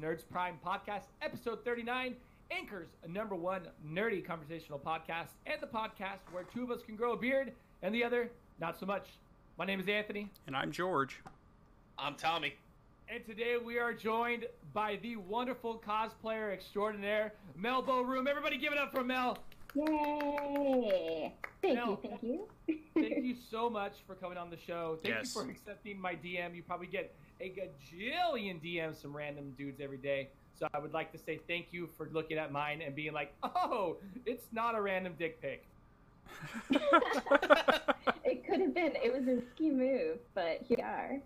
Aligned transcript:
Nerds 0.00 0.22
Prime 0.30 0.58
Podcast, 0.64 1.06
episode 1.20 1.64
39, 1.64 2.14
Anchor's 2.52 2.88
a 3.02 3.08
number 3.08 3.34
one 3.34 3.62
nerdy 3.84 4.24
conversational 4.24 4.78
podcast, 4.78 5.30
and 5.46 5.60
the 5.60 5.66
podcast 5.66 6.20
where 6.30 6.44
two 6.44 6.62
of 6.62 6.70
us 6.70 6.82
can 6.86 6.94
grow 6.94 7.14
a 7.14 7.16
beard 7.16 7.52
and 7.82 7.92
the 7.92 8.04
other 8.04 8.30
not 8.60 8.78
so 8.78 8.86
much. 8.86 9.08
My 9.58 9.64
name 9.64 9.80
is 9.80 9.88
Anthony, 9.88 10.30
And 10.46 10.56
I'm 10.56 10.70
George. 10.70 11.20
I'm 11.98 12.14
Tommy. 12.14 12.54
and 13.08 13.24
today 13.26 13.56
we 13.56 13.80
are 13.80 13.92
joined 13.92 14.46
by 14.72 15.00
the 15.02 15.16
wonderful 15.16 15.82
cosplayer 15.84 16.52
extraordinaire, 16.52 17.32
Mel 17.56 17.82
Room. 17.82 18.28
Everybody 18.28 18.56
give 18.56 18.72
it 18.72 18.78
up 18.78 18.92
for 18.94 19.02
Mel. 19.02 19.36
Yay! 19.74 21.34
Thank 21.62 21.74
No. 21.76 21.90
you, 21.90 21.98
thank 22.08 22.22
you. 22.22 22.48
Thank 22.94 23.24
you 23.24 23.34
so 23.50 23.68
much 23.68 23.94
for 24.06 24.14
coming 24.14 24.38
on 24.38 24.50
the 24.50 24.56
show. 24.56 24.98
Thank 25.02 25.14
Yes. 25.16 25.34
you 25.34 25.42
for 25.42 25.50
accepting 25.50 26.00
my 26.00 26.14
DM. 26.14 26.54
You 26.54 26.62
probably 26.62 26.86
get 26.86 27.14
a 27.40 27.50
gajillion 27.50 28.60
DMs 28.62 29.00
from 29.02 29.16
random 29.16 29.52
dudes 29.56 29.80
every 29.80 29.98
day. 29.98 30.28
So 30.58 30.66
I 30.74 30.78
would 30.78 30.92
like 30.92 31.12
to 31.12 31.18
say 31.18 31.38
thank 31.46 31.72
you 31.72 31.88
for 31.96 32.08
looking 32.12 32.36
at 32.38 32.50
mine 32.50 32.82
and 32.82 32.94
being 32.94 33.12
like, 33.12 33.32
oh, 33.42 33.96
it's 34.26 34.46
not 34.52 34.74
a 34.74 34.80
random 34.80 35.14
dick 35.18 35.40
pic. 35.40 35.64
it 36.70 38.46
could 38.46 38.60
have 38.60 38.74
been. 38.74 38.92
It 39.02 39.12
was 39.12 39.26
a 39.28 39.36
risky 39.36 39.70
move, 39.70 40.18
but 40.34 40.62
here 40.66 40.76
we 40.78 40.82
are. 40.82 41.20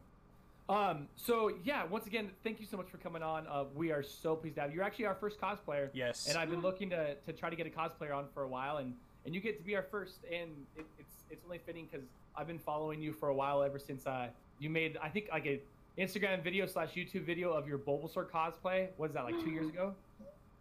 Um, 0.73 1.07
so 1.17 1.53
yeah, 1.65 1.85
once 1.85 2.07
again, 2.07 2.31
thank 2.43 2.59
you 2.59 2.65
so 2.65 2.79
much 2.79 2.89
for 2.89 2.97
coming 2.97 3.23
on. 3.23 3.47
Uh, 3.47 3.65
we 3.75 3.93
are 3.93 4.03
so 4.03 4.35
pleased 4.35 4.55
to 4.55 4.63
have 4.63 4.71
you. 4.71 4.77
You're 4.77 4.85
actually 4.85 5.05
our 5.05 5.15
first 5.15 5.39
cosplayer, 5.39 5.91
Yes. 5.93 6.29
and 6.29 6.39
I've 6.39 6.49
been 6.49 6.63
looking 6.63 6.89
to, 6.91 7.15
to 7.15 7.33
try 7.35 7.51
to 7.51 7.57
get 7.57 7.67
a 7.67 7.71
cosplayer 7.71 8.17
on 8.17 8.25
for 8.33 8.45
a 8.45 8.49
while, 8.49 8.79
and, 8.79 8.95
and 9.27 9.35
you 9.35 9.43
get 9.43 9.59
to 9.59 9.63
be 9.65 9.77
our 9.77 9.83
first, 9.83 10.15
and 10.33 10.49
it, 10.79 10.87
it's 10.99 11.15
it's 11.31 11.45
only 11.45 11.59
fitting 11.59 11.89
because 11.93 12.07
I've 12.37 12.47
been 12.47 12.59
following 12.59 13.03
you 13.03 13.13
for 13.13 13.29
a 13.29 13.35
while 13.35 13.63
ever 13.63 13.79
since 13.79 14.07
uh, 14.07 14.29
you 14.61 14.71
made 14.71 14.97
I 15.03 15.11
think 15.11 15.29
like 15.31 15.45
a 15.47 15.61
Instagram 15.99 16.43
video 16.43 16.65
slash 16.65 16.95
YouTube 16.95 17.25
video 17.27 17.53
of 17.53 17.69
your 17.69 17.77
Bulbasaur 17.79 18.31
cosplay. 18.31 18.89
What 18.97 19.11
is 19.11 19.15
that 19.15 19.25
like 19.25 19.39
two 19.45 19.51
years 19.51 19.69
ago? 19.69 19.95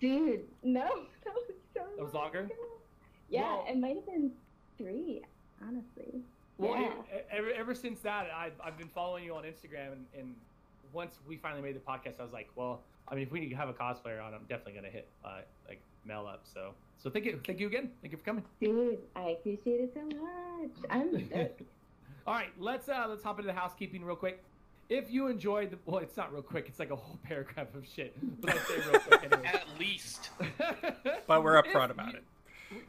Dude, 0.02 0.41
no, 0.61 0.81
that 1.23 1.33
was 1.33 1.44
so 1.73 1.83
That 1.95 2.03
was 2.03 2.13
longer? 2.13 2.39
ago. 2.41 2.53
Yeah, 3.30 3.44
Well- 3.44 3.66
it 3.69 3.78
might 3.80 3.95
have 3.95 4.05
been 4.05 4.31
three, 4.78 5.22
honestly. 5.66 6.19
Well, 6.57 6.80
Yeah. 6.80 7.19
ever, 7.31 7.52
ever 7.52 7.73
since 7.75 7.99
that, 8.02 8.27
I've, 8.35 8.53
I've 8.63 8.77
been 8.77 8.89
following 8.89 9.23
you 9.23 9.33
on 9.35 9.44
Instagram, 9.44 9.94
and, 9.94 10.05
and 10.17 10.35
once 10.94 11.19
we 11.27 11.38
finally 11.38 11.61
made 11.61 11.75
the 11.75 11.80
podcast, 11.80 12.19
I 12.19 12.23
was 12.23 12.33
like, 12.33 12.49
well, 12.55 12.81
I 13.07 13.16
mean, 13.16 13.23
if 13.25 13.31
we 13.31 13.49
have 13.53 13.69
a 13.69 13.73
cosplayer 13.73 14.23
on, 14.23 14.33
I'm 14.33 14.41
definitely 14.47 14.73
gonna 14.73 14.89
hit 14.89 15.07
uh, 15.25 15.39
like 15.67 15.81
Mel 16.05 16.27
up. 16.27 16.41
So, 16.53 16.73
so 16.97 17.09
thank 17.09 17.25
you, 17.25 17.39
thank 17.45 17.59
you 17.59 17.67
again, 17.67 17.89
thank 18.02 18.11
you 18.11 18.17
for 18.17 18.23
coming. 18.23 18.44
Dude, 18.61 18.99
I 19.16 19.29
appreciate 19.31 19.81
it 19.81 19.94
so 19.94 20.02
much. 20.17 20.72
I'm 20.89 21.25
stoked. 21.29 21.61
All 22.27 22.35
right, 22.35 22.49
let's 22.59 22.88
uh, 22.88 23.05
let's 23.09 23.23
hop 23.23 23.39
into 23.39 23.47
the 23.52 23.57
housekeeping 23.57 24.03
real 24.05 24.16
quick. 24.16 24.44
If 24.89 25.09
you 25.09 25.27
enjoyed 25.27 25.72
the, 25.72 25.77
well, 25.85 25.99
it's 25.99 26.17
not 26.17 26.31
real 26.33 26.41
quick. 26.41 26.66
It's 26.67 26.77
like 26.79 26.91
a 26.91 26.95
whole 26.95 27.17
paragraph 27.23 27.73
of 27.75 27.85
shit, 27.88 28.16
but 28.41 28.52
I'll 28.52 28.57
say 28.59 28.75
real 28.89 28.99
quick 28.99 29.23
anyway. 29.31 29.47
At 29.52 29.63
least. 29.79 30.29
but 31.27 31.44
we're 31.44 31.61
upfront 31.61 31.89
about 31.91 32.11
you- 32.11 32.17
it. 32.17 32.23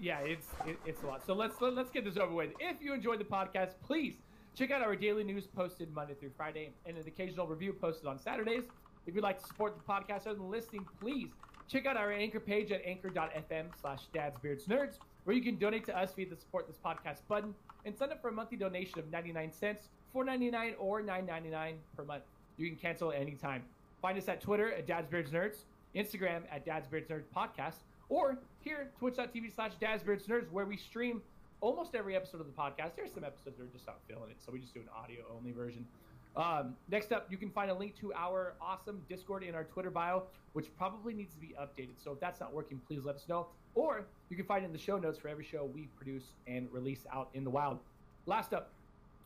Yeah, 0.00 0.20
it's 0.20 0.48
it, 0.66 0.78
it's 0.86 1.02
a 1.02 1.06
lot. 1.06 1.24
So 1.26 1.34
let's 1.34 1.60
let, 1.60 1.74
let's 1.74 1.90
get 1.90 2.04
this 2.04 2.16
over 2.16 2.32
with. 2.32 2.50
If 2.60 2.80
you 2.80 2.92
enjoyed 2.94 3.20
the 3.20 3.24
podcast, 3.24 3.74
please 3.84 4.14
check 4.54 4.70
out 4.70 4.82
our 4.82 4.94
daily 4.94 5.24
news 5.24 5.46
posted 5.46 5.92
Monday 5.94 6.14
through 6.14 6.32
Friday 6.36 6.72
and 6.86 6.96
an 6.96 7.04
occasional 7.06 7.46
review 7.46 7.72
posted 7.72 8.06
on 8.06 8.18
Saturdays. 8.18 8.64
If 9.06 9.14
you'd 9.14 9.24
like 9.24 9.40
to 9.40 9.46
support 9.46 9.76
the 9.76 9.82
podcast 9.82 10.26
other 10.26 10.34
than 10.34 10.50
listening, 10.50 10.86
please 11.00 11.30
check 11.68 11.86
out 11.86 11.96
our 11.96 12.12
anchor 12.12 12.40
page 12.40 12.70
at 12.70 12.82
anchor.fm 12.84 13.66
slash 13.80 14.00
dadsbeardsnerds, 14.14 14.98
where 15.24 15.34
you 15.34 15.42
can 15.42 15.56
donate 15.56 15.84
to 15.86 15.98
us 15.98 16.12
via 16.14 16.28
the 16.28 16.36
support 16.36 16.66
this 16.66 16.76
podcast 16.84 17.26
button 17.28 17.54
and 17.84 17.96
sign 17.96 18.12
up 18.12 18.20
for 18.20 18.28
a 18.28 18.32
monthly 18.32 18.56
donation 18.56 18.98
of 18.98 19.10
99 19.10 19.52
cents, 19.52 19.88
4.99 20.14 20.74
or 20.78 21.02
9.99 21.02 21.74
per 21.96 22.04
month. 22.04 22.24
You 22.56 22.68
can 22.68 22.76
cancel 22.76 23.10
at 23.10 23.20
any 23.20 23.32
time. 23.32 23.64
Find 24.00 24.18
us 24.18 24.28
at 24.28 24.40
Twitter 24.40 24.72
at 24.72 24.86
dadsbeardsnerds, 24.86 25.64
Instagram 25.96 26.42
at 26.50 26.66
dadsbeardsnerds 26.66 27.24
podcast, 27.34 27.76
or 28.08 28.38
here 28.60 28.90
twitch.tv 28.98 29.54
slash 29.54 29.72
dadsbeardsnerds, 29.80 30.50
where 30.50 30.66
we 30.66 30.76
stream 30.76 31.22
almost 31.60 31.94
every 31.94 32.16
episode 32.16 32.40
of 32.40 32.46
the 32.46 32.52
podcast. 32.52 32.96
There's 32.96 33.12
some 33.12 33.24
episodes 33.24 33.58
that 33.58 33.64
are 33.64 33.72
just 33.72 33.86
not 33.86 33.98
feeling 34.08 34.30
it, 34.30 34.36
so 34.44 34.52
we 34.52 34.58
just 34.58 34.74
do 34.74 34.80
an 34.80 34.88
audio 34.96 35.20
only 35.36 35.52
version. 35.52 35.86
Um, 36.34 36.76
next 36.90 37.12
up, 37.12 37.26
you 37.30 37.36
can 37.36 37.50
find 37.50 37.70
a 37.70 37.74
link 37.74 37.94
to 38.00 38.12
our 38.14 38.54
awesome 38.60 39.02
Discord 39.08 39.42
in 39.42 39.54
our 39.54 39.64
Twitter 39.64 39.90
bio, 39.90 40.24
which 40.54 40.74
probably 40.76 41.12
needs 41.12 41.34
to 41.34 41.40
be 41.40 41.54
updated. 41.60 42.02
So 42.02 42.12
if 42.12 42.20
that's 42.20 42.40
not 42.40 42.52
working, 42.54 42.80
please 42.86 43.04
let 43.04 43.16
us 43.16 43.26
know. 43.28 43.48
Or 43.74 44.06
you 44.30 44.36
can 44.36 44.46
find 44.46 44.64
it 44.64 44.66
in 44.66 44.72
the 44.72 44.78
show 44.78 44.98
notes 44.98 45.18
for 45.18 45.28
every 45.28 45.44
show 45.44 45.64
we 45.64 45.88
produce 45.96 46.24
and 46.46 46.68
release 46.72 47.04
out 47.12 47.28
in 47.34 47.44
the 47.44 47.50
wild. 47.50 47.80
Last 48.26 48.54
up, 48.54 48.70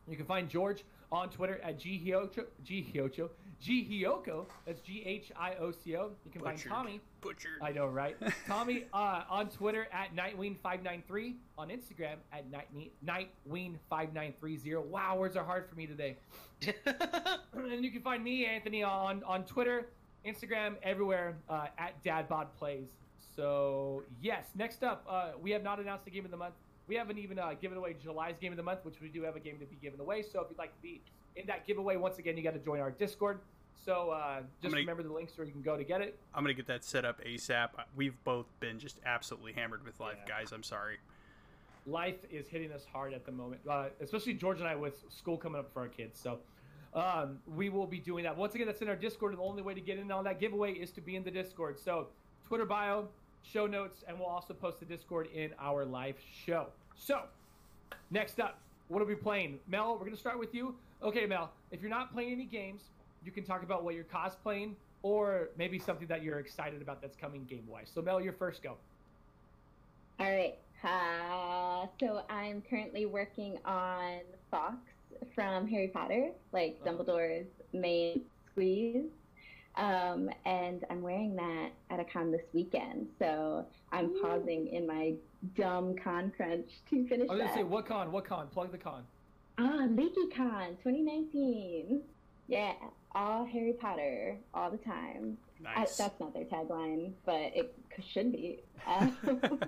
you 0.09 0.16
can 0.16 0.26
find 0.26 0.48
George 0.48 0.84
on 1.12 1.31
Twitter 1.31 1.60
atGhiocho,Ghiocho, 1.65 3.31
Ghioko. 3.65 4.47
That's 4.66 4.81
G 4.81 5.03
H 5.06 5.32
I 5.38 5.54
O 5.54 5.70
C 5.70 5.97
O. 5.97 6.10
You 6.25 6.31
can 6.32 6.42
Butchered. 6.42 6.60
find 6.60 6.70
Tommy 6.70 7.00
Butchered. 7.26 7.60
I 7.62 7.72
know, 7.72 7.87
right? 7.87 8.16
Tommy 8.47 8.84
uh, 8.92 9.25
on 9.28 9.48
Twitter 9.48 9.88
at 9.92 10.14
Nightwing593, 10.14 11.34
on 11.59 11.69
Instagram 11.69 12.16
at 12.32 12.50
Night- 12.50 12.69
Nightwing5930. 13.04 14.84
Wow, 14.87 15.16
words 15.19 15.36
are 15.36 15.44
hard 15.44 15.69
for 15.69 15.75
me 15.75 15.86
today. 15.86 16.16
and 16.66 17.84
you 17.84 17.91
can 17.91 18.03
find 18.03 18.22
me, 18.22 18.47
Anthony, 18.47 18.82
on, 18.82 19.22
on 19.25 19.44
Twitter, 19.44 19.88
Instagram, 20.26 20.76
everywhere 20.82 21.36
uh, 21.48 21.66
at 21.78 22.03
DadBodPlays. 22.04 22.88
So, 23.34 24.04
yes, 24.22 24.47
next 24.54 24.82
up, 24.82 25.04
uh, 25.09 25.32
we 25.41 25.50
have 25.50 25.62
not 25.62 25.81
announced 25.81 26.04
the 26.04 26.10
game 26.10 26.25
of 26.25 26.31
the 26.31 26.36
month. 26.36 26.54
We 26.88 26.94
haven't 26.94 27.19
even 27.19 27.38
uh, 27.38 27.54
given 27.60 27.76
away 27.76 27.97
July's 28.00 28.38
game 28.38 28.53
of 28.53 28.56
the 28.56 28.62
month, 28.62 28.81
which 28.84 29.00
we 29.00 29.09
do 29.09 29.22
have 29.25 29.36
a 29.36 29.41
game 29.41 29.59
to 29.59 29.66
be 29.66 29.76
given 29.76 30.00
away. 30.00 30.22
So, 30.22 30.41
if 30.41 30.47
you'd 30.48 30.59
like 30.59 30.75
to 30.75 30.82
be 30.82 31.03
in 31.34 31.47
that 31.47 31.66
giveaway, 31.66 31.97
once 31.97 32.19
again, 32.19 32.36
you 32.36 32.42
got 32.42 32.54
to 32.54 32.60
join 32.60 32.81
our 32.81 32.91
Discord. 32.91 33.41
So, 33.84 34.10
uh, 34.10 34.41
just 34.60 34.72
gonna- 34.72 34.76
remember 34.78 35.03
the 35.03 35.12
links 35.12 35.37
where 35.38 35.47
you 35.47 35.53
can 35.53 35.62
go 35.62 35.76
to 35.76 35.84
get 35.84 36.00
it. 36.00 36.19
I'm 36.34 36.42
gonna 36.42 36.54
get 36.54 36.66
that 36.66 36.82
set 36.84 37.04
up 37.04 37.20
ASAP. 37.25 37.70
We've 37.94 38.22
both 38.25 38.47
been 38.59 38.78
just 38.78 38.98
absolutely 39.04 39.53
hammered 39.53 39.84
with 39.84 40.00
life, 40.00 40.19
Yeah. 40.26 40.38
guys. 40.38 40.53
I'm 40.53 40.62
sorry. 40.62 40.98
life 41.88 42.25
is 42.32 42.48
hitting 42.48 42.72
us 42.72 42.84
hard 42.84 43.12
at 43.12 43.25
the 43.25 43.31
moment, 43.31 43.60
uh, 43.69 43.88
especially 44.00 44.34
George 44.34 44.59
and 44.59 44.66
I 44.69 44.75
with 44.75 45.04
school 45.09 45.38
coming 45.38 45.60
up 45.60 45.72
for 45.72 45.82
our 45.82 45.88
kids. 45.88 46.19
So 46.19 46.41
um, 46.94 47.41
we 47.47 47.69
will 47.69 47.86
be 47.86 48.00
doing 48.00 48.25
that. 48.25 48.36
Once 48.36 48.56
again, 48.56 48.66
that's 48.66 48.82
in 48.82 48.88
our 48.88 48.97
Discord, 48.97 49.31
and 49.31 49.38
the 49.38 49.44
only 49.44 49.62
way 49.62 49.72
to 49.72 49.81
get 49.81 49.97
in 49.97 50.10
on 50.10 50.25
that 50.25 50.41
giveaway 50.41 50.72
is 50.72 50.91
to 50.92 51.00
be 51.00 51.15
in 51.15 51.22
the 51.22 51.31
Discord. 51.31 51.78
So 51.78 52.09
Twitter 52.42 52.65
bio, 52.66 53.09
show 53.42 53.69
notes, 53.69 54.03
and 54.09 54.19
we'll 54.19 54.26
also 54.26 54.53
post 54.53 54.81
the 54.81 54.84
Discord 54.84 55.28
in 55.28 55.54
our 55.60 55.84
live 55.84 56.19
show. 56.19 56.72
So 56.97 57.28
next 58.10 58.41
up, 58.41 58.59
what 58.88 59.00
are 59.00 59.04
we 59.06 59.15
playing? 59.15 59.60
Mel, 59.69 59.97
we're 59.97 60.06
gonna 60.06 60.16
start 60.16 60.41
with 60.41 60.54
you. 60.56 60.76
Okay, 61.03 61.25
Mel, 61.25 61.53
if 61.70 61.82
you're 61.82 61.91
not 61.91 62.12
playing 62.12 62.32
any 62.32 62.47
games, 62.47 62.91
you 63.26 63.32
can 63.32 63.44
talk 63.44 63.62
about 63.62 63.84
what 63.84 63.94
you're 63.94 64.04
cosplaying 64.04 64.75
or 65.03 65.50
maybe 65.59 65.78
something 65.78 66.06
that 66.09 66.22
you're 66.22 66.38
excited 66.38 66.81
about 66.81 67.03
that's 67.03 67.16
coming 67.16 67.44
game 67.44 67.64
wise. 67.69 67.91
So 67.92 68.00
Mel, 68.00 68.20
your 68.20 68.32
first 68.32 68.62
go. 68.62 68.76
All 70.19 70.26
right. 70.32 70.54
Uh, 70.82 71.86
so 72.00 72.22
I'm 72.31 72.62
currently 72.70 73.06
working 73.06 73.59
on 73.65 74.20
Fawkes 74.50 74.76
from 75.34 75.66
Harry 75.69 75.88
Potter, 75.88 76.31
like 76.53 76.78
Oh. 76.82 76.86
Dumbledore's 76.91 77.48
main 77.72 78.22
squeeze. 78.50 79.04
Um, 79.76 80.31
and 80.47 80.84
I'm 80.88 81.03
wearing 81.03 81.36
that 81.36 81.70
at 81.91 82.00
a 82.00 82.04
con 82.04 82.31
this 82.31 82.44
weekend. 82.54 83.09
So 83.19 83.66
I'm 83.92 84.06
Ooh. 84.06 84.22
pausing 84.22 84.69
in 84.69 84.86
my 84.86 85.15
dumb 85.54 85.97
con 86.03 86.32
crunch 86.36 86.70
to 86.91 87.06
finish 87.09 87.28
I 87.28 87.32
was 87.32 87.38
gonna 87.41 87.44
that. 87.44 87.54
say 87.54 87.62
what 87.65 87.86
con? 87.86 88.10
What 88.12 88.25
con? 88.25 88.47
Plug 88.48 88.72
the 88.72 88.78
con. 88.78 89.03
Ah, 89.59 89.86
LeakyCon 89.88 90.76
2019. 90.82 92.00
Yeah, 92.48 92.72
all 93.16 93.44
Harry 93.47 93.72
Potter 93.72 94.37
all 94.54 94.71
the 94.71 94.77
time. 94.77 95.38
I- 95.66 95.78
Nice. 95.81 95.97
that's 95.97 96.21
not 96.21 96.34
their 96.34 96.44
tagline, 96.44 97.12
but 97.25 97.41
it 97.54 97.75
should 98.12 98.31
be. 98.31 98.62
Um, 98.87 99.60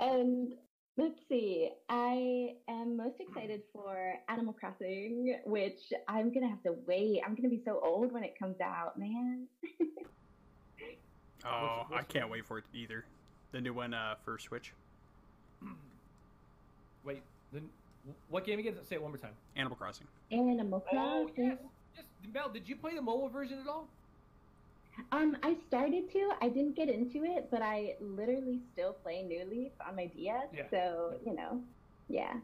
and 0.00 0.52
let's 0.96 1.18
see, 1.28 1.70
I 1.88 2.54
am 2.68 2.96
most 2.96 3.16
excited 3.18 3.62
for 3.72 4.14
Animal 4.28 4.52
Crossing, 4.52 5.36
which 5.44 5.80
I'm 6.06 6.32
gonna 6.32 6.48
have 6.48 6.62
to 6.64 6.74
wait. 6.86 7.20
I'm 7.26 7.34
gonna 7.34 7.48
be 7.48 7.62
so 7.64 7.80
old 7.82 8.12
when 8.12 8.22
it 8.22 8.38
comes 8.38 8.60
out, 8.60 8.96
man. 8.98 9.46
oh, 11.44 11.86
I 11.92 12.02
can't 12.06 12.30
wait 12.30 12.46
for 12.46 12.58
it 12.58 12.64
either. 12.74 13.04
The 13.52 13.60
new 13.60 13.72
one 13.74 13.92
uh, 13.94 14.14
for 14.24 14.38
Switch, 14.38 14.72
Wait, 17.04 17.22
then 17.52 17.68
what 18.28 18.44
game 18.44 18.58
again? 18.58 18.74
Say 18.84 18.96
it 18.96 19.02
one 19.02 19.10
more 19.10 19.18
time. 19.18 19.32
Animal 19.56 19.76
Crossing. 19.76 20.06
Animal 20.30 20.84
Oh 20.86 20.90
Crossing. 21.28 21.44
yes, 21.44 21.56
yes. 21.60 21.70
Mel, 22.32 22.48
did 22.48 22.68
you 22.68 22.76
play 22.76 22.94
the 22.94 23.02
mobile 23.02 23.28
version 23.28 23.58
at 23.60 23.66
all? 23.68 23.86
Um, 25.12 25.36
I 25.42 25.56
started 25.68 26.10
to. 26.12 26.32
I 26.40 26.48
didn't 26.48 26.74
get 26.74 26.88
into 26.88 27.22
it, 27.24 27.48
but 27.50 27.60
I 27.62 27.94
literally 28.00 28.60
still 28.72 28.92
play 28.94 29.22
New 29.22 29.44
Leaf 29.50 29.72
on 29.86 29.94
my 29.96 30.06
DS. 30.06 30.46
Yeah. 30.54 30.62
So 30.70 31.14
you 31.24 31.34
know, 31.34 31.60
yeah. 32.08 32.34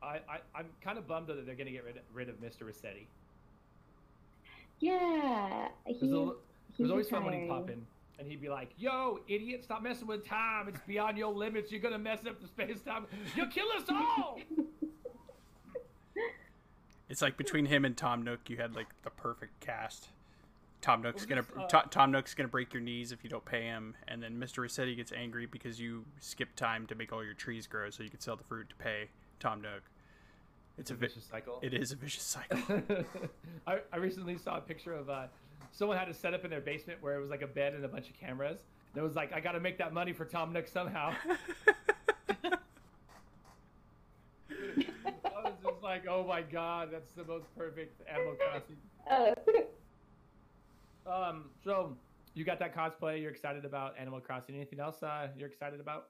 I, 0.00 0.20
I 0.28 0.38
I'm 0.54 0.66
kind 0.82 0.96
of 0.98 1.08
bummed 1.08 1.26
though 1.26 1.34
that 1.34 1.44
they're 1.46 1.56
gonna 1.56 1.72
get 1.72 1.84
rid 1.84 1.96
of, 1.96 2.02
rid 2.14 2.28
of 2.28 2.36
Mr. 2.40 2.62
Resetti. 2.62 3.06
Yeah, 4.80 5.68
There's, 5.86 6.00
he, 6.00 6.06
a, 6.12 6.30
there's 6.78 6.90
always 6.90 7.08
fun 7.08 7.24
when 7.24 7.34
he 7.34 7.40
retiring. 7.40 7.62
pop 7.62 7.70
in. 7.70 7.84
and 8.20 8.28
he'd 8.28 8.40
be 8.40 8.48
like, 8.48 8.70
"Yo, 8.78 9.18
idiot, 9.26 9.64
stop 9.64 9.82
messing 9.82 10.06
with 10.06 10.24
time. 10.24 10.68
It's 10.68 10.78
beyond 10.86 11.18
your 11.18 11.32
limits. 11.34 11.72
You're 11.72 11.80
gonna 11.80 11.98
mess 11.98 12.20
up 12.28 12.40
the 12.40 12.46
space 12.46 12.80
time. 12.80 13.06
You'll 13.34 13.48
kill 13.48 13.66
us 13.76 13.82
all." 13.90 14.38
It's 17.08 17.22
like 17.22 17.36
between 17.36 17.66
him 17.66 17.84
and 17.84 17.96
Tom 17.96 18.22
Nook, 18.22 18.50
you 18.50 18.56
had 18.58 18.74
like 18.74 18.88
the 19.02 19.10
perfect 19.10 19.60
cast. 19.60 20.08
Tom 20.80 21.02
Nook's 21.02 21.26
Well, 21.28 21.42
gonna 21.42 21.64
uh, 21.64 21.68
To- 21.68 21.88
Tom 21.90 22.12
Nook's 22.12 22.34
gonna 22.34 22.48
break 22.48 22.72
your 22.72 22.82
knees 22.82 23.10
if 23.12 23.24
you 23.24 23.30
don't 23.30 23.44
pay 23.44 23.62
him, 23.62 23.96
and 24.06 24.22
then 24.22 24.38
Mr. 24.38 24.58
Resetti 24.64 24.94
gets 24.96 25.10
angry 25.12 25.46
because 25.46 25.80
you 25.80 26.04
skip 26.20 26.54
time 26.54 26.86
to 26.86 26.94
make 26.94 27.12
all 27.12 27.24
your 27.24 27.34
trees 27.34 27.66
grow 27.66 27.90
so 27.90 28.02
you 28.02 28.10
can 28.10 28.20
sell 28.20 28.36
the 28.36 28.44
fruit 28.44 28.68
to 28.68 28.76
pay 28.76 29.08
Tom 29.40 29.60
Nook. 29.60 29.82
It's 30.78 30.90
a 30.92 30.94
vi- 30.94 31.06
vicious 31.08 31.24
cycle. 31.24 31.58
it 31.62 31.74
is 31.74 31.90
a 31.90 31.96
vicious 31.96 32.22
cycle. 32.22 32.58
I, 33.66 33.78
I 33.92 33.96
recently 33.96 34.36
saw 34.38 34.58
a 34.58 34.60
picture 34.60 34.92
of 34.94 35.10
uh, 35.10 35.26
someone 35.72 35.96
had 35.98 36.08
a 36.08 36.14
setup 36.14 36.44
in 36.44 36.50
their 36.50 36.60
basement 36.60 37.02
where 37.02 37.16
it 37.16 37.20
was 37.20 37.30
like 37.30 37.42
a 37.42 37.48
bed 37.48 37.74
and 37.74 37.84
a 37.84 37.88
bunch 37.88 38.08
of 38.08 38.14
cameras. 38.14 38.60
And 38.94 39.00
it 39.02 39.04
was 39.04 39.16
like, 39.16 39.32
I 39.32 39.40
got 39.40 39.52
to 39.52 39.60
make 39.60 39.78
that 39.78 39.92
money 39.92 40.12
for 40.12 40.24
Tom 40.24 40.52
Nook 40.52 40.68
somehow. 40.68 41.12
I 44.50 45.42
was 45.44 45.52
just 45.64 45.76
like, 45.88 46.06
oh 46.08 46.22
my 46.26 46.42
god, 46.42 46.90
that's 46.92 47.12
the 47.14 47.24
most 47.24 47.46
perfect 47.56 48.02
Animal 48.08 48.34
Crossing. 48.34 48.76
Oh, 49.10 49.34
Um, 51.10 51.46
so 51.64 51.96
you 52.34 52.44
got 52.44 52.58
that 52.58 52.76
cosplay. 52.76 53.20
You're 53.22 53.30
excited 53.30 53.64
about 53.64 53.94
Animal 53.98 54.20
Crossing. 54.20 54.54
Anything 54.54 54.80
else 54.80 55.02
uh, 55.02 55.28
you're 55.36 55.48
excited 55.48 55.80
about? 55.80 56.08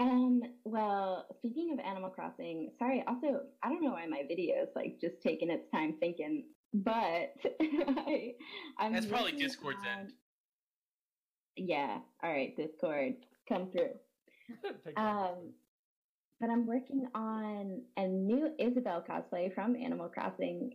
um, 0.00 0.40
well, 0.64 1.26
speaking 1.36 1.70
of 1.72 1.78
Animal 1.84 2.08
Crossing, 2.08 2.70
sorry, 2.78 3.04
also, 3.06 3.42
I 3.62 3.68
don't 3.68 3.82
know 3.84 3.90
why 3.90 4.06
my 4.06 4.22
video 4.26 4.62
is 4.62 4.70
like 4.74 4.98
just 4.98 5.20
taking 5.22 5.50
its 5.50 5.70
time 5.70 5.96
thinking, 6.00 6.44
but 6.72 7.34
I, 7.60 8.32
I'm 8.78 8.94
That's 8.94 9.04
probably 9.04 9.32
working 9.32 9.46
Discord's 9.46 9.78
on- 9.82 9.98
end. 10.00 10.12
Yeah, 11.56 11.98
all 12.22 12.32
right, 12.32 12.56
Discord, 12.56 13.16
come 13.46 13.70
through. 13.70 13.90
Um, 14.96 15.52
but 16.42 16.50
I'm 16.50 16.66
working 16.66 17.06
on 17.14 17.80
a 17.96 18.04
new 18.08 18.50
Isabelle 18.58 19.02
cosplay 19.08 19.54
from 19.54 19.76
Animal 19.76 20.08
Crossing, 20.08 20.74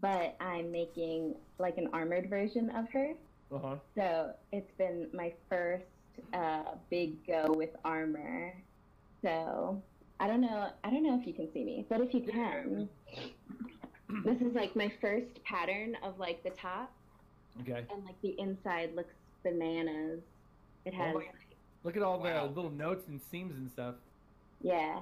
but 0.00 0.36
I'm 0.40 0.72
making 0.72 1.36
like 1.60 1.78
an 1.78 1.86
armored 1.92 2.28
version 2.28 2.70
of 2.70 2.86
her. 2.92 3.12
uh-huh. 3.54 3.76
So 3.96 4.32
it's 4.50 4.70
been 4.78 5.06
my 5.14 5.32
first 5.48 5.84
uh, 6.34 6.64
big 6.90 7.24
go 7.24 7.54
with 7.56 7.70
armor. 7.84 8.52
So 9.22 9.80
I 10.18 10.26
don't 10.26 10.40
know. 10.40 10.70
I 10.82 10.90
don't 10.90 11.04
know 11.04 11.16
if 11.20 11.24
you 11.24 11.34
can 11.34 11.48
see 11.54 11.62
me, 11.64 11.86
but 11.88 12.00
if 12.00 12.12
you 12.12 12.22
can, 12.22 12.88
this 14.24 14.38
is 14.40 14.52
like 14.56 14.74
my 14.74 14.92
first 15.00 15.26
pattern 15.44 15.96
of 16.02 16.18
like 16.18 16.42
the 16.42 16.50
top, 16.50 16.90
Okay. 17.60 17.84
and 17.94 18.04
like 18.04 18.20
the 18.22 18.34
inside 18.40 18.96
looks 18.96 19.14
bananas. 19.44 20.18
It 20.84 20.94
Oh 20.96 21.02
has 21.04 21.14
my- 21.14 21.26
Look 21.84 21.96
at 21.96 22.02
all 22.02 22.18
Wow. 22.20 22.48
the 22.48 22.52
little 22.54 22.72
notes 22.72 23.06
and 23.06 23.20
seams 23.30 23.54
and 23.56 23.70
stuff. 23.70 23.94
Yeah. 24.60 25.00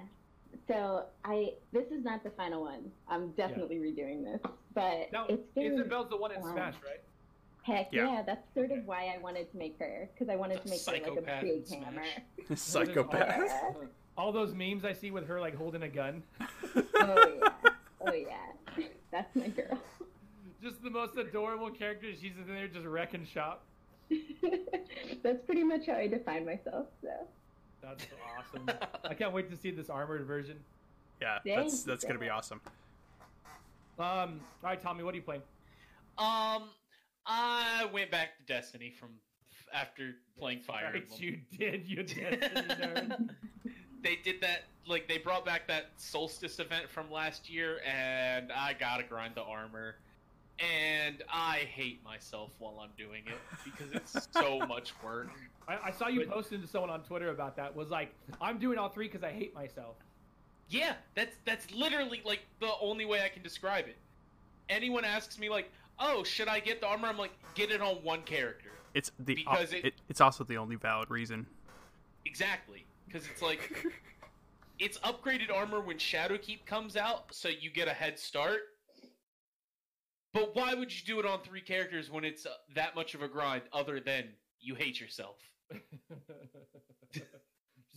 So 0.66 1.04
I 1.24 1.50
this 1.72 1.86
is 1.90 2.04
not 2.04 2.22
the 2.22 2.30
final 2.30 2.62
one. 2.62 2.90
I'm 3.08 3.30
definitely 3.32 3.76
redoing 3.76 4.24
this, 4.24 4.40
but 4.74 5.10
Now, 5.12 5.26
it's 5.28 5.46
been 5.54 5.72
Isabelle's 5.74 6.08
the 6.10 6.16
one 6.16 6.32
in 6.32 6.40
Wow. 6.40 6.52
Smash, 6.52 6.74
right? 6.84 7.00
heck 7.62 7.88
Yeah. 7.92 8.12
yeah. 8.12 8.22
That's 8.22 8.42
sort 8.54 8.70
of 8.70 8.86
why 8.86 9.12
I 9.14 9.18
wanted 9.18 9.50
to 9.52 9.56
make 9.58 9.78
her 9.78 10.08
because 10.14 10.30
I 10.32 10.36
wanted 10.36 10.62
to 10.62 10.68
make 10.68 10.84
her 10.86 10.92
like 10.92 11.06
a 11.06 11.40
big 11.42 11.66
Smash. 11.66 11.84
hammer. 11.84 12.02
Psychopath. 12.54 13.18
Yeah. 13.20 13.70
Uh, 13.70 13.84
all 14.16 14.32
those 14.32 14.52
memes 14.54 14.84
I 14.84 14.92
see 14.92 15.10
with 15.10 15.26
her 15.26 15.40
like 15.40 15.56
holding 15.56 15.82
a 15.82 15.88
gun. 15.88 16.22
Oh, 17.00 17.16
oh 17.20 17.32
yeah. 17.40 17.48
Oh 18.06 18.12
yeah. 18.12 18.84
That's 19.10 19.34
my 19.34 19.48
girl. 19.48 19.78
Just 20.62 20.82
the 20.82 20.90
most 20.90 21.16
adorable 21.16 21.70
character. 21.70 22.08
She's 22.12 22.32
in 22.36 22.52
there 22.52 22.68
just 22.68 22.84
wrecking 22.86 23.24
shop. 23.26 23.62
That's 25.22 25.40
pretty 25.46 25.62
much 25.64 25.86
how 25.86 25.94
I 25.94 26.06
define 26.08 26.44
myself. 26.44 26.86
So 27.02 27.08
That's 27.82 28.06
awesome. 28.38 28.68
I 29.04 29.14
can't 29.14 29.32
wait 29.32 29.50
to 29.50 29.56
see 29.56 29.70
this 29.70 29.88
armored 29.90 30.24
version. 30.26 30.56
Yeah, 31.20 31.38
Thank 31.44 31.56
that's 31.56 31.80
you, 31.86 31.92
that's 31.92 32.04
gonna 32.04 32.18
be 32.18 32.28
awesome. 32.28 32.60
Um, 33.98 34.40
all 34.62 34.70
right, 34.70 34.80
Tommy, 34.80 35.02
what 35.02 35.14
are 35.14 35.16
you 35.16 35.22
playing? 35.22 35.42
Um, 36.18 36.64
I 37.26 37.88
went 37.92 38.10
back 38.10 38.36
to 38.38 38.44
Destiny 38.52 38.90
from 38.90 39.10
after 39.72 40.14
playing 40.38 40.60
Fire 40.60 40.90
Right, 40.92 41.02
Emblem. 41.02 41.20
you 41.20 41.38
did, 41.58 41.86
you 41.86 42.02
Destiny 42.04 42.36
nerd. 42.68 43.28
They 44.02 44.16
did 44.22 44.40
that, 44.42 44.62
like 44.86 45.08
they 45.08 45.18
brought 45.18 45.44
back 45.44 45.66
that 45.68 45.90
Solstice 45.96 46.60
event 46.60 46.88
from 46.88 47.10
last 47.10 47.50
year, 47.50 47.80
and 47.84 48.52
I 48.52 48.74
gotta 48.78 49.02
grind 49.02 49.34
the 49.34 49.42
armor. 49.42 49.96
And 50.60 51.22
I 51.32 51.58
hate 51.72 52.02
myself 52.04 52.50
while 52.58 52.80
I'm 52.80 52.90
doing 52.96 53.22
it 53.26 53.38
because 53.64 53.92
it's 53.92 54.28
so 54.32 54.58
much 54.68 54.92
work. 55.04 55.30
I, 55.68 55.88
I 55.88 55.90
saw 55.90 56.08
you 56.08 56.24
posting 56.26 56.60
to 56.62 56.66
someone 56.66 56.90
on 56.90 57.02
Twitter 57.02 57.30
about 57.30 57.56
that. 57.56 57.74
Was 57.76 57.90
like, 57.90 58.12
I'm 58.40 58.58
doing 58.58 58.78
all 58.78 58.88
three 58.88 59.06
because 59.06 59.22
I 59.22 59.30
hate 59.30 59.54
myself. 59.54 59.96
Yeah, 60.68 60.94
that's 61.14 61.36
that's 61.44 61.70
literally 61.72 62.22
like 62.24 62.40
the 62.60 62.70
only 62.80 63.04
way 63.04 63.22
I 63.22 63.28
can 63.28 63.42
describe 63.42 63.86
it. 63.86 63.96
Anyone 64.68 65.04
asks 65.04 65.38
me 65.38 65.48
like, 65.48 65.70
"Oh, 65.98 66.22
should 66.24 66.48
I 66.48 66.60
get 66.60 66.80
the 66.80 66.86
armor?" 66.86 67.08
I'm 67.08 67.16
like, 67.16 67.32
"Get 67.54 67.70
it 67.70 67.80
on 67.80 67.96
one 67.96 68.22
character." 68.22 68.70
It's 68.94 69.12
the 69.18 69.34
Because 69.34 69.72
it- 69.72 69.84
it, 69.84 69.94
it's 70.08 70.20
also 70.20 70.44
the 70.44 70.56
only 70.58 70.76
valid 70.76 71.10
reason. 71.10 71.46
Exactly, 72.26 72.84
because 73.06 73.26
it's 73.28 73.40
like 73.40 73.86
it's 74.78 74.98
upgraded 74.98 75.50
armor 75.54 75.80
when 75.80 75.96
Shadowkeep 75.96 76.66
comes 76.66 76.96
out, 76.96 77.32
so 77.34 77.48
you 77.48 77.70
get 77.70 77.88
a 77.88 77.94
head 77.94 78.18
start. 78.18 78.60
But 80.34 80.54
why 80.54 80.74
would 80.74 80.92
you 80.94 81.04
do 81.06 81.18
it 81.20 81.24
on 81.26 81.40
three 81.40 81.62
characters 81.62 82.10
when 82.10 82.24
it's 82.24 82.44
uh, 82.44 82.50
that 82.74 82.94
much 82.94 83.14
of 83.14 83.22
a 83.22 83.28
grind? 83.28 83.62
Other 83.72 84.00
than 84.00 84.28
you 84.60 84.74
hate 84.74 85.00
yourself, 85.00 85.36
just 87.12 87.26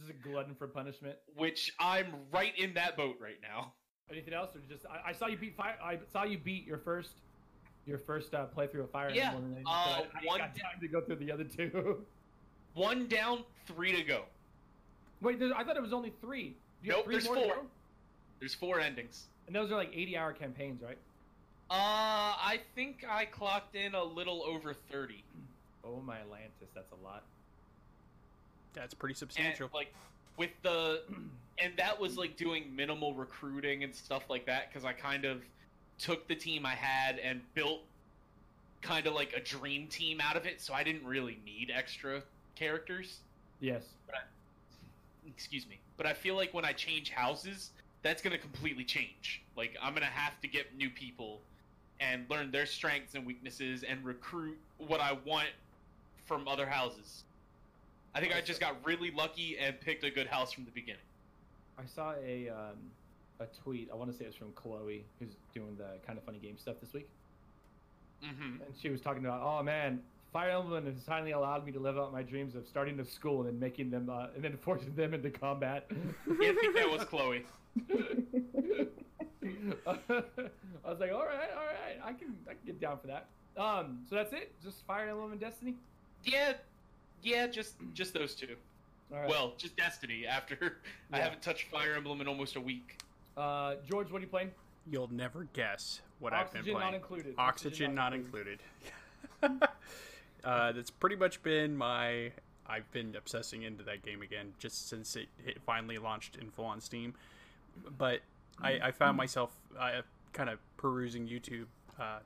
a 0.09 0.13
glutton 0.27 0.56
for 0.56 0.68
punishment. 0.68 1.15
which 1.35 1.73
I'm 1.79 2.07
right 2.31 2.57
in 2.57 2.73
that 2.75 2.97
boat 2.97 3.18
right 3.21 3.38
now. 3.41 3.73
Anything 4.09 4.33
else, 4.33 4.56
or 4.56 4.59
just 4.69 4.85
I, 4.85 5.09
I 5.09 5.13
saw 5.13 5.27
you 5.27 5.38
beat 5.38 5.56
fire. 5.56 5.77
I 5.81 5.97
saw 6.12 6.23
you 6.23 6.38
beat 6.38 6.65
your 6.68 6.77
first, 6.79 7.12
your 7.85 7.97
first 7.97 8.33
uh, 8.33 8.45
playthrough 8.56 8.83
of 8.83 8.91
Fire 8.91 9.09
Yeah, 9.09 9.29
Emblem. 9.33 9.56
uh, 9.65 9.69
I, 9.69 10.06
I 10.21 10.25
one 10.25 10.39
got 10.39 10.56
time 10.56 10.79
to 10.81 10.88
go 10.88 11.01
through 11.01 11.15
the 11.18 11.31
other 11.31 11.44
two. 11.45 12.06
One 12.73 13.07
down, 13.07 13.44
three 13.68 13.94
to 13.94 14.01
go. 14.01 14.24
Wait, 15.21 15.41
I 15.53 15.62
thought 15.65 15.75
it 15.75 15.81
was 15.81 15.91
only 15.91 16.13
three. 16.21 16.56
Nope, 16.85 17.03
three 17.03 17.15
there's 17.15 17.27
four. 17.27 17.53
There's 18.39 18.53
four 18.53 18.79
endings. 18.79 19.27
And 19.47 19.53
those 19.56 19.71
are 19.71 19.75
like 19.75 19.91
80-hour 19.91 20.31
campaigns, 20.33 20.81
right? 20.81 20.97
Uh, 21.69 21.74
I 22.39 22.62
think 22.74 23.06
I 23.09 23.25
clocked 23.25 23.75
in 23.75 23.94
a 23.94 24.01
little 24.03 24.41
over 24.44 24.74
thirty. 24.74 25.24
Oh 25.83 26.01
my 26.01 26.19
Atlantis, 26.19 26.69
that's 26.74 26.91
a 26.94 27.03
lot. 27.03 27.24
That's 28.73 28.94
pretty 28.94 29.13
and 29.13 29.18
substantial. 29.18 29.69
like 29.73 29.94
with 30.38 30.51
the 30.63 31.01
and 31.57 31.73
that 31.77 32.00
was 32.00 32.18
like 32.18 32.38
doing 32.38 32.73
minimal 32.75 33.13
recruiting 33.13 33.84
and 33.84 33.93
stuff 33.93 34.29
like 34.29 34.45
that 34.45 34.69
because 34.69 34.86
i 34.86 34.93
kind 34.93 35.25
of 35.25 35.41
took 36.00 36.27
the 36.27 36.36
team 36.36 36.65
i 36.65 36.74
had 36.74 37.19
and 37.19 37.41
built 37.53 37.81
kind 38.81 39.05
of 39.05 39.13
like 39.13 39.34
a 39.34 39.39
dream 39.41 39.88
team 39.88 40.19
out 40.22 40.36
of 40.36 40.45
it 40.45 40.60
so 40.62 40.74
i 40.74 40.84
didn't 40.84 41.05
really 41.05 41.38
need 41.45 41.72
extra 41.74 42.22
characters 42.55 43.19
Yes. 43.60 43.84
excuse 45.27 45.67
me 45.67 45.79
but 45.98 46.05
i 46.07 46.13
feel 46.13 46.36
like 46.36 46.53
when 46.53 46.65
i 46.65 46.72
change 46.74 47.12
houses 47.12 47.72
that's 48.01 48.22
going 48.24 48.36
to 48.36 48.39
completely 48.41 48.84
change 48.84 49.43
like 49.55 49.75
i'm 49.81 49.91
going 49.93 50.01
to 50.01 50.07
have 50.07 50.39
to 50.41 50.48
get 50.48 50.75
new 50.75 50.89
people 50.89 51.41
and 52.00 52.25
learn 52.29 52.50
their 52.50 52.65
strengths 52.65 53.13
and 53.13 53.25
weaknesses 53.25 53.84
and 53.84 54.03
recruit 54.03 54.57
what 54.79 55.00
i 55.00 55.15
want 55.25 55.50
from 56.25 56.48
other 56.48 56.65
houses 56.65 57.24
i 58.13 58.20
think 58.20 58.36
i 58.36 58.41
just 58.41 58.60
got 58.60 58.75
really 58.86 59.12
lucky 59.12 59.58
and 59.58 59.80
picked 59.82 60.03
a 60.03 60.12
good 60.12 60.27
house 60.27 60.51
from 60.51 60.65
the 60.65 60.72
beginning 60.72 61.01
I 61.82 61.86
saw 61.88 62.13
a 62.24 62.50
um, 62.50 62.77
a 63.39 63.46
tweet. 63.63 63.89
I 63.91 63.96
want 63.96 64.12
to 64.12 64.18
say 64.18 64.25
it's 64.25 64.36
from 64.36 64.51
Chloe, 64.53 65.03
who's 65.20 65.36
doing 65.53 65.75
the 65.77 65.98
kind 66.06 66.18
of 66.18 66.24
funny 66.24 66.39
game 66.39 66.58
stuff 66.58 66.75
this 66.82 66.94
week, 66.94 67.10
mm-hmm. 68.24 68.62
and 68.63 68.74
she 68.80 68.89
was 68.89 69.01
talking 69.01 69.25
about, 69.25 69.41
oh 69.44 69.63
man, 69.63 70.01
Fire 70.32 70.51
Emblem 70.51 70.86
has 70.86 70.96
finally 71.06 71.32
allowed 71.32 71.65
me 71.65 71.72
to 71.72 71.80
live 71.80 71.98
out 71.98 72.12
my 72.12 72.22
dreams 72.22 72.56
of 72.56 72.68
starting 72.68 73.00
a 73.00 73.06
school 73.06 73.39
and 73.39 73.48
then 73.48 73.60
making 73.60 73.89
them, 73.89 74.10
uh, 74.10 74.27
and 74.36 74.44
then 74.44 74.58
forcing 74.58 74.94
them 74.96 75.13
into 75.13 75.30
combat. 75.30 75.88
yeah, 76.39 76.50
I 76.50 76.56
think 76.60 76.75
that 76.75 76.91
was 76.91 77.03
Chloe. 77.06 77.46
I 79.88 79.98
was 80.89 81.00
like, 81.00 81.12
all 81.12 81.25
right, 81.25 81.50
all 81.56 81.65
right, 81.65 82.00
I 82.03 82.13
can, 82.13 82.36
I 82.48 82.51
can 82.51 82.62
get 82.65 82.80
down 82.80 83.00
for 83.00 83.08
that. 83.08 83.27
Um, 83.58 84.06
so 84.10 84.15
that's 84.15 84.34
it, 84.34 84.53
just 84.63 84.86
Fire 84.86 85.10
Emblem 85.10 85.32
and 85.32 85.41
Destiny. 85.41 85.75
Yeah, 86.24 86.53
yeah, 87.23 87.47
just 87.47 87.75
just 87.93 88.13
those 88.13 88.35
two. 88.35 88.55
All 89.11 89.19
right. 89.19 89.29
Well, 89.29 89.53
just 89.57 89.75
Destiny. 89.75 90.25
After 90.25 90.79
I 91.11 91.19
haven't 91.19 91.41
touched 91.41 91.67
Fire 91.69 91.93
Emblem 91.95 92.21
in 92.21 92.27
almost 92.27 92.55
a 92.55 92.61
week. 92.61 92.99
uh, 93.37 93.75
George, 93.87 94.11
what 94.11 94.19
are 94.19 94.21
you 94.21 94.27
playing? 94.27 94.51
You'll 94.89 95.11
never 95.11 95.47
guess 95.53 96.01
what 96.19 96.33
Oxygen 96.33 96.59
I've 96.59 96.65
been 96.65 96.73
playing. 96.73 96.79
not 96.79 96.81
playing. 96.81 96.95
included. 96.95 97.35
Oxygen 97.37 97.95
not 97.95 98.13
included. 98.13 98.59
uh, 100.43 100.71
that's 100.71 100.91
pretty 100.91 101.15
much 101.15 101.41
been 101.43 101.75
my. 101.75 102.31
I've 102.67 102.89
been 102.91 103.15
obsessing 103.17 103.63
into 103.63 103.83
that 103.83 104.03
game 104.03 104.21
again 104.21 104.53
just 104.57 104.87
since 104.87 105.15
it, 105.17 105.27
it 105.45 105.61
finally 105.65 105.97
launched 105.97 106.37
in 106.37 106.49
full 106.51 106.65
on 106.65 106.79
Steam. 106.79 107.13
But 107.97 108.21
I, 108.61 108.79
I 108.83 108.91
found 108.91 109.17
myself 109.17 109.51
uh, 109.77 110.01
kind 110.31 110.49
of 110.49 110.59
perusing 110.77 111.27
YouTube 111.27 111.65
uh, 111.99 112.19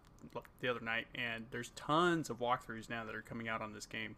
the 0.60 0.68
other 0.68 0.82
night, 0.82 1.08
and 1.16 1.46
there's 1.52 1.72
tons 1.76 2.30
of 2.30 2.40
walkthroughs 2.40 2.90
now 2.90 3.04
that 3.06 3.16
are 3.16 3.22
coming 3.22 3.48
out 3.48 3.62
on 3.62 3.74
this 3.74 3.86
game. 3.86 4.16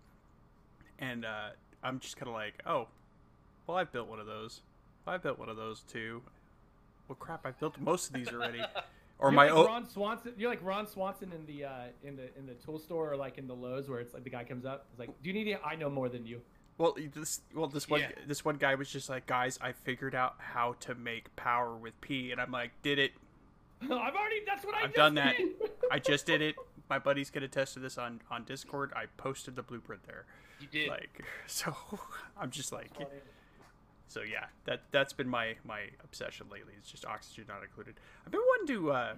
And 0.99 1.25
uh, 1.25 1.49
I'm 1.83 1.99
just 1.99 2.17
kind 2.17 2.27
of 2.27 2.33
like, 2.33 2.55
oh, 2.65 2.87
well, 3.65 3.77
I've 3.77 3.91
built 3.91 4.07
one 4.07 4.19
of 4.19 4.25
those. 4.25 4.61
Well, 5.05 5.15
I 5.15 5.17
built 5.17 5.39
one 5.39 5.49
of 5.49 5.57
those 5.57 5.81
too. 5.81 6.21
Well, 7.07 7.15
crap, 7.19 7.45
I've 7.45 7.59
built 7.59 7.79
most 7.79 8.07
of 8.07 8.13
these 8.13 8.29
already. 8.29 8.61
Or 9.19 9.29
You're 9.29 9.35
my 9.35 9.45
like 9.45 9.53
o- 9.55 9.65
Ron 9.65 9.89
Swanson. 9.89 10.33
You're 10.37 10.51
like 10.51 10.59
Ron 10.63 10.85
Swanson 10.85 11.31
in 11.33 11.43
the 11.47 11.65
uh, 11.65 11.71
in 12.03 12.15
the 12.15 12.29
in 12.37 12.45
the 12.45 12.53
tool 12.53 12.77
store 12.77 13.11
or 13.11 13.17
like 13.17 13.39
in 13.39 13.47
the 13.47 13.55
Lowe's 13.55 13.89
where 13.89 13.99
it's 13.99 14.13
like 14.13 14.23
the 14.23 14.29
guy 14.29 14.43
comes 14.43 14.63
up. 14.63 14.85
It's 14.91 14.99
like, 14.99 15.09
do 15.23 15.29
you 15.31 15.33
need 15.33 15.47
it? 15.47 15.59
I 15.65 15.75
know 15.75 15.89
more 15.89 16.07
than 16.07 16.27
you. 16.27 16.39
well, 16.77 16.95
this 17.15 17.41
well 17.55 17.65
this 17.65 17.89
one 17.89 18.01
Yeah. 18.01 18.11
this 18.27 18.45
one 18.45 18.57
guy 18.57 18.75
was 18.75 18.91
just 18.91 19.09
like, 19.09 19.25
guys, 19.25 19.57
I 19.59 19.71
figured 19.71 20.13
out 20.13 20.35
how 20.37 20.75
to 20.81 20.93
make 20.93 21.35
power 21.35 21.75
with 21.75 21.99
P, 21.99 22.31
and 22.31 22.39
I'm 22.39 22.51
like, 22.51 22.73
did 22.83 22.99
it? 22.99 23.13
I've 23.81 23.89
already. 23.89 24.41
That's 24.45 24.63
what 24.63 24.75
I 24.75 24.81
I've 24.81 24.83
just 24.89 24.95
done 24.95 25.15
that. 25.15 25.35
did. 25.35 25.47
I 25.91 25.97
just 25.97 26.27
did 26.27 26.43
it. 26.43 26.53
My 26.87 26.99
buddies 26.99 27.31
could 27.31 27.41
attest 27.41 27.73
to 27.73 27.79
this 27.79 27.97
on 27.97 28.21
on 28.29 28.43
Discord. 28.43 28.93
I 28.95 29.05
posted 29.17 29.55
the 29.55 29.63
blueprint 29.63 30.03
there. 30.05 30.25
You 30.59 30.67
did. 30.67 30.89
Like, 30.89 31.23
so 31.47 31.75
I'm 32.39 32.49
just 32.51 32.71
like, 32.71 32.89
so 34.07 34.21
yeah, 34.21 34.45
that 34.65 34.81
that's 34.91 35.13
been 35.13 35.27
my 35.27 35.55
my 35.65 35.81
obsession 36.03 36.47
lately. 36.51 36.73
It's 36.77 36.89
just 36.89 37.05
oxygen 37.05 37.45
not 37.47 37.63
included. 37.63 37.95
I've 38.25 38.31
been 38.31 38.41
wanting 38.41 38.75
to 38.75 38.91
uh, 38.91 39.13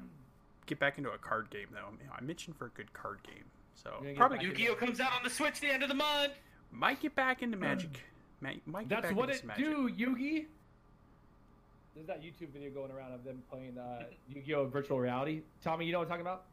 get 0.65 0.79
back 0.79 0.97
into 0.97 1.11
a 1.11 1.17
card 1.17 1.49
game 1.49 1.67
though. 1.71 1.87
I 2.15 2.21
mentioned 2.21 2.55
for 2.57 2.65
a 2.65 2.69
good 2.69 2.91
card 2.93 3.19
game, 3.23 3.45
so 3.75 4.03
probably 4.15 4.43
Yu-Gi-Oh 4.45 4.75
comes 4.75 4.99
out 4.99 5.13
on 5.13 5.23
the 5.23 5.29
Switch 5.29 5.59
the 5.59 5.67
end 5.71 5.83
of 5.83 5.89
the 5.89 5.95
month. 5.95 6.33
might 6.71 6.99
get 6.99 7.15
back 7.15 7.41
into 7.41 7.57
Magic. 7.57 8.01
Might, 8.41 8.65
might 8.65 8.87
get 8.87 9.01
That's 9.01 9.11
back 9.11 9.17
what 9.17 9.29
into 9.29 9.41
it 9.41 9.47
Magic. 9.47 9.65
do, 9.65 9.89
Yugi. 9.89 10.45
There's 11.93 12.07
that 12.07 12.21
YouTube 12.21 12.53
video 12.53 12.69
going 12.69 12.91
around 12.91 13.11
of 13.13 13.23
them 13.25 13.43
playing 13.49 13.77
uh, 13.77 14.03
Yu-Gi-Oh! 14.29 14.67
virtual 14.67 14.99
reality. 14.99 15.41
Tommy, 15.61 15.85
you 15.85 15.91
know 15.91 15.99
what 15.99 16.05
I'm 16.05 16.09
talking 16.09 16.21
about? 16.21 16.45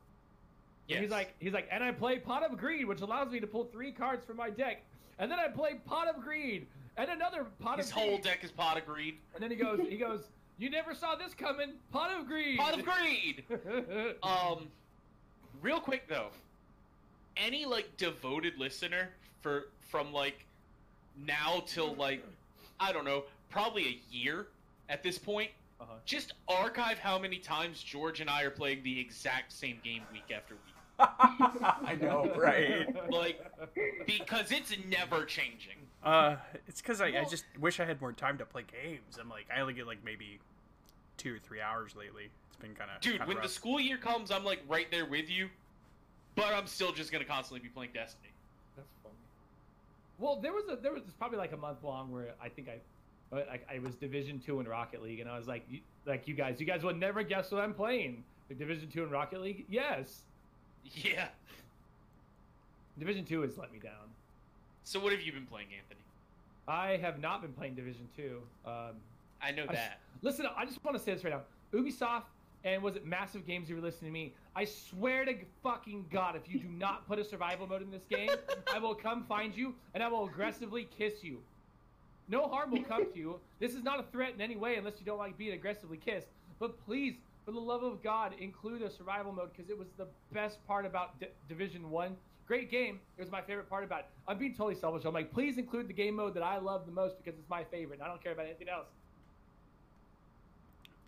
Yes. 0.89 1.01
He's 1.01 1.11
like, 1.11 1.35
he's 1.41 1.53
like, 1.53 1.69
and 1.71 1.83
I 1.83 1.91
play 1.93 2.19
Pot 2.19 2.43
of 2.45 2.57
Greed, 2.59 2.87
which 2.87 3.01
allows 3.01 3.31
me 3.31 3.41
to 3.41 3.47
pull 3.47 3.65
three 3.65 3.91
cards 3.93 4.25
from 4.25 4.37
my 4.37 4.51
deck, 4.51 4.83
and 5.19 5.31
then 5.31 5.39
I 5.39 5.49
play 5.49 5.75
Pot 5.85 6.09
of 6.09 6.23
Greed 6.23 6.67
and 6.97 7.11
another 7.11 7.47
Pot 7.61 7.79
his 7.79 7.89
of 7.89 7.93
His 7.95 8.03
whole 8.03 8.11
Greed. 8.17 8.23
deck 8.25 8.45
is 8.45 8.51
pot 8.51 8.79
of 8.79 8.87
greed. 8.87 9.19
And 9.35 9.43
then 9.43 9.51
he 9.51 9.57
goes, 9.57 9.81
he 9.89 9.97
goes, 9.97 10.21
you 10.59 10.71
never 10.71 10.95
saw 10.95 11.15
this 11.17 11.35
coming, 11.35 11.73
Pot 11.93 12.11
of 12.19 12.27
Greed. 12.27 12.59
Pot 12.59 12.79
of 12.79 12.85
greed. 12.85 13.45
Um, 14.23 14.69
real 15.61 15.81
quick 15.81 16.09
though, 16.09 16.29
any 17.37 17.67
like 17.67 17.95
devoted 17.97 18.55
listener 18.59 19.11
for 19.43 19.69
from 19.81 20.13
like 20.13 20.45
now 21.27 21.63
till 21.67 21.95
like 21.95 22.25
I 22.81 22.93
don't 22.93 23.05
know, 23.05 23.25
probably 23.51 23.87
a 23.87 24.15
year 24.15 24.47
at 24.89 25.03
this 25.03 25.19
point. 25.19 25.51
Uh-huh. 25.81 25.93
Just 26.07 26.33
archive 26.49 26.99
how 26.99 27.19
many 27.19 27.39
times 27.39 27.83
George 27.83 28.21
and 28.21 28.31
I 28.31 28.43
are 28.45 28.51
playing 28.51 28.83
the 28.83 28.99
exact 28.99 29.53
same 29.53 29.79
game 29.85 30.03
week 30.13 30.35
after 30.35 30.55
week. 30.55 30.75
I 30.99 31.97
know, 32.01 32.33
right? 32.37 32.87
Like, 33.11 33.45
because 34.07 34.51
it's 34.53 34.75
never 34.89 35.25
changing. 35.25 35.77
Uh, 36.03 36.37
it's 36.67 36.81
because 36.81 37.01
I, 37.01 37.07
I 37.07 37.25
just 37.29 37.45
wish 37.59 37.81
I 37.81 37.85
had 37.85 38.01
more 38.01 38.13
time 38.13 38.39
to 38.39 38.47
play 38.47 38.65
games. 38.71 39.19
I'm 39.21 39.29
like, 39.29 39.47
I 39.55 39.61
only 39.61 39.75
get 39.75 39.87
like 39.87 39.99
maybe 40.05 40.39
two 41.17 41.35
or 41.35 41.39
three 41.39 41.61
hours 41.61 41.95
lately. 41.97 42.31
It's 42.49 42.57
been 42.57 42.75
kind 42.75 42.91
of 42.95 43.01
Dude, 43.01 43.27
when 43.27 43.41
the 43.43 43.49
school 43.49 43.81
year 43.81 43.99
comes, 43.99 44.31
I'm 44.31 44.45
like 44.45 44.61
right 44.69 44.87
there 44.91 45.07
with 45.07 45.29
you. 45.29 45.49
But 46.37 46.53
I'm 46.55 46.67
still 46.67 46.93
just 46.93 47.11
gonna 47.11 47.25
constantly 47.25 47.61
be 47.61 47.71
playing 47.71 47.93
Destiny. 47.95 48.29
That's 48.77 48.89
funny. 49.03 49.15
Well, 50.19 50.37
there 50.37 50.53
was 50.53 50.65
a 50.71 50.77
there 50.77 50.93
was 50.93 51.03
probably 51.19 51.39
like 51.39 51.53
a 51.53 51.57
month 51.57 51.83
long 51.83 52.13
where 52.13 52.35
I 52.41 52.51
think 52.51 52.69
I, 52.69 53.37
uh, 53.37 53.43
like 53.49 53.67
I 53.73 53.79
was 53.79 53.95
Division 53.95 54.39
Two 54.39 54.61
in 54.61 54.69
Rocket 54.69 55.03
League, 55.03 55.21
and 55.21 55.31
I 55.31 55.39
was 55.39 55.49
like, 55.49 55.65
you, 55.69 55.81
like 56.05 56.29
you 56.29 56.35
guys, 56.35 56.61
you 56.61 56.67
guys 56.67 56.85
would 56.85 57.01
never 57.01 57.23
guess 57.23 57.51
what 57.51 57.63
I'm 57.63 57.75
playing. 57.75 58.23
Like 58.51 58.59
Division 58.59 58.91
Two 58.91 59.03
in 59.03 59.11
Rocket 59.11 59.41
League, 59.41 59.65
yes. 59.69 60.23
Yeah. 60.95 61.29
Division 62.99 63.25
Two 63.25 63.43
has 63.43 63.59
let 63.59 63.73
me 63.73 63.79
down. 63.79 63.93
So 64.85 65.01
what 65.01 65.13
have 65.13 65.21
you 65.21 65.33
been 65.33 65.47
playing, 65.47 65.69
Anthony? 65.77 66.01
I 66.69 66.97
have 66.97 67.21
not 67.21 67.43
been 67.43 67.53
playing 67.53 67.75
Division 67.75 68.09
Two. 68.17 68.41
Um, 68.65 68.97
I 69.43 69.51
know 69.51 69.65
I 69.69 69.75
that. 69.75 70.01
listen, 70.23 70.47
I 70.57 70.65
just 70.65 70.83
want 70.85 70.97
to 70.97 71.03
say 71.03 71.13
this 71.15 71.25
right 71.25 71.33
now. 71.33 71.43
Ubisoft 71.73 72.23
and 72.65 72.83
was 72.83 72.97
it 72.97 73.07
Massive 73.07 73.47
Games 73.47 73.69
you 73.69 73.77
were 73.77 73.83
listening 73.83 74.11
to 74.11 74.13
me? 74.13 74.35
I 74.55 74.65
swear 74.65 75.25
to 75.25 75.35
fucking 75.63 76.07
God, 76.11 76.37
if 76.37 76.53
you 76.53 76.59
do 76.59 76.69
not 76.69 77.07
put 77.07 77.19
a 77.19 77.25
survival 77.25 77.67
mode 77.67 77.83
in 77.83 77.91
this 77.91 78.05
game, 78.05 78.31
I 78.75 78.79
will 78.79 78.95
come 78.95 79.25
find 79.25 79.57
you 79.57 79.75
and 79.95 80.03
I 80.03 80.09
will 80.09 80.25
aggressively 80.25 80.89
kiss 80.97 81.23
you. 81.23 81.39
No 82.29 82.49
harm 82.49 82.73
will 82.73 82.83
come 82.83 83.13
to 83.13 83.19
you. 83.19 83.39
This 83.61 83.75
is 83.75 83.85
not 83.85 84.01
a 84.01 84.03
threat 84.05 84.35
in 84.35 84.41
any 84.41 84.57
way 84.57 84.77
unless 84.77 84.95
you 84.99 85.07
don't 85.07 85.19
like 85.19 85.39
being 85.39 85.53
aggressively 85.53 85.97
kissed. 85.97 86.27
But 86.59 86.85
please, 86.85 87.15
for 87.47 87.53
the 87.53 87.61
love 87.61 87.85
of 87.85 88.03
God, 88.03 88.35
include 88.41 88.83
a 88.83 88.91
survival 88.91 89.33
mode 89.33 89.51
because 89.57 89.71
it 89.71 89.79
was 89.79 89.87
the 89.97 90.09
best 90.33 90.67
part 90.67 90.85
about 90.85 91.19
D- 91.21 91.29
Division 91.49 91.91
1. 91.91 92.17
Great 92.49 92.71
game. 92.71 92.99
It 93.17 93.23
was 93.23 93.31
my 93.31 93.41
favorite 93.41 93.71
part 93.71 93.85
about 93.85 94.01
it. 94.01 94.07
I'm 94.27 94.37
being 94.37 94.53
totally 94.53 94.75
selfish. 94.75 95.05
I'm 95.05 95.15
like, 95.15 95.33
please 95.33 95.57
include 95.57 95.89
the 95.89 95.93
game 95.93 96.17
mode 96.17 96.35
that 96.35 96.43
I 96.43 96.59
love 96.59 96.87
the 96.87 96.93
most 96.93 97.17
because 97.17 97.39
it's 97.39 97.49
my 97.49 97.63
favorite. 97.63 98.01
And 98.01 98.03
I 98.03 98.09
don't 98.09 98.23
care 98.23 98.33
about 98.33 98.47
anything 98.47 98.69
else. 98.69 98.89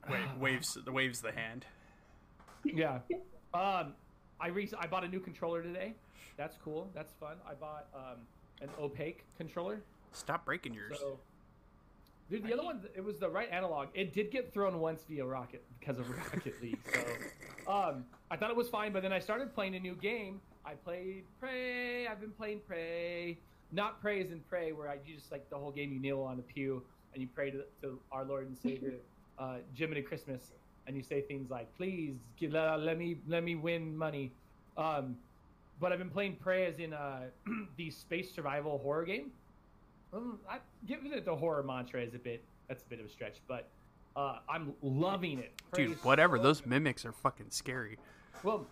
Wait, 0.08 0.20
waves 0.40 0.78
the 0.84 0.92
waves 0.92 1.20
the 1.20 1.32
hand. 1.32 1.66
Yeah. 2.64 3.00
Um, 3.52 3.94
I 4.40 4.48
re- 4.48 4.70
I 4.78 4.86
bought 4.86 5.04
a 5.04 5.08
new 5.08 5.20
controller 5.20 5.62
today. 5.62 5.94
That's 6.36 6.56
cool. 6.64 6.88
That's 6.94 7.12
fun. 7.18 7.36
I 7.48 7.54
bought 7.54 7.86
um, 7.94 8.18
an 8.62 8.68
opaque 8.80 9.24
controller. 9.36 9.80
Stop 10.12 10.44
breaking 10.44 10.74
yours. 10.74 10.98
So, 11.00 11.18
dude, 12.30 12.44
the 12.44 12.52
other 12.52 12.64
one, 12.64 12.82
it 12.94 13.02
was 13.02 13.18
the 13.18 13.28
right 13.28 13.48
analog. 13.50 13.88
It 13.94 14.12
did 14.12 14.30
get 14.30 14.52
thrown 14.52 14.80
once 14.80 15.04
via 15.08 15.24
Rocket 15.24 15.64
because 15.78 15.98
of 15.98 16.08
Rocket 16.10 16.60
League. 16.62 16.78
So, 16.92 17.70
um, 17.72 18.04
I 18.30 18.36
thought 18.36 18.50
it 18.50 18.56
was 18.56 18.68
fine, 18.68 18.92
but 18.92 19.02
then 19.02 19.12
I 19.12 19.18
started 19.18 19.54
playing 19.54 19.74
a 19.74 19.80
new 19.80 19.94
game. 19.94 20.40
I 20.64 20.74
played 20.74 21.24
Prey. 21.40 22.06
I've 22.06 22.20
been 22.20 22.32
playing 22.32 22.60
Prey. 22.66 23.38
Not 23.72 24.00
Prey 24.00 24.22
as 24.22 24.30
in 24.30 24.40
Prey, 24.40 24.72
where 24.72 24.88
I 24.88 24.98
you 25.06 25.16
just 25.16 25.32
like 25.32 25.48
the 25.50 25.56
whole 25.56 25.70
game. 25.70 25.92
You 25.92 26.00
kneel 26.00 26.22
on 26.22 26.38
a 26.38 26.42
pew 26.42 26.82
and 27.12 27.22
you 27.22 27.28
pray 27.34 27.50
to, 27.50 27.64
to 27.82 27.98
our 28.12 28.24
Lord 28.24 28.46
and 28.46 28.56
Savior, 28.56 28.94
uh, 29.38 29.56
Jiminy 29.74 30.02
Christmas, 30.02 30.52
and 30.86 30.96
you 30.96 31.02
say 31.02 31.22
things 31.22 31.50
like, 31.50 31.74
"Please, 31.76 32.16
give, 32.38 32.54
uh, 32.54 32.76
let 32.78 32.98
me 32.98 33.18
let 33.26 33.44
me 33.44 33.54
win 33.54 33.96
money." 33.96 34.32
Um, 34.76 35.16
but 35.80 35.92
I've 35.92 35.98
been 35.98 36.10
playing 36.10 36.36
Prey 36.36 36.66
as 36.66 36.78
in 36.78 36.92
uh, 36.92 37.26
the 37.76 37.90
space 37.90 38.32
survival 38.34 38.78
horror 38.78 39.04
game. 39.04 39.30
Um, 40.12 40.38
I 40.48 40.58
giving 40.86 41.12
it 41.12 41.24
the 41.24 41.36
horror 41.36 41.62
mantra 41.62 42.00
is 42.02 42.14
a 42.14 42.18
bit 42.18 42.42
that's 42.68 42.82
a 42.82 42.86
bit 42.86 43.00
of 43.00 43.06
a 43.06 43.08
stretch, 43.08 43.40
but 43.46 43.68
uh, 44.16 44.38
I'm 44.48 44.72
loving 44.82 45.38
it. 45.38 45.52
Dude, 45.74 45.96
whatever. 46.04 46.36
so 46.38 46.42
Those 46.42 46.66
mimics 46.66 47.04
are 47.04 47.12
fucking 47.12 47.46
scary. 47.50 47.98
Well, 48.42 48.66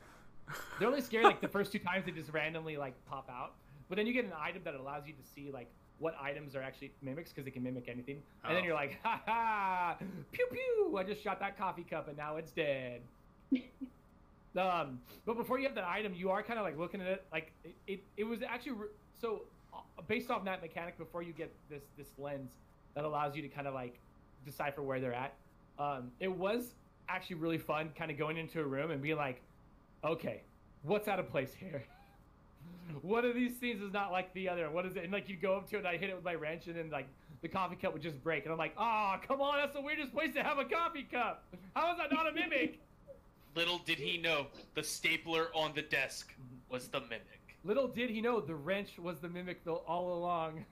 they're 0.78 0.88
only 0.88 1.00
scary 1.00 1.25
like 1.25 1.40
the 1.40 1.49
first 1.49 1.73
two 1.73 1.78
times 1.78 2.05
they 2.07 2.12
just 2.12 2.33
randomly 2.33 2.76
like 2.76 2.95
pop 3.07 3.28
out, 3.31 3.55
but 3.88 3.97
then 3.97 4.07
you 4.07 4.12
get 4.12 4.25
an 4.25 4.33
item 4.40 4.62
that 4.64 4.75
allows 4.75 5.07
you 5.07 5.12
to 5.12 5.23
see 5.35 5.50
like 5.52 5.69
what 5.99 6.14
items 6.21 6.55
are 6.55 6.62
actually 6.62 6.93
mimics 7.02 7.31
because 7.31 7.45
they 7.45 7.50
can 7.50 7.62
mimic 7.62 7.88
anything, 7.88 8.23
and 8.45 8.55
then 8.57 8.62
Oh. 8.62 8.66
you're 8.66 8.75
like, 8.75 8.99
ha 9.02 9.21
ha, 9.26 9.97
pew 10.33 10.47
pew! 10.50 10.97
I 10.99 11.02
just 11.05 11.23
shot 11.23 11.40
that 11.40 11.57
coffee 11.59 11.85
cup 11.88 12.09
and 12.09 12.16
now 12.16 12.37
it's 12.37 12.52
dead. 12.52 13.00
um, 14.57 15.00
but 15.25 15.37
before 15.37 15.59
you 15.59 15.66
have 15.66 15.75
that 15.75 15.85
item, 15.85 16.14
you 16.14 16.31
are 16.31 16.43
kind 16.43 16.59
of 16.59 16.64
like 16.64 16.78
looking 16.78 17.00
at 17.00 17.07
it 17.07 17.25
like 17.33 17.52
it. 17.64 17.75
It, 17.87 18.00
it 18.16 18.25
was 18.25 18.40
actually 18.43 18.73
re- 18.73 18.88
so 19.21 19.43
based 20.06 20.30
off 20.30 20.45
that 20.45 20.62
mechanic. 20.62 20.99
Before 20.99 21.23
you 21.23 21.33
get 21.33 21.52
this 21.71 21.83
this 21.97 22.09
lens 22.18 22.50
that 22.95 23.04
allows 23.04 23.37
you 23.37 23.42
to 23.42 23.49
kind 23.49 23.66
of 23.66 23.75
like 23.75 23.99
decipher 24.45 24.83
where 24.83 25.00
they're 25.00 25.14
at. 25.14 25.35
Um, 25.78 26.11
it 26.21 26.33
was 26.33 26.75
actually 27.09 27.37
really 27.37 27.59
fun, 27.59 27.90
kind 27.97 28.11
of 28.11 28.18
going 28.18 28.37
into 28.37 28.61
a 28.61 28.64
room 28.64 28.90
and 28.90 29.02
being 29.02 29.16
like, 29.16 29.42
okay, 30.04 30.42
what's 30.83 31.09
out 31.09 31.18
of 31.18 31.30
place 31.30 31.52
here? 31.54 31.85
One 33.02 33.25
of 33.25 33.35
these 33.35 33.59
scenes 33.59 33.83
is 33.83 33.92
not 33.92 34.12
like 34.12 34.33
the 34.35 34.49
other. 34.49 34.71
What 34.71 34.87
is 34.87 34.97
it? 34.97 35.04
And 35.04 35.12
like 35.12 35.28
you 35.28 35.37
go 35.37 35.56
up 35.56 35.68
to 35.71 35.76
it, 35.76 35.80
and 35.80 35.88
I 35.88 35.97
hit 35.97 36.11
it 36.11 36.16
with 36.16 36.25
my 36.25 36.35
wrench, 36.35 36.66
and 36.66 36.76
then 36.76 36.90
like 36.90 37.06
the 37.42 37.49
coffee 37.49 37.76
cup 37.76 37.92
would 37.92 38.02
just 38.02 38.23
break, 38.23 38.45
and 38.45 38.52
I'm 38.52 38.59
like, 38.59 38.75
oh, 38.78 39.16
come 39.26 39.40
on, 39.40 39.59
that's 39.59 39.75
the 39.75 39.80
weirdest 39.80 40.12
place 40.12 40.35
to 40.35 40.42
have 40.42 40.59
a 40.59 40.64
coffee 40.64 41.06
cup. 41.11 41.45
How 41.75 41.92
is 41.92 41.99
that 41.99 42.12
not 42.12 42.28
a 42.28 42.33
mimic? 42.33 42.80
Little 43.54 43.78
did 43.78 43.99
he 43.99 44.18
know, 44.18 44.47
the 44.75 44.83
stapler 44.83 45.49
on 45.54 45.73
the 45.75 45.83
desk 45.83 46.33
was 46.68 46.88
the 46.88 47.00
mimic. 47.00 47.36
Little 47.67 47.89
did 47.89 48.11
he 48.11 48.21
know 48.21 48.41
the 48.41 48.55
wrench 48.55 48.99
was 48.99 49.19
the 49.19 49.29
mimic 49.29 49.65
though 49.65 49.83
all 49.89 50.15
along. 50.15 50.65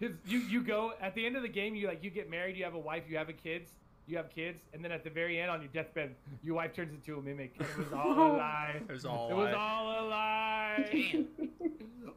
His, 0.00 0.10
you 0.26 0.38
you 0.38 0.62
go 0.62 0.92
at 1.00 1.14
the 1.14 1.24
end 1.24 1.36
of 1.36 1.42
the 1.42 1.48
game. 1.48 1.74
You 1.76 1.86
like 1.86 2.02
you 2.02 2.10
get 2.10 2.28
married. 2.28 2.56
You 2.56 2.64
have 2.64 2.74
a 2.74 2.78
wife. 2.78 3.04
You 3.08 3.16
have 3.16 3.28
a 3.28 3.32
kids. 3.32 3.70
You 4.08 4.16
have 4.16 4.30
kids, 4.30 4.60
and 4.74 4.84
then 4.84 4.90
at 4.90 5.04
the 5.04 5.10
very 5.10 5.40
end 5.40 5.48
on 5.48 5.60
your 5.60 5.70
deathbed, 5.72 6.16
your 6.42 6.56
wife 6.56 6.74
turns 6.74 6.92
into 6.92 7.16
a 7.18 7.22
mimic. 7.22 7.54
It 7.60 7.78
was 7.78 7.92
all 7.92 8.12
a 8.12 8.34
lie. 8.36 8.74
It 8.88 8.92
was 8.92 9.04
all. 9.04 9.30
It 9.30 9.34
was 9.34 9.54
all 9.56 9.86
a 9.86 10.02
lie. 10.08 11.24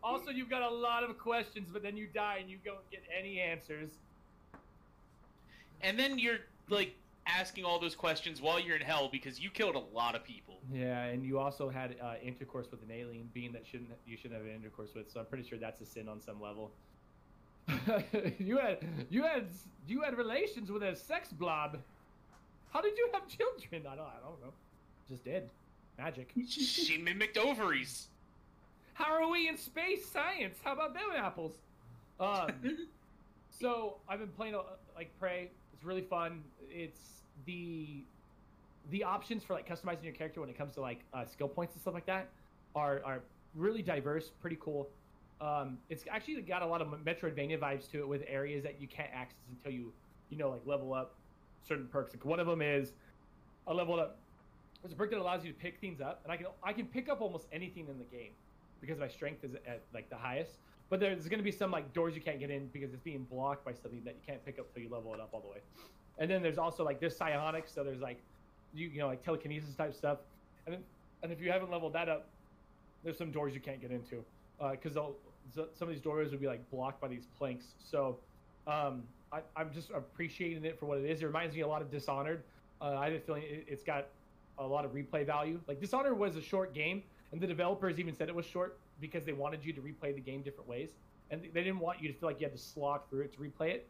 Also, 0.03 0.29
you've 0.29 0.51
got 0.51 0.61
a 0.61 0.69
lot 0.69 1.03
of 1.03 1.17
questions, 1.17 1.69
but 1.73 1.81
then 1.81 1.97
you 1.97 2.05
die 2.05 2.37
and 2.39 2.47
you 2.47 2.59
don't 2.63 2.87
get 2.91 3.01
any 3.17 3.39
answers. 3.39 3.89
And 5.81 5.97
then 5.97 6.19
you're 6.19 6.37
like 6.69 6.95
asking 7.25 7.65
all 7.65 7.79
those 7.79 7.95
questions 7.95 8.41
while 8.41 8.59
you're 8.59 8.75
in 8.75 8.81
hell 8.81 9.09
because 9.11 9.39
you 9.39 9.49
killed 9.49 9.75
a 9.75 9.95
lot 9.95 10.15
of 10.15 10.23
people. 10.23 10.59
Yeah, 10.71 11.03
and 11.05 11.23
you 11.23 11.39
also 11.39 11.69
had 11.69 11.95
uh, 12.01 12.15
intercourse 12.23 12.67
with 12.71 12.81
an 12.83 12.91
alien 12.91 13.29
being 13.33 13.51
that 13.53 13.65
shouldn't 13.65 13.89
you 14.05 14.17
shouldn't 14.17 14.39
have 14.39 14.47
intercourse 14.47 14.91
with. 14.95 15.11
So 15.11 15.19
I'm 15.19 15.25
pretty 15.25 15.47
sure 15.47 15.57
that's 15.57 15.81
a 15.81 15.85
sin 15.85 16.07
on 16.07 16.21
some 16.21 16.41
level. 16.41 16.71
you 18.37 18.57
had 18.57 18.77
you 19.09 19.23
had 19.23 19.47
you 19.87 20.01
had 20.01 20.17
relations 20.17 20.71
with 20.71 20.83
a 20.83 20.95
sex 20.95 21.29
blob. 21.31 21.77
How 22.71 22.81
did 22.81 22.97
you 22.97 23.09
have 23.13 23.27
children? 23.27 23.87
I 23.87 23.95
don't 23.95 24.05
I 24.05 24.21
don't 24.23 24.41
know. 24.41 24.53
Just 25.09 25.23
did. 25.23 25.49
Magic. 25.97 26.31
she 26.47 26.97
mimicked 26.97 27.37
ovaries. 27.37 28.07
How 28.93 29.13
are 29.13 29.29
we 29.29 29.47
in 29.47 29.57
space 29.57 30.05
science? 30.05 30.57
How 30.63 30.73
about 30.73 30.93
them 30.93 31.03
apples? 31.15 31.55
Um, 32.19 32.51
so 33.49 33.97
I've 34.07 34.19
been 34.19 34.29
playing 34.29 34.55
like 34.95 35.11
Prey. 35.19 35.49
Really 35.85 36.01
fun. 36.01 36.43
It's 36.69 37.21
the 37.45 38.03
the 38.89 39.03
options 39.03 39.43
for 39.43 39.53
like 39.53 39.67
customizing 39.67 40.03
your 40.03 40.13
character 40.13 40.41
when 40.41 40.49
it 40.49 40.57
comes 40.57 40.73
to 40.73 40.81
like 40.81 41.01
uh, 41.13 41.25
skill 41.25 41.47
points 41.47 41.75
and 41.75 41.81
stuff 41.81 41.93
like 41.93 42.07
that 42.07 42.29
are 42.75 43.01
are 43.05 43.21
really 43.53 43.83
diverse, 43.83 44.31
pretty 44.41 44.57
cool. 44.59 44.89
Um, 45.41 45.77
it's 45.89 46.03
actually 46.09 46.41
got 46.41 46.63
a 46.63 46.65
lot 46.65 46.81
of 46.81 46.87
Metroidvania 46.87 47.59
vibes 47.59 47.89
to 47.91 47.99
it 47.99 48.07
with 48.07 48.23
areas 48.27 48.63
that 48.63 48.81
you 48.81 48.87
can't 48.87 49.09
access 49.13 49.37
until 49.49 49.71
you 49.71 49.93
you 50.29 50.37
know 50.37 50.49
like 50.49 50.65
level 50.65 50.91
up 50.91 51.13
certain 51.67 51.87
perks. 51.87 52.13
Like 52.13 52.25
one 52.25 52.39
of 52.39 52.47
them 52.47 52.63
is 52.63 52.93
a 53.67 53.73
level 53.73 53.99
up. 53.99 54.17
There's 54.81 54.93
a 54.93 54.95
perk 54.95 55.11
that 55.11 55.19
allows 55.19 55.45
you 55.45 55.51
to 55.51 55.57
pick 55.57 55.79
things 55.79 56.01
up, 56.01 56.21
and 56.23 56.31
I 56.33 56.37
can 56.37 56.47
I 56.63 56.73
can 56.73 56.87
pick 56.87 57.09
up 57.09 57.21
almost 57.21 57.45
anything 57.51 57.87
in 57.89 57.99
the 57.99 58.05
game 58.05 58.31
because 58.81 58.97
my 58.97 59.07
strength 59.07 59.43
is 59.43 59.53
at 59.67 59.83
like 59.93 60.09
the 60.09 60.17
highest. 60.17 60.57
But 60.89 60.99
there's 60.99 61.27
going 61.27 61.39
to 61.39 61.43
be 61.43 61.51
some 61.51 61.71
like 61.71 61.93
doors 61.93 62.15
you 62.15 62.21
can't 62.21 62.39
get 62.39 62.51
in 62.51 62.67
because 62.67 62.93
it's 62.93 63.01
being 63.03 63.23
blocked 63.23 63.65
by 63.65 63.73
something 63.73 64.03
that 64.05 64.15
you 64.15 64.21
can't 64.25 64.43
pick 64.45 64.59
up 64.59 64.71
till 64.73 64.83
you 64.83 64.89
level 64.89 65.13
it 65.13 65.19
up 65.19 65.29
all 65.33 65.41
the 65.41 65.47
way. 65.47 65.57
And 66.19 66.29
then 66.29 66.41
there's 66.43 66.57
also 66.57 66.83
like 66.83 66.99
there's 66.99 67.17
psionics, 67.17 67.73
so 67.73 67.83
there's 67.83 68.01
like 68.01 68.21
you 68.73 68.87
you 68.87 68.99
know 68.99 69.07
like 69.07 69.23
telekinesis 69.23 69.73
type 69.75 69.95
stuff. 69.95 70.19
And 70.65 70.75
then, 70.75 70.83
and 71.23 71.31
if 71.31 71.41
you 71.41 71.51
haven't 71.51 71.71
leveled 71.71 71.93
that 71.93 72.07
up, 72.07 72.27
there's 73.03 73.17
some 73.17 73.31
doors 73.31 73.53
you 73.53 73.59
can't 73.59 73.81
get 73.81 73.91
into 73.91 74.23
because 74.71 74.95
uh, 74.95 75.09
some 75.53 75.87
of 75.87 75.89
these 75.89 76.01
doors 76.01 76.31
would 76.31 76.39
be 76.41 76.47
like 76.47 76.69
blocked 76.71 77.01
by 77.01 77.07
these 77.07 77.27
planks. 77.37 77.65
So 77.79 78.17
um, 78.67 79.03
I, 79.31 79.41
am 79.57 79.71
just 79.73 79.89
appreciating 79.91 80.65
it 80.65 80.79
for 80.79 80.85
what 80.85 80.97
it 80.99 81.05
is. 81.05 81.21
It 81.21 81.25
reminds 81.25 81.55
me 81.55 81.61
a 81.61 81.67
lot 81.67 81.81
of 81.81 81.91
Dishonored. 81.91 82.43
Uh, 82.81 82.97
I 82.97 83.05
have 83.05 83.13
a 83.13 83.19
feeling 83.19 83.43
it, 83.43 83.65
it's 83.67 83.83
got 83.83 84.07
a 84.57 84.65
lot 84.65 84.85
of 84.85 84.91
replay 84.91 85.25
value. 85.25 85.59
Like 85.67 85.81
Dishonored 85.81 86.17
was 86.17 86.35
a 86.35 86.41
short 86.41 86.73
game, 86.73 87.03
and 87.31 87.41
the 87.41 87.47
developers 87.47 87.99
even 87.99 88.13
said 88.15 88.29
it 88.29 88.35
was 88.35 88.45
short 88.45 88.77
because 89.01 89.25
they 89.25 89.33
wanted 89.33 89.63
you 89.65 89.73
to 89.73 89.81
replay 89.81 90.13
the 90.13 90.21
game 90.21 90.41
different 90.41 90.69
ways, 90.69 90.89
and 91.31 91.41
they 91.41 91.63
didn't 91.63 91.79
want 91.79 92.01
you 92.01 92.07
to 92.11 92.13
feel 92.17 92.29
like 92.29 92.39
you 92.39 92.45
had 92.45 92.55
to 92.55 92.61
slog 92.61 93.09
through 93.09 93.21
it 93.21 93.33
to 93.33 93.39
replay 93.39 93.69
it. 93.75 93.87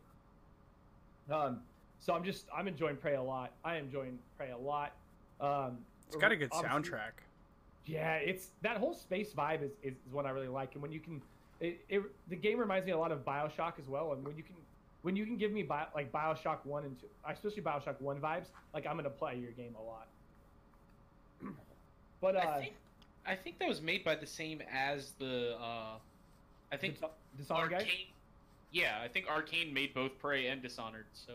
Um, 1.31 1.59
so 1.99 2.13
I'm 2.13 2.23
just 2.23 2.45
I'm 2.55 2.67
enjoying 2.67 2.97
Prey 2.97 3.15
a 3.15 3.21
lot. 3.21 3.53
I 3.63 3.77
am 3.77 3.85
enjoying 3.85 4.19
Prey 4.37 4.51
a 4.51 4.57
lot. 4.57 4.93
Um, 5.41 5.79
it's 6.07 6.15
got 6.15 6.31
a 6.31 6.35
good 6.35 6.51
soundtrack. 6.51 7.23
Yeah, 7.85 8.15
it's 8.15 8.49
that 8.61 8.77
whole 8.77 8.93
space 8.93 9.31
vibe 9.33 9.63
is, 9.63 9.71
is, 9.83 9.93
is 9.93 10.13
what 10.13 10.25
I 10.25 10.29
really 10.31 10.47
like, 10.47 10.73
and 10.73 10.81
when 10.81 10.91
you 10.91 10.99
can, 10.99 11.21
it, 11.59 11.79
it, 11.89 12.01
the 12.29 12.35
game 12.35 12.59
reminds 12.59 12.85
me 12.85 12.91
a 12.93 12.97
lot 12.97 13.11
of 13.11 13.23
Bioshock 13.23 13.79
as 13.79 13.87
well. 13.87 14.13
And 14.13 14.25
when 14.25 14.35
you 14.37 14.43
can 14.43 14.55
when 15.03 15.15
you 15.15 15.25
can 15.25 15.37
give 15.37 15.51
me 15.51 15.61
Bio, 15.61 15.85
like 15.93 16.11
Bioshock 16.11 16.65
one 16.65 16.83
and 16.83 16.99
two, 16.99 17.07
especially 17.27 17.61
Bioshock 17.61 18.01
one 18.01 18.19
vibes, 18.19 18.47
like 18.73 18.87
I'm 18.87 18.95
gonna 18.95 19.09
play 19.09 19.37
your 19.37 19.51
game 19.51 19.75
a 19.79 19.83
lot. 19.83 20.07
but 22.21 22.35
uh, 22.35 22.39
I 22.39 22.59
think 22.59 22.73
I 23.27 23.35
think 23.35 23.59
that 23.59 23.67
was 23.67 23.81
made 23.81 24.03
by 24.03 24.15
the 24.15 24.27
same 24.27 24.61
as 24.71 25.11
the 25.19 25.55
uh, 25.59 25.97
I 26.71 26.77
think 26.77 26.97
Dishonored 27.37 27.71
Arkane. 27.71 27.79
Guys? 27.79 27.87
Yeah, 28.71 28.99
I 29.03 29.07
think 29.07 29.27
Arkane 29.27 29.73
made 29.73 29.93
both 29.93 30.17
Prey 30.19 30.47
and 30.47 30.61
Dishonored. 30.61 31.05
So 31.13 31.33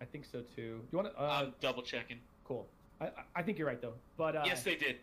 I 0.00 0.04
think 0.04 0.24
so 0.24 0.40
too. 0.40 0.80
Do 0.80 0.86
you 0.92 0.98
want 0.98 1.14
to? 1.14 1.20
Uh, 1.20 1.26
I'm 1.26 1.54
double 1.60 1.82
checking. 1.82 2.18
Cool. 2.44 2.66
I, 3.00 3.10
I 3.36 3.42
think 3.42 3.58
you're 3.58 3.66
right 3.66 3.80
though. 3.80 3.94
But 4.16 4.36
uh, 4.36 4.42
yes, 4.44 4.62
they 4.62 4.76
did. 4.76 4.96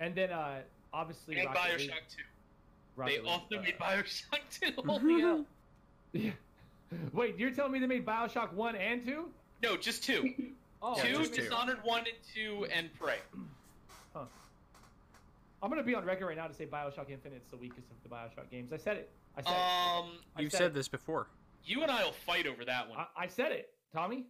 And 0.00 0.14
then 0.14 0.30
uh, 0.30 0.60
obviously 0.92 1.38
and 1.38 1.46
Rocket 1.46 1.60
Bioshock 1.60 1.78
League. 1.78 1.90
Two. 2.16 2.22
Rocket 2.96 3.10
they 3.10 3.18
League, 3.18 3.28
also 3.28 3.58
uh, 3.58 3.62
made 3.62 3.78
Bioshock 3.78 4.40
Two. 4.50 4.82
Holy 4.86 5.20
hell! 5.20 5.44
Yeah. 6.12 6.30
Wait, 7.12 7.38
you're 7.38 7.50
telling 7.50 7.72
me 7.72 7.78
they 7.78 7.86
made 7.86 8.06
Bioshock 8.06 8.52
one 8.52 8.76
and 8.76 9.04
two? 9.04 9.28
No, 9.62 9.76
just 9.76 10.04
two. 10.04 10.32
oh, 10.82 10.94
two, 11.00 11.08
yeah, 11.08 11.28
Dishonored 11.34 11.78
two. 11.82 11.88
one 11.88 12.00
and 12.00 12.16
two, 12.34 12.66
and 12.72 12.92
Prey. 12.94 13.16
Huh. 14.14 14.24
I'm 15.64 15.70
gonna 15.70 15.82
be 15.82 15.94
on 15.94 16.04
record 16.04 16.26
right 16.26 16.36
now 16.36 16.46
to 16.46 16.52
say 16.52 16.66
Bioshock 16.66 17.08
Infinite's 17.08 17.48
the 17.48 17.56
weakest 17.56 17.90
of 17.90 17.96
the 18.02 18.08
Bioshock 18.10 18.50
games. 18.50 18.70
I 18.70 18.76
said 18.76 18.98
it. 18.98 19.10
I 19.34 19.40
said 19.40 19.50
um, 19.50 20.10
it. 20.36 20.42
You've 20.42 20.52
said, 20.52 20.58
said 20.58 20.74
this 20.74 20.88
before. 20.88 21.28
You 21.64 21.80
and 21.80 21.90
I 21.90 22.04
will 22.04 22.12
fight 22.12 22.46
over 22.46 22.66
that 22.66 22.86
one. 22.86 22.98
I, 22.98 23.06
I 23.24 23.26
said 23.26 23.50
it, 23.50 23.70
Tommy. 23.90 24.26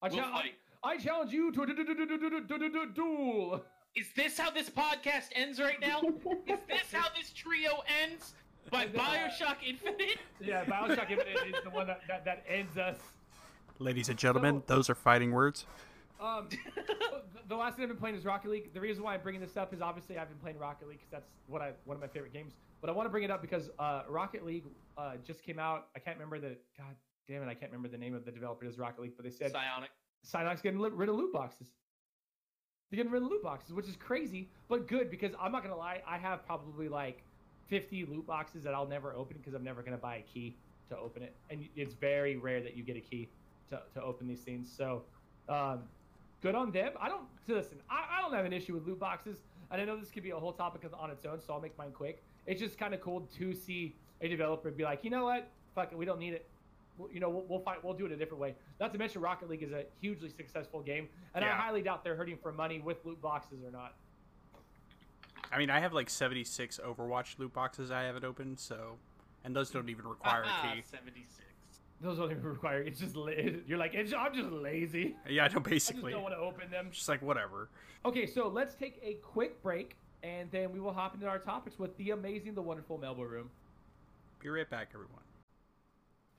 I, 0.00 0.08
we'll 0.08 0.20
I, 0.20 0.52
I 0.82 0.96
challenge 0.96 1.32
you 1.32 1.52
to 1.52 1.62
a 1.64 2.86
duel. 2.94 3.62
Is 3.94 4.06
this 4.16 4.38
how 4.38 4.50
this 4.50 4.70
podcast 4.70 5.28
ends 5.34 5.60
right 5.60 5.78
now? 5.78 6.00
Is 6.00 6.58
this 6.66 6.92
how 6.92 7.08
this 7.14 7.30
trio 7.34 7.82
ends? 8.02 8.32
By 8.70 8.86
Bioshock 8.94 9.56
Infinite? 9.66 10.16
Yeah, 10.40 10.64
Bioshock 10.64 11.10
Infinite 11.10 11.56
is 11.58 11.62
the 11.62 11.70
one 11.70 11.86
that, 11.88 12.00
that, 12.08 12.24
that 12.24 12.42
ends 12.48 12.78
us. 12.78 12.96
Ladies 13.78 14.08
and 14.08 14.18
gentlemen, 14.18 14.62
so, 14.66 14.74
those 14.74 14.88
are 14.88 14.94
fighting 14.94 15.30
words. 15.30 15.66
Um, 16.20 16.48
the 17.48 17.56
last 17.56 17.76
thing 17.76 17.84
I've 17.84 17.88
been 17.88 17.98
playing 17.98 18.16
is 18.16 18.24
Rocket 18.24 18.50
League. 18.50 18.72
The 18.72 18.80
reason 18.80 19.02
why 19.02 19.14
I'm 19.14 19.22
bringing 19.22 19.40
this 19.40 19.56
up 19.56 19.74
is 19.74 19.80
obviously 19.80 20.18
I've 20.18 20.28
been 20.28 20.38
playing 20.38 20.58
Rocket 20.58 20.88
League 20.88 20.98
because 20.98 21.10
that's 21.10 21.28
what 21.46 21.60
I 21.62 21.72
one 21.84 21.96
of 21.96 22.00
my 22.00 22.08
favorite 22.08 22.32
games. 22.32 22.54
But 22.80 22.90
I 22.90 22.92
want 22.92 23.06
to 23.06 23.10
bring 23.10 23.24
it 23.24 23.30
up 23.30 23.40
because 23.40 23.70
uh, 23.78 24.02
Rocket 24.08 24.44
League 24.44 24.64
uh, 24.96 25.12
just 25.26 25.42
came 25.42 25.58
out. 25.58 25.88
I 25.96 25.98
can't 25.98 26.16
remember 26.16 26.38
the 26.38 26.56
god 26.78 26.94
damn 27.28 27.42
it. 27.42 27.48
I 27.48 27.54
can't 27.54 27.72
remember 27.72 27.88
the 27.88 27.98
name 27.98 28.14
of 28.14 28.24
the 28.24 28.30
developer 28.30 28.66
of 28.66 28.78
Rocket 28.78 29.00
League, 29.00 29.16
but 29.16 29.24
they 29.24 29.30
said 29.30 29.52
Psyonix. 29.52 29.88
Psyonix 30.26 30.62
getting 30.62 30.80
rid 30.80 31.08
of 31.08 31.14
loot 31.14 31.32
boxes. 31.32 31.68
They're 32.90 32.96
getting 32.96 33.12
rid 33.12 33.22
of 33.22 33.30
loot 33.30 33.42
boxes, 33.42 33.72
which 33.72 33.88
is 33.88 33.96
crazy, 33.96 34.50
but 34.68 34.86
good 34.86 35.10
because 35.10 35.32
I'm 35.40 35.50
not 35.50 35.62
gonna 35.62 35.76
lie. 35.76 36.02
I 36.06 36.18
have 36.18 36.46
probably 36.46 36.88
like 36.88 37.24
50 37.68 38.06
loot 38.06 38.26
boxes 38.26 38.62
that 38.62 38.74
I'll 38.74 38.86
never 38.86 39.14
open 39.14 39.36
because 39.38 39.54
I'm 39.54 39.64
never 39.64 39.82
gonna 39.82 39.96
buy 39.96 40.16
a 40.16 40.22
key 40.22 40.56
to 40.90 40.98
open 40.98 41.22
it, 41.22 41.34
and 41.50 41.66
it's 41.74 41.94
very 41.94 42.36
rare 42.36 42.60
that 42.62 42.76
you 42.76 42.82
get 42.82 42.96
a 42.96 43.00
key 43.00 43.28
to, 43.70 43.80
to 43.94 44.02
open 44.02 44.26
these 44.26 44.42
things. 44.42 44.70
So, 44.74 45.02
um, 45.48 45.84
good 46.44 46.54
on 46.54 46.70
them. 46.70 46.92
I 47.00 47.08
don't 47.08 47.24
listen. 47.48 47.78
I, 47.90 48.18
I 48.18 48.20
don't 48.20 48.34
have 48.34 48.44
an 48.44 48.52
issue 48.52 48.74
with 48.74 48.86
loot 48.86 49.00
boxes, 49.00 49.38
and 49.70 49.80
I 49.80 49.84
know 49.86 49.98
this 49.98 50.10
could 50.10 50.22
be 50.22 50.30
a 50.30 50.36
whole 50.36 50.52
topic 50.52 50.82
on 50.96 51.10
its 51.10 51.24
own, 51.24 51.40
so 51.40 51.54
I'll 51.54 51.60
make 51.60 51.76
mine 51.78 51.90
quick. 51.90 52.22
It's 52.46 52.60
just 52.60 52.78
kind 52.78 52.92
of 52.92 53.00
cool 53.00 53.26
to 53.38 53.54
see 53.54 53.96
a 54.20 54.28
developer 54.28 54.70
be 54.70 54.84
like, 54.84 55.02
you 55.02 55.10
know 55.10 55.24
what, 55.24 55.48
fuck 55.74 55.90
it, 55.90 55.96
we 55.96 56.04
don't 56.04 56.18
need 56.18 56.34
it. 56.34 56.46
you 57.10 57.18
know, 57.18 57.30
we'll, 57.30 57.46
we'll 57.48 57.60
fight. 57.60 57.82
We'll 57.82 57.94
do 57.94 58.04
it 58.04 58.12
a 58.12 58.16
different 58.16 58.42
way. 58.42 58.54
Not 58.78 58.92
to 58.92 58.98
mention, 58.98 59.22
Rocket 59.22 59.48
League 59.48 59.62
is 59.62 59.72
a 59.72 59.84
hugely 60.02 60.28
successful 60.28 60.82
game, 60.82 61.08
and 61.34 61.42
yeah. 61.42 61.54
I 61.54 61.56
highly 61.56 61.80
doubt 61.80 62.04
they're 62.04 62.14
hurting 62.14 62.36
for 62.42 62.52
money 62.52 62.78
with 62.78 62.98
loot 63.04 63.22
boxes 63.22 63.64
or 63.64 63.70
not. 63.70 63.94
I 65.50 65.56
mean, 65.58 65.70
I 65.70 65.80
have 65.80 65.94
like 65.94 66.10
76 66.10 66.78
Overwatch 66.84 67.38
loot 67.38 67.54
boxes 67.54 67.90
I 67.90 68.02
haven't 68.02 68.24
opened, 68.24 68.60
so 68.60 68.98
and 69.44 69.56
those 69.56 69.70
don't 69.70 69.88
even 69.88 70.06
require 70.06 70.42
a 70.42 70.46
ah, 70.46 70.72
key. 70.74 70.82
76. 70.82 71.40
Those 72.00 72.18
don't 72.18 72.30
even 72.30 72.42
require. 72.42 72.82
It's 72.82 73.00
just 73.00 73.14
you're 73.66 73.78
like 73.78 73.94
it's, 73.94 74.12
I'm 74.12 74.34
just 74.34 74.50
lazy. 74.50 75.16
Yeah, 75.28 75.44
I 75.44 75.48
know. 75.48 75.60
Basically, 75.60 76.12
I 76.12 76.16
don't 76.16 76.22
want 76.22 76.34
to 76.34 76.40
open 76.40 76.70
them. 76.70 76.88
Just 76.90 77.08
like 77.08 77.22
whatever. 77.22 77.68
Okay, 78.04 78.26
so 78.26 78.48
let's 78.48 78.74
take 78.74 79.00
a 79.02 79.14
quick 79.14 79.62
break, 79.62 79.96
and 80.22 80.50
then 80.50 80.72
we 80.72 80.80
will 80.80 80.92
hop 80.92 81.14
into 81.14 81.26
our 81.26 81.38
topics 81.38 81.78
with 81.78 81.96
the 81.96 82.10
amazing, 82.10 82.54
the 82.54 82.62
wonderful 82.62 82.98
Melba 82.98 83.26
Room. 83.26 83.48
Be 84.40 84.50
right 84.50 84.68
back, 84.68 84.88
everyone. 84.92 85.22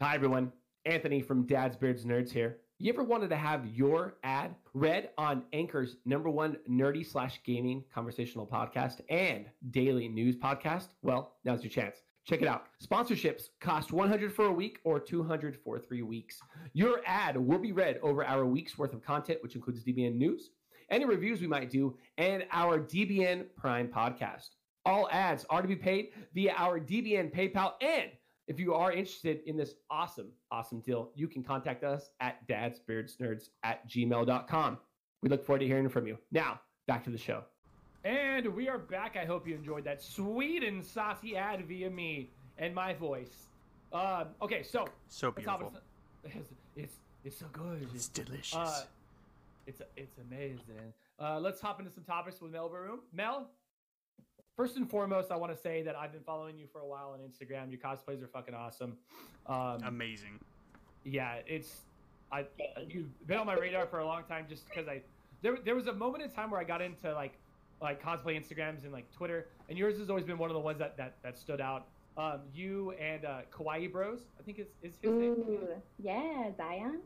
Hi, 0.02 0.14
everyone. 0.14 0.52
Anthony 0.86 1.22
from 1.22 1.48
Dad's 1.48 1.76
Beards 1.76 2.06
Nerds 2.06 2.32
here. 2.32 2.58
You 2.78 2.92
ever 2.92 3.04
wanted 3.04 3.30
to 3.30 3.38
have 3.38 3.66
your 3.68 4.18
ad 4.24 4.54
read 4.74 5.10
on 5.18 5.44
Anchor's 5.54 5.96
number 6.06 6.30
one 6.30 6.58
nerdy 6.70 7.06
slash 7.06 7.40
gaming 7.46 7.84
conversational 7.94 8.46
podcast 8.46 9.00
and 9.10 9.46
daily 9.72 10.10
news 10.10 10.36
podcast? 10.36 10.90
Well, 11.02 11.32
now's 11.46 11.64
your 11.64 11.72
chance. 11.72 12.04
Check 12.26 12.42
it 12.42 12.48
out. 12.48 12.66
Sponsorships 12.84 13.50
cost 13.62 13.92
100 13.92 14.34
for 14.34 14.46
a 14.46 14.52
week 14.52 14.80
or 14.84 15.00
200 15.00 15.58
for 15.64 15.80
three 15.80 16.02
weeks. 16.02 16.40
Your 16.74 17.02
ad 17.06 17.38
will 17.38 17.60
be 17.60 17.72
read 17.72 18.00
over 18.02 18.26
our 18.26 18.46
week's 18.46 18.78
worth 18.78 18.94
of 18.94 19.04
content, 19.04 19.40
which 19.42 19.56
includes 19.56 19.84
DBN 19.84 20.16
news, 20.16 20.50
any 20.90 21.06
reviews 21.06 21.40
we 21.40 21.48
might 21.48 21.70
do, 21.70 21.96
and 22.18 22.46
our 22.52 22.80
DBN 22.80 23.46
Prime 23.56 23.88
podcast. 23.88 24.50
All 24.86 25.08
ads 25.12 25.46
are 25.50 25.62
to 25.62 25.68
be 25.68 25.76
paid 25.76 26.10
via 26.34 26.54
our 26.58 26.80
DBN 26.80 27.34
PayPal 27.34 27.74
and 27.82 28.12
if 28.48 28.60
you 28.60 28.74
are 28.76 28.92
interested 28.92 29.42
in 29.48 29.58
this 29.58 29.74
awesome, 29.90 30.32
awesome 30.52 30.80
deal, 30.82 31.12
you 31.16 31.28
can 31.28 31.44
contact 31.44 31.84
us 31.84 32.10
at 32.20 32.48
dadsbeardsnerds 32.48 33.50
at 33.64 33.88
gmail.com. 33.90 34.78
We 35.24 35.30
look 35.30 35.44
forward 35.44 35.60
to 35.60 35.68
hearing 35.68 35.90
from 35.90 36.06
you. 36.06 36.18
Now, 36.32 36.62
back 36.88 37.04
to 37.06 37.10
the 37.10 37.18
show. 37.18 37.44
And 38.06 38.46
we 38.54 38.70
are 38.70 38.78
back. 38.78 39.18
I 39.20 39.26
hope 39.26 39.48
you 39.48 39.56
enjoyed 39.56 39.84
that 39.86 40.00
sweet 40.00 40.64
and 40.64 40.86
saucy 40.86 41.36
ad 41.36 41.66
via 41.66 41.90
me 41.90 42.30
and 42.60 42.74
my 42.74 42.94
voice. 42.94 43.48
Uh, 43.92 44.26
okay, 44.44 44.62
so 44.62 44.88
so 45.10 45.32
beautiful. 45.32 45.74
It's, 46.24 46.50
it's, 46.76 46.94
it's 47.24 47.38
so 47.40 47.48
good. 47.52 47.88
It's 47.96 48.08
delicious. 48.08 48.54
Uh, 48.54 48.84
it's 49.66 49.82
it's 49.98 50.20
amazing. 50.30 50.94
Uh, 51.20 51.40
let's 51.40 51.60
hop 51.60 51.80
into 51.80 51.92
some 51.92 52.04
topics 52.04 52.40
with 52.42 52.52
Melba 52.52 52.80
Room. 52.80 53.00
Mel, 53.12 53.50
first 54.56 54.78
and 54.78 54.88
foremost, 54.88 55.32
I 55.32 55.36
want 55.36 55.56
to 55.56 55.58
say 55.60 55.82
that 55.82 55.96
I've 55.96 56.12
been 56.12 56.24
following 56.24 56.60
you 56.60 56.68
for 56.72 56.82
a 56.82 56.86
while 56.86 57.18
on 57.18 57.20
Instagram. 57.22 57.72
Your 57.72 57.80
cosplays 57.80 58.22
are 58.22 58.28
fucking 58.28 58.54
awesome. 58.54 58.98
Um, 59.48 59.82
Amazing. 59.84 60.40
Yeah, 61.04 61.38
it's 61.48 61.82
I 62.32 62.46
you've 62.88 63.28
been 63.28 63.40
on 63.40 63.48
my 63.48 63.56
radar 63.56 63.88
for 63.88 63.98
a 63.98 64.06
long 64.06 64.26
time 64.26 64.46
just 64.48 64.70
because 64.70 64.88
I 64.88 65.02
there 65.42 65.58
there 65.66 65.74
was 65.74 65.88
a 65.88 65.94
moment 65.94 66.24
in 66.24 66.30
time 66.30 66.52
where 66.52 66.62
I 66.62 66.64
got 66.64 66.84
into 66.84 67.12
like 67.12 67.34
like 67.82 68.02
cosplay 68.02 68.40
Instagrams 68.40 68.84
and 68.84 68.92
like 68.92 69.10
Twitter, 69.12 69.48
and 69.70 69.78
yours 69.78 69.98
has 70.00 70.10
always 70.10 70.26
been 70.26 70.38
one 70.38 70.50
of 70.50 70.54
the 70.54 70.60
ones 70.60 70.80
that 70.80 70.98
that, 70.98 71.16
that 71.24 71.38
stood 71.38 71.62
out. 71.62 71.88
Um, 72.18 72.40
you 72.54 72.92
and 72.92 73.26
uh, 73.26 73.42
Kawaii 73.52 73.92
Bros, 73.92 74.20
I 74.40 74.44
think 74.44 74.60
is 74.60 74.68
is 74.82 74.94
his 75.02 75.12
Ooh, 75.12 75.20
name. 75.20 75.68
Yeah, 76.02 76.52
Zion. 76.56 77.00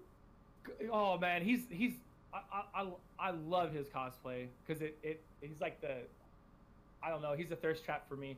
Oh 0.92 1.18
man, 1.18 1.44
he's 1.44 1.62
he's 1.70 1.94
I 2.34 2.64
I, 2.76 2.88
I 3.20 3.32
love 3.32 3.74
his 3.74 3.88
cosplay 3.88 4.48
because 4.66 4.82
it, 4.82 4.98
it 5.02 5.24
he's 5.42 5.60
like 5.62 5.82
the 5.82 5.96
I 7.02 7.10
don't 7.10 7.22
know. 7.22 7.34
He's 7.34 7.52
a 7.52 7.56
thirst 7.56 7.84
trap 7.86 8.08
for 8.08 8.16
me. 8.16 8.38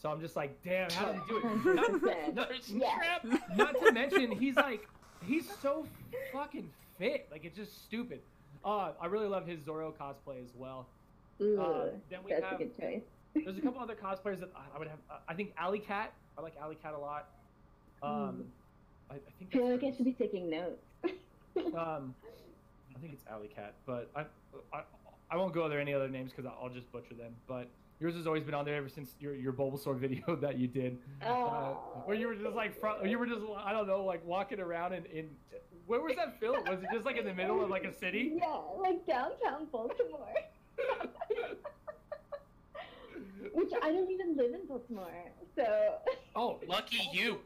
So 0.00 0.10
I'm 0.10 0.20
just 0.20 0.36
like, 0.36 0.60
damn, 0.62 0.90
how 0.90 1.06
did 1.12 1.20
he 1.22 1.28
do 1.28 1.36
it? 1.38 1.64
Not, 1.64 2.34
not, 2.34 2.48
Thirst 2.48 2.70
Yeah. 2.70 2.96
trap. 2.98 3.40
not 3.56 3.78
to 3.80 3.92
mention, 3.92 4.32
he's 4.32 4.56
like, 4.56 4.88
he's 5.24 5.48
so 5.60 5.86
fucking 6.32 6.68
fit. 6.98 7.28
Like 7.30 7.44
it's 7.44 7.56
just 7.56 7.84
stupid. 7.84 8.20
Uh, 8.64 8.92
I 9.00 9.06
really 9.06 9.28
love 9.28 9.46
his 9.46 9.62
Zoro 9.64 9.92
cosplay 9.92 10.42
as 10.42 10.50
well. 10.56 10.88
Ooh, 11.40 11.60
Uh, 11.60 11.90
then 12.10 12.20
we 12.24 12.30
that's 12.32 12.44
have- 12.44 12.60
a 12.60 12.64
good 12.64 12.78
choice. 12.78 13.02
There's 13.34 13.56
a 13.56 13.60
couple 13.62 13.80
other 13.80 13.94
cosplayers 13.94 14.40
that 14.40 14.50
I- 14.54 14.78
would 14.78 14.88
have. 14.88 14.98
uh, 15.10 15.18
I 15.26 15.34
think 15.34 15.54
Alley 15.56 15.78
Cat. 15.78 16.12
I 16.36 16.42
like 16.42 16.56
Alley 16.58 16.76
Cat 16.82 16.92
a 16.94 16.98
lot. 16.98 17.28
Um, 18.02 18.44
I, 19.10 19.14
I 19.14 19.18
think. 19.38 19.50
I 19.54 19.58
feel 19.58 19.70
like 19.70 19.82
I 19.84 19.90
should 19.96 20.04
be 20.04 20.12
taking 20.12 20.50
notes. 20.50 20.84
Um, 21.76 22.14
I 22.96 22.98
think 22.98 23.12
it's 23.12 23.24
Alley 23.28 23.48
Cat, 23.48 23.74
but 23.84 24.10
I, 24.16 24.22
I, 24.72 24.82
I 25.30 25.36
won't 25.36 25.52
go 25.52 25.68
there 25.68 25.80
any 25.80 25.92
other 25.92 26.08
names 26.08 26.30
because 26.34 26.50
I'll 26.60 26.70
just 26.70 26.90
butcher 26.92 27.12
them. 27.14 27.34
But 27.46 27.68
yours 28.00 28.14
has 28.14 28.26
always 28.26 28.42
been 28.42 28.54
on 28.54 28.64
there 28.64 28.76
ever 28.76 28.88
since 28.88 29.14
your 29.20 29.34
your 29.34 29.52
Bulbasaur 29.52 29.96
video 29.98 30.34
that 30.40 30.58
you 30.58 30.66
did, 30.66 30.98
uh, 31.22 31.26
Oh. 31.28 32.02
where 32.06 32.16
you 32.16 32.26
were 32.28 32.34
just 32.34 32.54
like 32.56 32.78
front, 32.80 33.04
you 33.06 33.18
were 33.18 33.26
just 33.26 33.42
I 33.58 33.72
don't 33.72 33.86
know 33.86 34.02
like 34.04 34.24
walking 34.26 34.60
around 34.60 34.94
in, 34.94 35.04
in 35.06 35.28
where 35.86 36.00
was 36.00 36.16
that 36.16 36.40
film? 36.40 36.64
Was 36.64 36.82
it 36.82 36.88
just 36.92 37.04
like 37.04 37.16
in 37.18 37.26
the 37.26 37.34
middle 37.34 37.62
of 37.62 37.68
like 37.68 37.84
a 37.84 37.92
city? 37.92 38.32
Yeah, 38.36 38.58
like 38.78 39.06
downtown 39.06 39.66
Baltimore. 39.70 40.32
Which 43.52 43.70
I 43.82 43.92
don't 43.92 44.10
even 44.10 44.36
live 44.36 44.52
in 44.54 44.66
Baltimore, 44.66 45.10
so 45.56 45.94
Oh, 46.34 46.58
Lucky 46.66 47.08
you. 47.12 47.40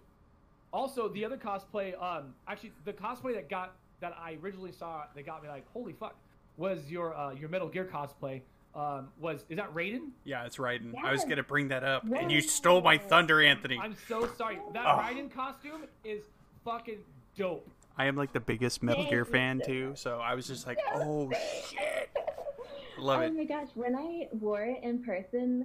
Also, 0.73 1.09
the 1.09 1.25
other 1.25 1.37
cosplay, 1.37 2.01
um, 2.01 2.35
actually, 2.47 2.73
the 2.85 2.93
cosplay 2.93 3.35
that 3.35 3.49
got 3.49 3.75
that 4.01 4.15
I 4.21 4.37
originally 4.43 4.73
saw 4.73 5.05
that 5.15 5.25
got 5.27 5.43
me 5.43 5.49
like, 5.49 5.65
holy 5.73 5.95
fuck, 5.95 6.15
was 6.57 6.91
your 6.91 7.15
uh, 7.17 7.33
your 7.33 7.49
Metal 7.49 7.69
Gear 7.69 7.89
cosplay. 7.91 8.43
Um, 8.75 9.09
was 9.19 9.45
is 9.49 9.57
that 9.57 9.73
Raiden? 9.75 10.11
Yeah, 10.25 10.45
it's 10.45 10.59
Raiden. 10.59 10.93
I 11.03 11.11
was 11.11 11.25
gonna 11.25 11.43
bring 11.43 11.69
that 11.69 11.83
up, 11.83 12.05
and 12.05 12.31
you 12.31 12.41
stole 12.43 12.83
my 12.83 12.99
thunder, 12.99 13.41
Anthony. 13.43 13.79
I'm 13.83 13.97
so 14.07 14.29
sorry. 14.37 14.59
That 14.75 14.85
Oh. 14.87 14.99
Raiden 14.99 15.33
costume 15.33 15.85
is 16.05 16.25
fucking 16.65 16.99
dope. 17.37 17.67
I 17.97 18.05
am 18.05 18.17
like 18.17 18.35
the 18.35 18.41
biggest 18.41 18.83
Metal 18.83 19.09
Gear 19.09 19.25
fan 19.25 19.63
too, 19.65 19.93
so 19.97 20.19
I 20.21 20.35
was 20.35 20.47
just 20.47 20.67
like, 20.67 20.79
oh 20.95 21.31
shit, 21.71 22.11
love 22.99 23.23
it. 23.23 23.31
oh 23.33 23.35
my 23.35 23.45
gosh, 23.45 23.69
when 23.75 23.97
I 23.97 24.29
wore 24.33 24.63
it 24.65 24.83
in 24.83 25.03
person, 25.03 25.65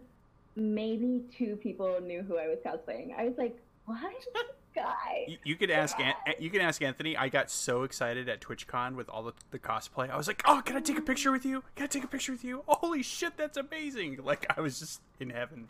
maybe 0.56 1.22
two 1.38 1.56
people 1.58 2.00
knew 2.02 2.22
who 2.24 2.38
I 2.38 2.48
was 2.48 2.60
cosplaying. 2.66 3.16
I 3.18 3.26
was 3.26 3.38
like, 3.38 3.58
"What 3.86 4.00
guy?" 4.76 5.26
You, 5.28 5.38
you 5.44 5.56
could 5.56 5.72
ask 5.72 6.00
An- 6.00 6.14
you 6.40 6.50
can 6.50 6.62
ask 6.62 6.82
Anthony. 6.82 7.16
I 7.18 7.30
got 7.30 7.50
so 7.50 7.84
excited 7.84 8.30
at 8.30 8.42
TwitchCon 8.42 8.96
with 8.96 9.10
all 9.10 9.24
the, 9.24 9.34
the 9.52 9.60
cosplay. 9.60 10.10
I 10.10 10.18
was 10.18 10.28
like, 10.28 10.42
"Oh, 10.46 10.62
can 10.64 10.76
I 10.76 10.80
take 10.82 10.98
a 10.98 11.02
picture 11.02 11.32
with 11.32 11.46
you? 11.46 11.64
Can 11.76 11.84
I 11.86 11.88
take 11.88 12.04
a 12.04 12.08
picture 12.08 12.32
with 12.32 12.44
you? 12.44 12.64
Holy 12.68 13.04
shit, 13.04 13.38
that's 13.38 13.58
amazing!" 13.58 14.20
Like 14.24 14.46
I 14.58 14.62
was 14.62 14.80
just 14.80 15.02
in 15.20 15.30
heaven. 15.30 15.68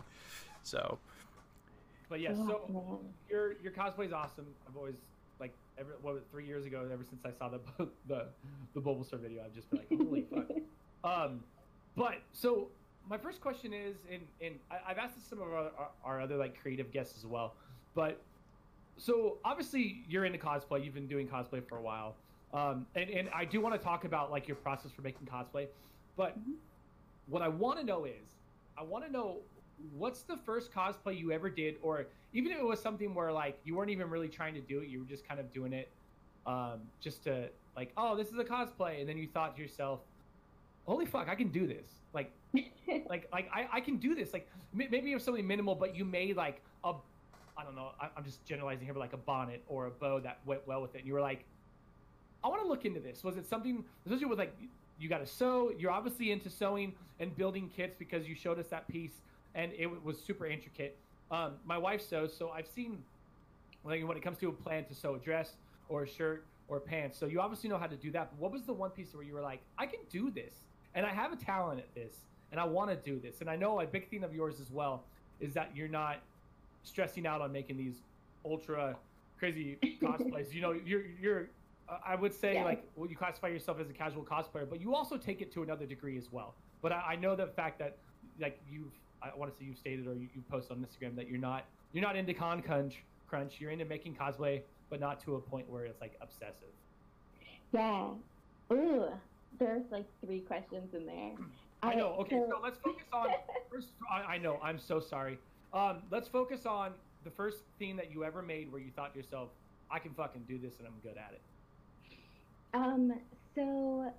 So 0.63 0.99
But 2.09 2.19
yeah, 2.19 2.33
Oh, 2.35 2.47
so 2.47 2.99
your 3.29 3.53
your 3.63 3.71
cosplay 3.71 4.05
is 4.07 4.13
awesome. 4.13 4.45
I've 4.67 4.77
always 4.77 4.95
like 5.39 5.53
ever 5.79 5.95
what 6.01 6.13
was 6.15 6.21
it, 6.23 6.27
three 6.31 6.45
years 6.45 6.65
ago, 6.65 6.87
ever 6.93 7.03
since 7.09 7.21
I 7.25 7.31
saw 7.37 7.49
the 7.49 7.59
the 8.07 8.25
the 8.75 8.81
Bulbasaur 8.81 9.19
video, 9.19 9.43
I've 9.43 9.55
just 9.55 9.69
been 9.71 9.79
like, 9.79 9.89
holy 9.99 10.25
fuck. 10.33 10.57
Um, 11.03 11.43
but 11.95 12.21
so 12.33 12.67
my 13.09 13.17
first 13.17 13.41
question 13.41 13.73
is, 13.73 13.97
and 14.11 14.21
and 14.41 14.55
I've 14.87 14.97
asked 14.97 15.15
this 15.15 15.25
some 15.25 15.41
of 15.41 15.47
our, 15.47 15.71
our, 15.77 15.89
our 16.03 16.21
other 16.21 16.37
like 16.37 16.59
creative 16.59 16.91
guests 16.91 17.17
as 17.17 17.25
well, 17.25 17.55
but 17.95 18.21
so 18.97 19.37
obviously 19.43 20.03
you're 20.07 20.25
into 20.25 20.37
cosplay. 20.37 20.83
You've 20.83 20.93
been 20.93 21.07
doing 21.07 21.27
cosplay 21.27 21.65
for 21.67 21.77
a 21.77 21.81
while, 21.81 22.15
um, 22.53 22.85
and 22.95 23.09
and 23.09 23.29
I 23.33 23.45
do 23.45 23.59
want 23.61 23.75
to 23.75 23.81
talk 23.83 24.05
about 24.05 24.31
like 24.31 24.47
your 24.47 24.57
process 24.57 24.91
for 24.91 25.01
making 25.01 25.27
cosplay, 25.27 25.67
but 26.15 26.37
Mhm. 26.39 26.55
what 27.27 27.41
I 27.41 27.47
want 27.47 27.79
to 27.79 27.85
know 27.85 28.05
is, 28.05 28.37
I 28.77 28.83
want 28.83 29.05
to 29.05 29.11
know 29.11 29.41
what's 29.93 30.21
the 30.21 30.37
first 30.37 30.71
cosplay 30.71 31.17
you 31.17 31.31
ever 31.31 31.49
did, 31.49 31.77
or 31.81 32.05
even 32.33 32.51
if 32.51 32.59
it 32.59 32.65
was 32.65 32.79
something 32.79 33.13
where 33.15 33.31
like 33.31 33.59
you 33.63 33.75
weren't 33.75 33.89
even 33.89 34.09
really 34.09 34.29
trying 34.29 34.53
to 34.53 34.61
do 34.61 34.79
it, 34.79 34.87
you 34.89 34.99
were 34.99 35.05
just 35.05 35.27
kind 35.27 35.39
of 35.39 35.51
doing 35.51 35.73
it, 35.73 35.89
um, 36.45 36.81
just 36.99 37.23
to 37.23 37.49
like, 37.75 37.91
oh, 37.97 38.15
this 38.15 38.31
is 38.31 38.37
a 38.37 38.43
cosplay, 38.43 38.99
and 38.99 39.09
then 39.09 39.17
you 39.17 39.27
thought 39.27 39.55
to 39.55 39.61
yourself, 39.61 40.01
holy 40.85 41.05
fuck, 41.05 41.27
I 41.29 41.35
can 41.35 41.47
do 41.49 41.65
this, 41.65 41.87
like 42.13 42.31
like 43.09 43.27
like 43.31 43.49
I, 43.53 43.67
I 43.71 43.81
can 43.81 43.97
do 43.97 44.15
this. 44.15 44.33
Like 44.33 44.49
maybe 44.73 45.11
it 45.11 45.13
was 45.13 45.23
something 45.23 45.45
minimal 45.45 45.75
but 45.75 45.95
you 45.95 46.05
made 46.05 46.35
like 46.35 46.61
a 46.83 46.93
i 47.57 47.63
don't 47.63 47.75
know 47.75 47.89
I, 47.99 48.07
i'm 48.15 48.23
just 48.23 48.45
generalizing 48.45 48.85
here 48.85 48.93
but 48.93 49.01
like 49.01 49.11
a 49.11 49.17
bonnet 49.17 49.61
or 49.67 49.87
a 49.87 49.91
bow 49.91 50.19
that 50.21 50.39
went 50.45 50.65
well 50.67 50.81
with 50.81 50.95
it. 50.95 50.99
And 50.99 51.07
you 51.07 51.13
were 51.13 51.21
like 51.21 51.45
i 52.43 52.47
want 52.47 52.61
to 52.61 52.67
look 52.67 52.85
into 52.85 52.99
this. 52.99 53.23
Was 53.23 53.37
it 53.37 53.47
something 53.47 53.83
especially 54.05 54.25
with 54.25 54.39
like 54.39 54.55
you 54.99 55.09
got 55.09 55.17
to 55.17 55.25
sew. 55.25 55.71
You're 55.79 55.91
obviously 55.91 56.31
into 56.31 56.49
sewing 56.49 56.93
and 57.19 57.35
building 57.35 57.71
kits 57.75 57.95
because 57.97 58.27
you 58.27 58.35
showed 58.35 58.59
us 58.59 58.67
that 58.67 58.87
piece 58.87 59.13
and 59.55 59.71
it 59.75 59.87
was 60.03 60.21
super 60.21 60.45
intricate. 60.45 60.95
Um, 61.31 61.53
my 61.65 61.77
wife 61.77 62.01
sews 62.01 62.35
so 62.37 62.49
i've 62.49 62.67
seen 62.67 63.03
like 63.83 64.05
when 64.07 64.17
it 64.17 64.23
comes 64.23 64.37
to 64.39 64.49
a 64.49 64.51
plan 64.51 64.85
to 64.85 64.93
sew 64.93 65.15
a 65.15 65.19
dress 65.19 65.53
or 65.89 66.03
a 66.03 66.07
shirt 66.07 66.45
or 66.67 66.79
pants. 66.79 67.17
So 67.17 67.25
you 67.25 67.41
obviously 67.41 67.69
know 67.69 67.77
how 67.77 67.87
to 67.87 67.95
do 67.95 68.11
that. 68.11 68.31
But 68.31 68.39
what 68.39 68.51
was 68.51 68.63
the 68.63 68.73
one 68.73 68.91
piece 68.91 69.13
where 69.13 69.23
you 69.23 69.33
were 69.33 69.41
like 69.41 69.61
i 69.77 69.85
can 69.85 69.99
do 70.09 70.29
this 70.31 70.53
and 70.93 71.05
I 71.05 71.09
have 71.09 71.31
a 71.31 71.35
talent 71.35 71.79
at 71.79 71.93
this, 71.95 72.13
and 72.51 72.59
I 72.59 72.65
want 72.65 72.89
to 72.89 72.95
do 72.95 73.19
this. 73.19 73.41
And 73.41 73.49
I 73.49 73.55
know 73.55 73.79
a 73.79 73.85
big 73.85 74.09
thing 74.09 74.23
of 74.23 74.33
yours 74.35 74.59
as 74.59 74.69
well 74.71 75.03
is 75.39 75.53
that 75.53 75.71
you're 75.75 75.87
not 75.87 76.17
stressing 76.83 77.25
out 77.25 77.41
on 77.41 77.51
making 77.51 77.77
these 77.77 78.01
ultra 78.45 78.95
crazy 79.39 79.77
cosplays. 80.01 80.53
You 80.53 80.61
know, 80.61 80.71
you're 80.85 81.03
you're. 81.19 81.47
Uh, 81.89 81.97
I 82.05 82.15
would 82.15 82.33
say 82.33 82.55
Yeah. 82.55 82.65
like 82.65 82.83
well, 82.95 83.09
you 83.09 83.15
classify 83.15 83.47
yourself 83.47 83.79
as 83.79 83.89
a 83.89 83.93
casual 83.93 84.23
cosplayer, 84.23 84.69
but 84.69 84.79
you 84.81 84.93
also 84.95 85.17
take 85.17 85.41
it 85.41 85.51
to 85.53 85.63
another 85.63 85.85
degree 85.85 86.17
as 86.17 86.31
well. 86.31 86.53
But 86.81 86.91
I, 86.91 87.01
I 87.11 87.15
know 87.15 87.35
the 87.35 87.47
fact 87.47 87.79
that 87.79 87.95
like 88.39 88.59
you've 88.71 88.91
I 89.21 89.29
want 89.35 89.51
to 89.51 89.57
say 89.57 89.65
you've 89.65 89.77
stated 89.77 90.07
or 90.07 90.13
you, 90.13 90.27
you 90.35 90.43
post 90.49 90.71
on 90.71 90.77
Instagram 90.77 91.15
that 91.15 91.27
you're 91.29 91.39
not 91.39 91.65
you're 91.93 92.03
not 92.03 92.15
into 92.15 92.33
con 92.33 92.61
crunch 92.61 93.03
crunch. 93.27 93.59
You're 93.61 93.71
into 93.71 93.85
making 93.85 94.15
cosplay, 94.15 94.61
but 94.89 94.99
not 94.99 95.19
to 95.23 95.35
a 95.35 95.39
point 95.39 95.69
where 95.69 95.85
it's 95.85 96.01
like 96.01 96.17
obsessive. 96.21 96.67
yeah. 97.71 98.09
Ooh, 98.71 99.05
there's 99.59 99.83
like 99.91 100.05
three 100.25 100.39
questions 100.39 100.93
in 100.93 101.05
there. 101.05 101.31
I 101.83 101.95
know. 101.95 102.15
Okay, 102.19 102.41
so- 102.49 102.59
let's 102.61 102.77
focus 102.79 103.05
on 103.13 103.27
first. 103.71 103.89
I, 104.11 104.35
I 104.35 104.37
know. 104.37 104.59
I'm 104.61 104.79
so 104.79 104.99
sorry. 104.99 105.37
Um, 105.73 106.03
let's 106.11 106.27
focus 106.27 106.65
on 106.65 106.93
the 107.23 107.31
first 107.31 107.63
thing 107.79 107.95
that 107.95 108.11
you 108.11 108.23
ever 108.23 108.41
made 108.41 108.71
where 108.71 108.81
you 108.81 108.91
thought 108.95 109.13
to 109.13 109.19
yourself, 109.19 109.49
"I 109.89 109.99
can 109.99 110.13
fucking 110.13 110.43
do 110.47 110.57
this 110.57 110.79
and 110.79 110.87
I'm 110.87 110.99
good 111.01 111.17
at 111.17 111.33
it." 111.33 111.41
Um, 112.73 113.13
so 113.55 114.11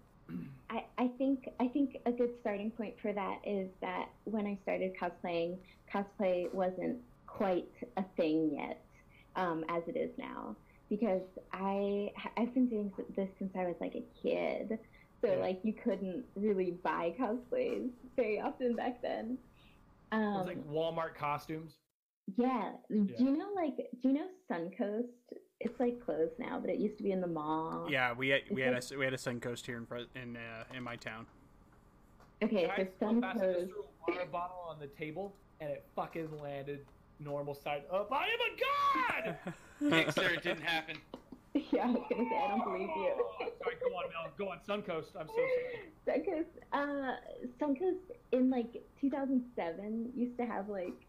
I, 0.71 0.85
I 0.99 1.09
think 1.19 1.49
I 1.61 1.69
think 1.69 1.99
a 2.07 2.13
good 2.13 2.31
starting 2.41 2.71
point 2.71 2.95
for 3.01 3.13
that 3.13 3.41
is 3.45 3.69
that 3.81 4.09
when 4.25 4.47
I 4.47 4.59
started 4.63 4.93
cosplaying, 5.01 5.57
cosplay 5.93 6.53
wasn't 6.53 6.99
quite 7.27 7.69
a 7.97 8.05
thing 8.17 8.51
yet, 8.55 8.81
um, 9.37 9.65
as 9.69 9.83
it 9.87 9.97
is 9.97 10.11
now. 10.19 10.57
Because 10.89 11.23
I 11.53 12.13
I've 12.37 12.53
been 12.55 12.67
doing 12.69 12.93
this 13.17 13.29
since 13.39 13.53
I 13.57 13.65
was 13.65 13.77
like 13.81 13.95
a 13.95 14.05
kid, 14.23 14.79
so 15.23 15.33
Yeah. 15.33 15.39
like 15.39 15.61
you 15.63 15.73
couldn't 15.73 16.25
really 16.35 16.73
buy 16.83 17.15
cosplays 17.19 17.91
very 18.17 18.41
often 18.41 18.75
back 18.77 19.01
then. 19.03 19.39
It 20.11 20.17
Um, 20.17 20.35
was 20.35 20.47
like 20.47 20.67
Walmart 20.69 21.15
costumes. 21.15 21.79
yeah. 22.37 22.73
Yeah. 22.91 23.17
Do 23.17 23.25
you 23.25 23.37
know 23.37 23.51
like 23.55 23.77
do 23.77 24.09
you 24.09 24.13
know 24.15 24.29
Suncoast? 24.51 25.09
It's 25.61 25.79
like 25.79 26.01
closed 26.05 26.33
now, 26.41 26.59
but 26.59 26.71
it 26.71 26.79
used 26.79 26.97
to 26.99 27.05
be 27.05 27.13
in 27.13 27.21
the 27.21 27.27
mall. 27.29 27.87
yeah, 27.91 28.13
we 28.13 28.29
had 28.31 28.43
we 28.51 28.63
Is 28.63 28.91
had 28.91 28.97
a 28.97 28.99
we 28.99 29.05
had 29.05 29.15
a 29.15 29.19
Suncoast 29.19 29.65
here 29.65 29.77
in 29.77 29.87
front 29.87 30.09
in 30.17 30.37
uh, 30.37 30.65
in 30.77 30.83
my 30.83 30.97
town. 30.97 31.27
Okay, 32.43 32.69
I 32.69 32.77
so 32.77 32.89
so 32.99 33.21
fast 33.21 33.41
I 33.41 33.47
just 33.53 33.67
threw 33.71 33.85
a 33.85 34.11
water 34.13 34.27
bottle 34.33 34.59
on 34.69 34.81
the 34.81 34.89
table 34.89 35.33
and 35.61 35.71
it 35.71 35.85
fucking 35.95 36.29
landed 36.43 36.85
normal 37.21 37.55
side 37.55 37.85
up. 37.93 38.11
I 38.13 38.25
am 38.27 38.41
a 38.51 39.33
god. 39.39 39.55
Mixer, 39.81 40.31
it 40.31 40.43
didn't 40.43 40.63
happen. 40.63 40.97
Yeah, 41.71 41.83
I 41.85 41.91
was 41.91 42.03
gonna 42.09 42.25
say 42.31 42.37
I 42.43 42.49
don't 42.49 42.65
believe 42.65 42.89
you. 42.97 43.13
Oh, 43.19 43.53
sorry, 43.63 43.77
go 44.39 44.49
on, 44.49 44.59
Mel. 44.67 44.79
Go 44.81 44.83
on, 44.83 44.83
Suncoast. 44.83 45.17
I'm 45.19 45.29
so 45.29 45.35
sorry. 45.35 45.93
Suncoast, 46.09 46.45
uh, 46.73 47.17
Suncoast 47.61 48.17
in 48.33 48.51
like 48.51 48.83
2007 49.01 50.13
used 50.15 50.39
to 50.39 50.47
have 50.47 50.69
like 50.69 51.07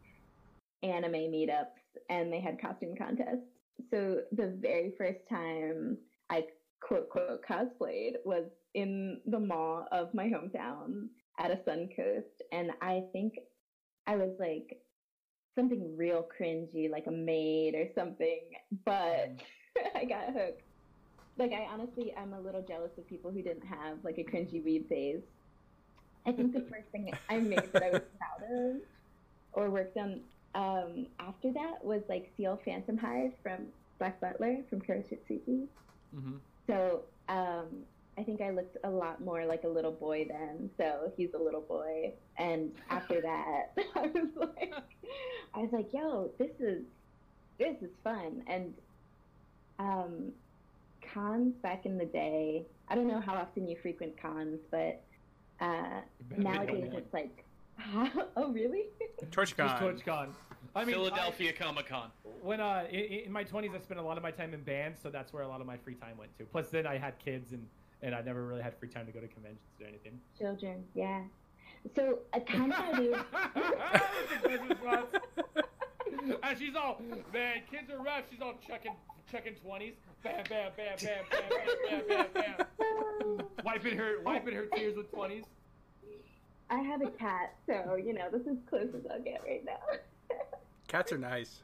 anime 0.84 1.32
meetups 1.32 2.00
and 2.10 2.32
they 2.32 2.40
had 2.40 2.62
costume 2.62 2.96
contests. 2.98 3.48
So 3.92 4.22
the 4.32 4.58
very 4.60 4.94
first 4.98 5.20
time 5.30 5.98
I 6.30 6.44
quote 6.82 7.10
quote 7.10 7.42
cosplayed 7.48 8.14
was 8.26 8.46
in 8.74 9.22
the 9.26 9.40
mall 9.40 9.88
of 9.92 10.14
my 10.14 10.26
hometown 10.26 11.08
at 11.40 11.52
a 11.52 11.56
Suncoast, 11.68 12.42
and 12.52 12.72
I 12.82 13.04
think 13.12 13.34
I 14.06 14.16
was 14.16 14.32
like 14.40 14.80
something 15.56 15.96
real 15.98 16.28
cringy, 16.40 16.90
like 16.90 17.06
a 17.08 17.12
maid 17.12 17.76
or 17.76 17.88
something, 17.96 18.42
but 18.86 19.32
I 19.96 20.06
got 20.06 20.34
hooked. 20.34 20.64
Like 21.38 21.52
I 21.52 21.68
honestly, 21.72 22.14
I'm 22.18 22.34
a 22.34 22.40
little 22.40 22.62
jealous 22.62 22.92
of 22.98 23.08
people 23.08 23.32
who 23.32 23.42
didn't 23.42 23.66
have 23.66 23.98
like 24.04 24.18
a 24.18 24.24
cringy 24.24 24.64
weed 24.64 24.86
phase. 24.88 25.22
I 26.26 26.32
think 26.32 26.54
the 26.54 26.62
first 26.62 26.88
thing 26.92 27.12
I 27.30 27.40
made 27.40 27.74
that 27.74 27.84
I 27.84 27.90
was 27.90 28.02
proud 28.18 28.50
of 28.50 28.76
or 29.54 29.70
worked 29.70 29.98
on 29.98 30.22
um, 30.56 31.08
after 31.20 31.52
that 31.54 31.84
was 31.84 32.02
like 32.08 32.32
Ciel 32.38 32.60
Phantomhive 32.66 33.34
from 33.42 33.66
Black 34.00 34.20
Butler 34.22 34.58
from 34.70 34.82
Kuroshitsuji. 34.82 35.68
Mm-hmm. 36.16 36.36
So 36.68 37.02
um, 37.30 37.68
I 38.18 38.24
think 38.24 38.42
I 38.42 38.52
looked 38.52 38.78
a 38.84 38.90
lot 38.90 39.22
more 39.22 39.46
like 39.46 39.64
a 39.64 39.68
little 39.68 39.92
boy 39.92 40.28
then. 40.30 40.70
So 40.78 41.12
he's 41.18 41.34
a 41.34 41.38
little 41.38 41.62
boy, 41.62 42.14
and 42.38 42.72
after 42.90 43.22
that, 43.22 43.74
I 43.96 44.08
was 44.08 44.28
like, 44.36 44.74
I 45.54 45.60
was 45.60 45.70
like, 45.72 45.92
yo, 45.94 46.32
this 46.38 46.52
is 46.60 46.84
this 47.58 47.76
is 47.82 47.90
fun. 48.04 48.44
And 48.48 48.74
um, 49.80 50.32
cons 51.14 51.56
back 51.62 51.86
in 51.86 51.98
the 51.98 52.06
day, 52.06 52.66
I 52.88 52.96
don't 52.96 53.08
know 53.08 53.22
how 53.22 53.36
often 53.36 53.68
you 53.68 53.78
frequent 53.82 54.20
cons, 54.22 54.60
but 54.72 55.02
uh, 55.62 56.02
nowadays 56.38 56.92
it's 56.94 57.14
like, 57.14 57.46
oh 58.36 58.52
really? 58.52 58.86
TwitchCon. 59.32 59.58
Just 59.58 60.06
TwitchCon. 60.06 60.30
I 60.76 60.86
mean, 60.86 60.96
Philadelphia 60.96 61.54
Comic 61.54 61.88
Con. 61.88 62.10
When 62.42 62.60
uh, 62.60 62.86
in, 62.90 63.26
in 63.26 63.32
my 63.32 63.44
twenties, 63.44 63.72
I 63.76 63.80
spent 63.80 64.00
a 64.00 64.04
lot 64.04 64.18
of 64.18 64.24
my 64.24 64.32
time 64.32 64.54
in 64.54 64.62
bands, 64.62 65.00
so 65.02 65.10
that's 65.10 65.34
where 65.34 65.44
a 65.44 65.48
lot 65.48 65.62
of 65.62 65.68
my 65.68 65.78
free 65.78 65.96
time 65.96 66.18
went 66.18 66.36
to. 66.38 66.46
Plus, 66.46 66.70
then 66.70 66.88
I 66.88 66.98
had 66.98 67.18
kids, 67.20 67.52
and 67.52 67.66
and 68.02 68.14
I 68.14 68.22
never 68.22 68.46
really 68.46 68.62
had 68.62 68.78
free 68.78 68.90
time 68.90 69.06
to 69.06 69.12
go 69.12 69.20
to 69.20 69.28
conventions 69.28 69.62
or 69.82 69.88
anything. 69.88 70.20
Children, 70.38 70.84
yeah. 70.94 71.22
So 71.96 72.20
a 72.34 72.40
con 72.40 72.70
nowadays. 72.70 73.16
and 76.44 76.60
she's 76.60 76.76
all, 76.76 77.02
man, 77.34 77.62
kids 77.70 77.90
are 77.92 78.02
rough. 78.02 78.24
She's 78.30 78.42
all 78.42 78.54
chucking, 78.66 78.94
chucking 79.32 79.56
twenties, 79.56 79.94
bam, 80.24 80.44
bam, 80.50 80.72
bam, 80.78 80.98
bam, 81.02 81.24
bam, 81.32 82.02
bam, 82.08 82.26
bam, 82.34 82.68
bam, 82.78 83.48
wiping 83.64 83.98
her, 83.98 84.22
wiping 84.24 84.56
her 84.56 84.66
tears 84.76 84.96
with 84.96 85.12
twenties. 85.12 85.44
I 86.70 86.80
have 86.80 87.02
a 87.02 87.10
cat, 87.12 87.54
so 87.68 87.96
you 87.96 88.14
know 88.14 88.30
this 88.32 88.42
is 88.42 88.58
close 88.70 88.90
as 88.96 89.02
I'll 89.12 89.22
get 89.22 89.42
right 89.46 89.64
now. 89.66 89.78
Cats 90.88 91.12
are 91.12 91.18
nice. 91.18 91.62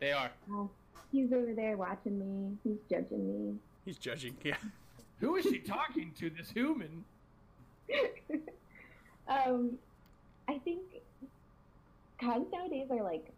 They 0.00 0.12
are. 0.12 0.30
Oh, 0.50 0.68
he's 1.10 1.32
over 1.32 1.54
there 1.54 1.76
watching 1.76 2.18
me. 2.18 2.56
He's 2.64 2.78
judging 2.90 3.26
me. 3.26 3.58
He's 3.84 3.98
judging. 3.98 4.36
Yeah. 4.42 4.56
Who 5.20 5.36
is 5.36 5.44
she 5.44 5.58
talking 5.58 6.12
to? 6.18 6.30
This 6.30 6.50
human? 6.50 7.04
um, 9.28 9.78
I 10.48 10.58
think 10.58 10.80
cats 12.18 12.44
nowadays 12.52 12.86
are 12.90 13.02
like 13.02 13.32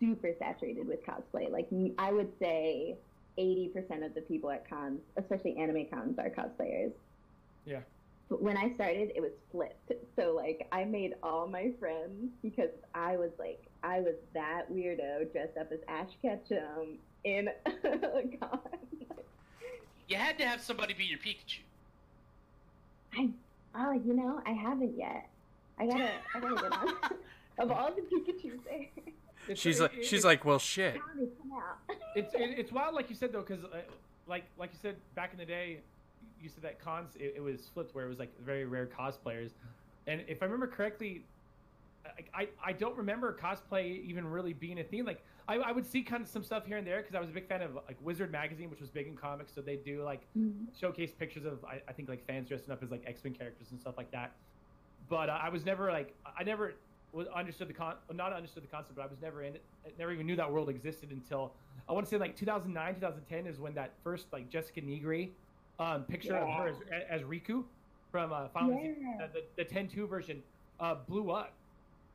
super 0.00 0.30
saturated 0.38 0.86
with 0.86 1.00
cosplay. 1.04 1.50
Like 1.50 1.68
I 1.98 2.12
would 2.12 2.32
say, 2.38 2.96
eighty 3.36 3.68
percent 3.68 4.04
of 4.04 4.14
the 4.14 4.22
people 4.22 4.50
at 4.50 4.68
cons, 4.68 5.00
especially 5.16 5.56
anime 5.56 5.86
cons, 5.86 6.18
are 6.18 6.30
cosplayers. 6.30 6.92
Yeah. 7.64 7.80
But 8.28 8.42
when 8.42 8.58
I 8.58 8.74
started, 8.74 9.12
it 9.14 9.20
was 9.20 9.32
flipped. 9.50 9.92
So 10.16 10.34
like 10.34 10.68
I 10.72 10.84
made 10.84 11.14
all 11.22 11.46
my 11.46 11.72
friends 11.80 12.30
because 12.42 12.70
I 12.94 13.16
was 13.16 13.30
like 13.38 13.62
I 13.82 14.00
was 14.00 14.14
that 14.34 14.70
weirdo 14.70 15.32
dressed 15.32 15.56
up 15.56 15.72
as 15.72 15.78
Ash 15.88 16.10
Ketchum 16.20 16.98
in 17.24 17.48
a 17.66 18.38
con. 18.38 18.60
You 20.08 20.16
had 20.16 20.38
to 20.38 20.46
have 20.46 20.60
somebody 20.60 20.94
be 20.94 21.04
your 21.04 21.18
Pikachu. 21.18 21.60
I 23.14 23.28
oh 23.74 23.92
you 23.92 24.14
know 24.14 24.40
I 24.46 24.52
haven't 24.52 24.96
yet. 24.96 25.28
I 25.78 25.86
gotta 25.86 26.10
I 26.34 26.40
gotta 26.40 26.54
get 26.54 26.72
on. 26.72 26.88
of 27.58 27.70
all 27.70 27.92
the 27.94 28.02
Pikachu's 28.02 28.60
there. 28.64 28.86
It's- 29.50 29.58
She's 29.58 29.78
it- 29.80 29.82
like, 29.82 29.94
it- 29.98 30.04
she's 30.06 30.24
like, 30.24 30.44
well, 30.44 30.58
shit. 30.58 30.94
Tommy, 30.96 31.28
come 31.40 31.52
out. 31.52 31.78
it's 32.14 32.34
it, 32.34 32.58
it's 32.58 32.72
wild, 32.72 32.94
like 32.94 33.08
you 33.10 33.16
said 33.16 33.32
though, 33.32 33.42
because 33.42 33.64
uh, 33.64 33.78
like 34.26 34.44
like 34.58 34.70
you 34.72 34.78
said 34.80 34.96
back 35.14 35.32
in 35.32 35.38
the 35.38 35.44
day, 35.46 35.80
you 36.40 36.48
said 36.48 36.62
that 36.62 36.80
cons 36.80 37.14
it, 37.16 37.34
it 37.36 37.40
was 37.40 37.68
flipped 37.74 37.94
where 37.94 38.04
it 38.04 38.08
was 38.08 38.18
like 38.18 38.30
very 38.40 38.64
rare 38.64 38.86
cosplayers, 38.86 39.50
and 40.06 40.22
if 40.28 40.42
I 40.42 40.46
remember 40.46 40.66
correctly, 40.66 41.22
I 42.06 42.42
I, 42.42 42.48
I 42.66 42.72
don't 42.72 42.96
remember 42.96 43.36
cosplay 43.40 44.02
even 44.04 44.26
really 44.30 44.52
being 44.52 44.78
a 44.80 44.84
thing. 44.84 45.04
Like 45.04 45.22
I, 45.48 45.56
I 45.56 45.72
would 45.72 45.86
see 45.86 46.02
kind 46.02 46.22
of 46.22 46.28
some 46.28 46.42
stuff 46.44 46.66
here 46.66 46.76
and 46.76 46.86
there 46.86 46.98
because 47.00 47.14
I 47.14 47.20
was 47.20 47.30
a 47.30 47.32
big 47.32 47.48
fan 47.48 47.62
of 47.62 47.74
like 47.74 47.96
Wizard 48.02 48.30
magazine, 48.30 48.68
which 48.70 48.80
was 48.80 48.90
big 48.90 49.06
in 49.06 49.16
comics, 49.16 49.52
so 49.54 49.60
they 49.62 49.76
do 49.76 50.02
like 50.02 50.20
Mhm. 50.38 50.66
showcase 50.78 51.10
pictures 51.12 51.44
of 51.44 51.64
I, 51.64 51.80
I 51.88 51.92
think 51.92 52.08
like 52.08 52.26
fans 52.26 52.48
dressing 52.48 52.70
up 52.70 52.82
as 52.82 52.90
like 52.90 53.02
X 53.06 53.24
Men 53.24 53.32
characters 53.34 53.68
and 53.70 53.80
stuff 53.80 53.96
like 53.96 54.10
that. 54.12 54.32
But 55.08 55.30
uh, 55.30 55.38
I 55.42 55.48
was 55.48 55.64
never 55.64 55.90
like 55.90 56.14
I 56.38 56.44
never 56.44 56.74
was 57.18 57.26
understood 57.28 57.68
the 57.68 57.74
con 57.74 57.96
not 58.14 58.32
understood 58.32 58.62
the 58.62 58.68
concept, 58.68 58.94
but 58.96 59.02
I 59.02 59.06
was 59.06 59.20
never 59.20 59.42
in 59.42 59.54
it. 59.56 59.62
I 59.84 59.90
never 59.98 60.12
even 60.12 60.24
knew 60.26 60.36
that 60.36 60.50
world 60.50 60.68
existed 60.68 61.10
until 61.10 61.52
I 61.88 61.92
want 61.92 62.06
to 62.06 62.10
say 62.10 62.16
like 62.16 62.36
2009, 62.36 62.94
2010 62.94 63.46
is 63.46 63.58
when 63.58 63.74
that 63.74 63.90
first 64.04 64.32
like 64.32 64.48
Jessica 64.48 64.80
Nigri 64.80 65.30
um, 65.80 66.04
picture 66.04 66.36
of 66.36 66.48
her 66.48 66.68
as, 66.68 66.76
as 67.10 67.22
Rikku 67.22 67.64
from 68.12 68.32
uh, 68.32 68.48
Final 68.48 68.70
Fantasy, 68.78 69.00
Yeah. 69.18 69.24
uh, 69.24 69.28
the 69.56 69.64
the 69.64 69.68
10-2 69.68 70.08
version 70.08 70.42
uh, 70.80 70.94
blew 71.08 71.30
up, 71.32 71.52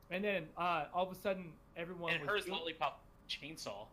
and 0.09 0.23
then 0.23 0.45
uh, 0.57 0.85
all 0.93 1.05
of 1.05 1.11
a 1.11 1.19
sudden 1.19 1.51
everyone 1.75 2.13
And 2.13 2.21
was 2.21 2.29
hers 2.29 2.45
doing- 2.45 2.57
lollipop 2.57 3.01
chainsaw 3.29 3.85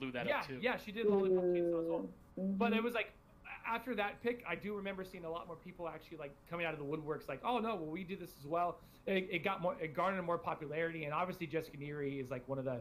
blew 0.00 0.10
that 0.12 0.26
yeah 0.26 0.38
up 0.40 0.46
too. 0.48 0.58
yeah 0.60 0.76
she 0.76 0.90
did 0.90 1.06
lollipop 1.06 1.44
chainsaw 1.44 1.80
as 1.82 1.88
well. 1.88 2.06
But 2.36 2.72
Mhm. 2.72 2.76
it 2.76 2.82
was 2.82 2.94
like 2.94 3.12
after 3.70 3.94
that 3.94 4.22
pick, 4.22 4.42
I 4.48 4.54
do 4.54 4.74
remember 4.74 5.04
seeing 5.04 5.24
a 5.24 5.30
lot 5.30 5.46
more 5.46 5.56
people 5.56 5.88
actually 5.88 6.18
like 6.18 6.34
coming 6.48 6.66
out 6.66 6.72
of 6.74 6.80
the 6.80 6.84
woodworks, 6.84 7.28
like, 7.28 7.40
"Oh 7.44 7.58
no, 7.58 7.76
well 7.76 7.86
we 7.86 8.04
do 8.04 8.16
this 8.16 8.32
as 8.38 8.46
well." 8.46 8.78
It, 9.06 9.28
it 9.30 9.44
got 9.44 9.62
more, 9.62 9.76
it 9.80 9.94
garnered 9.94 10.24
more 10.24 10.38
popularity, 10.38 11.04
and 11.04 11.14
obviously 11.14 11.46
Jessica 11.46 11.76
Nigri 11.76 12.22
is 12.22 12.30
like 12.30 12.46
one 12.48 12.58
of 12.58 12.64
the, 12.64 12.80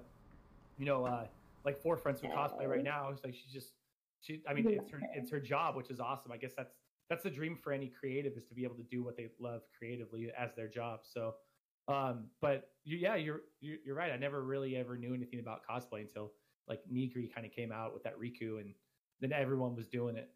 you 0.78 0.86
know, 0.86 1.06
uh, 1.06 1.28
like 1.64 1.82
forefronts 1.82 2.22
with 2.22 2.32
cosplay 2.32 2.68
right 2.68 2.84
now. 2.84 3.14
Like 3.24 3.34
she's 3.34 3.54
just, 3.54 3.74
she, 4.22 4.42
I 4.48 4.54
mean, 4.54 4.68
it's 4.68 4.90
her, 4.92 5.00
it's 5.14 5.32
her 5.32 5.40
job, 5.40 5.76
which 5.76 5.90
is 5.90 6.00
awesome. 6.00 6.32
I 6.32 6.38
guess 6.38 6.54
that's 6.58 6.74
that's 7.10 7.24
the 7.24 7.30
dream 7.30 7.58
for 7.62 7.72
any 7.72 7.88
creative 7.88 8.34
is 8.34 8.46
to 8.46 8.54
be 8.54 8.64
able 8.64 8.76
to 8.76 8.84
do 8.84 9.04
what 9.04 9.16
they 9.16 9.30
love 9.40 9.62
creatively 9.78 10.32
as 10.38 10.54
their 10.56 10.68
job. 10.68 11.02
So, 11.04 11.36
um, 11.88 12.26
but 12.42 12.70
you, 12.84 12.98
yeah, 12.98 13.16
you're 13.16 13.42
you're 13.62 13.78
you're 13.86 13.96
right. 13.96 14.12
I 14.12 14.18
never 14.18 14.44
really 14.44 14.76
ever 14.76 14.98
knew 14.98 15.14
anything 15.14 15.40
about 15.40 15.62
cosplay 15.70 16.02
until 16.02 16.32
like 16.68 16.82
Nigri 16.92 17.34
kind 17.34 17.46
of 17.46 17.52
came 17.52 17.72
out 17.72 17.94
with 17.94 18.04
that 18.04 18.20
Rikku, 18.20 18.60
and 18.60 18.74
then 19.22 19.32
everyone 19.34 19.76
was 19.76 19.88
doing 19.88 20.16
it. 20.18 20.30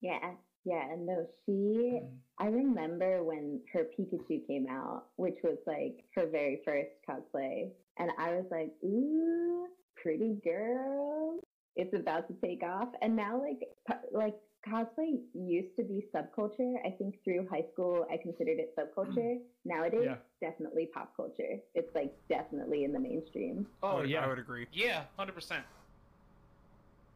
Yeah, 0.00 0.18
yeah, 0.64 0.92
and 0.92 1.06
no, 1.06 1.26
she. 1.44 2.00
Mm. 2.02 2.08
I 2.40 2.46
remember 2.46 3.24
when 3.24 3.60
her 3.72 3.84
Pikachu 3.98 4.46
came 4.46 4.66
out, 4.70 5.06
which 5.16 5.38
was 5.42 5.58
like 5.66 6.04
her 6.14 6.26
very 6.26 6.60
first 6.64 6.90
cosplay, 7.08 7.70
and 7.98 8.10
I 8.18 8.30
was 8.34 8.44
like, 8.50 8.70
"Ooh, 8.84 9.66
pretty 10.00 10.36
girl, 10.44 11.40
it's 11.74 11.94
about 11.94 12.28
to 12.28 12.34
take 12.34 12.62
off." 12.62 12.88
And 13.02 13.16
now, 13.16 13.40
like, 13.42 13.68
like 14.12 14.36
cosplay 14.68 15.18
used 15.34 15.74
to 15.76 15.82
be 15.82 16.04
subculture. 16.14 16.74
I 16.86 16.90
think 16.90 17.16
through 17.24 17.48
high 17.50 17.64
school, 17.72 18.06
I 18.12 18.16
considered 18.18 18.58
it 18.58 18.74
subculture. 18.78 19.36
Mm. 19.36 19.40
Nowadays, 19.64 20.00
Yeah. 20.04 20.16
definitely 20.40 20.86
pop 20.94 21.16
culture. 21.16 21.58
It's 21.74 21.92
like 21.94 22.12
definitely 22.28 22.84
in 22.84 22.92
the 22.92 23.00
mainstream, 23.00 23.66
I 23.82 23.86
Oh 23.92 24.02
yeah, 24.02 24.24
I 24.24 24.28
would 24.28 24.38
agree. 24.38 24.66
Yeah, 24.72 25.04
hundred 25.16 25.34
percent. 25.34 25.64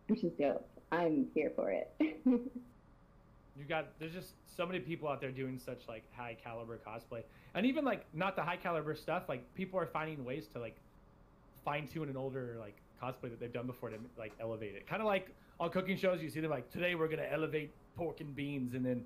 which 0.09 0.25
is 0.25 0.33
dope. 0.38 0.68
I'm 0.90 1.29
here 1.33 1.53
for 1.55 1.71
it. 1.71 1.95
you 3.62 3.68
got 3.68 3.87
there's 3.98 4.12
just 4.12 4.35
so 4.57 4.66
many 4.66 4.81
people 4.81 5.09
out 5.09 5.20
there 5.20 5.31
doing 5.31 5.59
such 5.59 5.88
like 5.88 6.03
high 6.14 6.37
caliber 6.42 6.79
cosplay, 6.87 7.22
and 7.55 7.64
even 7.64 7.85
like 7.85 8.05
not 8.12 8.37
the 8.37 8.42
high 8.42 8.57
caliber 8.57 8.94
stuff. 8.94 9.25
Like 9.29 9.42
people 9.55 9.79
are 9.79 9.87
finding 9.87 10.25
ways 10.25 10.46
to 10.55 10.59
like 10.59 10.77
fine 11.64 11.87
tune 11.87 12.09
an 12.09 12.16
older 12.16 12.57
like 12.59 12.77
cosplay 13.03 13.31
that 13.31 13.40
they've 13.40 13.53
done 13.53 13.66
before 13.66 13.90
to 13.90 13.96
like 14.18 14.33
elevate 14.40 14.75
it. 14.75 14.87
Kind 14.87 15.01
of 15.01 15.07
like 15.07 15.29
on 15.61 15.70
cooking 15.70 15.96
shows, 15.96 16.22
you 16.22 16.29
see 16.29 16.40
them 16.40 16.51
like 16.51 16.70
today 16.70 16.94
we're 16.94 17.09
gonna 17.09 17.29
elevate 17.31 17.70
pork 17.96 18.20
and 18.20 18.35
beans, 18.35 18.75
and 18.75 18.85
then 18.85 19.05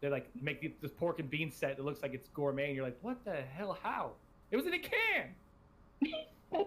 they 0.00 0.08
like 0.08 0.28
make 0.40 0.80
this 0.80 0.92
pork 0.92 1.18
and 1.18 1.28
beans 1.28 1.54
set 1.54 1.76
that 1.76 1.84
looks 1.84 2.02
like 2.02 2.14
it's 2.14 2.28
gourmet, 2.28 2.66
and 2.66 2.76
you're 2.76 2.84
like, 2.84 2.98
what 3.02 3.24
the 3.24 3.36
hell? 3.56 3.76
How? 3.82 4.12
It 4.50 4.56
was 4.56 4.66
in 4.66 4.74
a 4.74 4.78
can. 4.78 6.14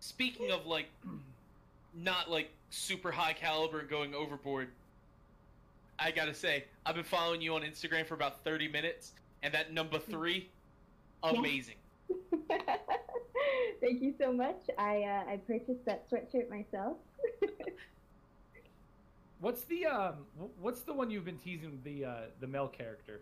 Speaking 0.00 0.50
of 0.50 0.66
like, 0.66 0.86
not 1.94 2.30
like 2.30 2.50
super 2.70 3.10
high 3.10 3.32
caliber 3.32 3.80
and 3.80 3.88
going 3.88 4.14
overboard, 4.14 4.68
I 5.98 6.10
gotta 6.10 6.34
say 6.34 6.64
I've 6.86 6.94
been 6.94 7.04
following 7.04 7.40
you 7.40 7.54
on 7.54 7.62
Instagram 7.62 8.06
for 8.06 8.14
about 8.14 8.42
thirty 8.44 8.68
minutes, 8.68 9.12
and 9.42 9.52
that 9.54 9.72
number 9.72 9.98
three, 9.98 10.48
Yeah. 11.24 11.30
amazing. 11.38 11.76
Thank 13.80 14.02
you 14.02 14.14
so 14.18 14.32
much. 14.32 14.60
I 14.78 15.02
uh, 15.02 15.30
I 15.32 15.36
purchased 15.46 15.84
that 15.86 16.10
sweatshirt 16.10 16.48
myself. 16.50 16.96
What's 19.40 19.64
the 19.64 19.86
um? 19.86 20.14
What's 20.60 20.82
the 20.82 20.92
one 20.94 21.10
you've 21.10 21.24
been 21.24 21.38
teasing 21.38 21.80
the 21.84 22.04
uh 22.04 22.14
the 22.40 22.46
male 22.46 22.68
character? 22.68 23.20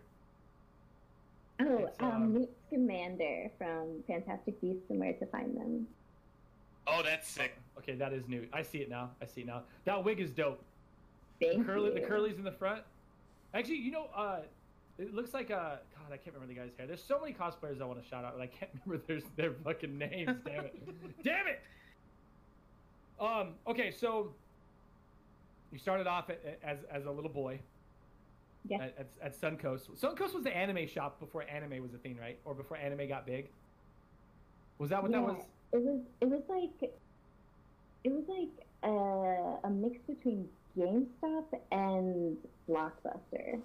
Oh, 1.59 1.77
It's, 1.85 1.99
um, 1.99 2.11
um, 2.11 2.33
Newt 2.33 2.49
Scamander 2.67 3.49
from 3.57 4.01
Fantastic 4.07 4.59
Beasts 4.59 4.89
and 4.89 4.99
Where 4.99 5.13
to 5.13 5.25
Find 5.27 5.55
Them. 5.55 5.87
Oh, 6.87 7.01
that's 7.03 7.29
sick. 7.29 7.55
Okay, 7.77 7.93
that 7.95 8.11
is 8.11 8.27
new. 8.27 8.47
I 8.51 8.63
see 8.63 8.79
it 8.79 8.89
now. 8.89 9.11
I 9.21 9.25
see 9.25 9.41
it 9.41 9.47
now. 9.47 9.61
That 9.85 10.03
wig 10.03 10.19
is 10.19 10.31
dope. 10.31 10.61
Thank 11.49 11.59
The 11.59 11.63
curly, 11.73 11.89
you. 11.89 11.93
the 11.93 12.01
curlies 12.01 12.37
in 12.37 12.43
the 12.43 12.51
front. 12.51 12.83
Actually, 13.53 13.77
you 13.77 13.91
know, 13.91 14.07
uh, 14.15 14.39
it 14.97 15.13
looks 15.13 15.33
like 15.33 15.51
uh, 15.51 15.77
God, 15.95 16.11
I 16.11 16.17
can't 16.17 16.35
remember 16.35 16.53
the 16.53 16.59
guy's 16.59 16.71
hair. 16.77 16.87
There's 16.87 17.03
so 17.03 17.19
many 17.19 17.33
cosplayers 17.33 17.81
I 17.81 17.85
want 17.85 18.01
to 18.01 18.07
shout 18.07 18.23
out, 18.25 18.33
and 18.33 18.41
I 18.43 18.47
can't 18.47 18.71
remember 18.85 19.05
their 19.07 19.19
their 19.35 19.51
fucking 19.63 19.97
names. 19.97 20.37
damn 20.45 20.65
it! 20.65 20.79
Damn 21.23 21.47
it! 21.47 21.61
Um. 23.19 23.55
Okay, 23.67 23.91
so 23.91 24.33
you 25.71 25.79
started 25.79 26.07
off 26.07 26.29
at, 26.29 26.59
as 26.63 26.79
as 26.91 27.05
a 27.05 27.11
little 27.11 27.29
boy 27.31 27.59
Yes. 28.67 28.79
at, 28.81 29.07
at, 29.21 29.33
at 29.33 29.39
Suncoast. 29.41 29.89
Suncoast 29.99 30.33
was 30.33 30.43
the 30.43 30.55
anime 30.55 30.87
shop 30.87 31.19
before 31.19 31.43
anime 31.43 31.81
was 31.81 31.93
a 31.93 31.97
thing, 31.97 32.17
right? 32.17 32.39
Or 32.45 32.53
before 32.53 32.77
anime 32.77 33.07
got 33.09 33.25
big. 33.25 33.49
Was 34.79 34.89
that 34.89 35.01
what 35.03 35.11
that 35.11 35.21
was? 35.21 35.37
It 35.73 35.81
was 35.81 35.99
it 36.21 36.25
was 36.29 36.41
like 36.47 36.91
it 38.03 38.11
was 38.11 38.23
like 38.27 38.65
uh, 38.83 39.67
a 39.67 39.69
mix 39.69 39.97
between 40.07 40.47
GameStop 40.77 41.45
and 41.71 42.37
Blockbuster. 42.69 43.59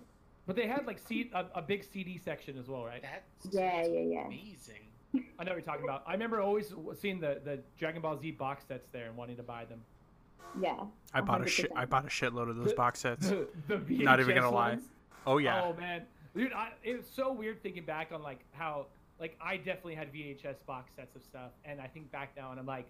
But 0.47 0.57
they 0.57 0.67
had 0.67 0.87
like 0.87 0.99
C- 0.99 1.31
a, 1.35 1.47
a 1.55 1.63
big 1.63 1.85
CD 1.85 2.19
section 2.19 2.59
as 2.59 2.69
well, 2.69 2.85
right? 2.85 3.03
That's 3.03 3.55
Yeah, 3.55 3.85
yeah, 3.87 4.01
yeah. 4.01 4.27
amazing. 4.27 4.77
I 5.39 5.45
know 5.45 5.53
what 5.53 5.57
you're 5.57 5.61
talking 5.63 5.85
about. 5.85 6.03
I 6.07 6.13
remember 6.13 6.41
always 6.41 6.73
seeing 7.01 7.21
the, 7.21 7.41
the 7.45 7.61
Dragon 7.79 8.03
Ball 8.03 8.19
Z 8.19 8.31
box 8.33 8.65
sets 8.67 8.89
there 8.93 9.07
and 9.09 9.17
wanting 9.17 9.37
to 9.37 9.43
buy 9.43 9.65
them. 9.65 9.81
Yeah. 10.61 10.77
I 11.15 11.21
bought 11.21 11.43
a 11.43 11.47
shit. 11.47 11.71
I 11.77 11.85
bought 11.85 12.05
a 12.05 12.09
shitload 12.09 12.49
of 12.51 12.57
those 12.57 12.69
The- 12.71 12.75
box 12.75 13.01
sets. 13.01 13.29
The, 13.31 13.47
the 13.69 13.77
VHS 13.77 14.01
Not 14.05 14.21
even 14.21 14.35
gonna 14.35 14.51
lie. 14.51 14.71
ones. 14.71 14.85
Oh 15.27 15.39
yeah. 15.39 15.63
Oh 15.63 15.75
man, 15.79 16.03
dude, 16.35 16.53
I, 16.53 16.71
it's 16.83 17.11
so 17.15 17.33
weird 17.33 17.63
thinking 17.63 17.85
back 17.85 18.13
on 18.13 18.23
like 18.23 18.41
how 18.53 18.87
like 19.21 19.37
I 19.43 19.57
definitely 19.59 19.95
had 19.97 20.13
VHS 20.13 20.65
box 20.67 20.93
sets 20.97 21.15
of 21.17 21.23
stuff, 21.23 21.51
and 21.65 21.81
I 21.81 21.87
think 21.87 22.11
back 22.13 22.33
now 22.37 22.51
and 22.51 22.61
I'm 22.61 22.67
like, 22.67 22.87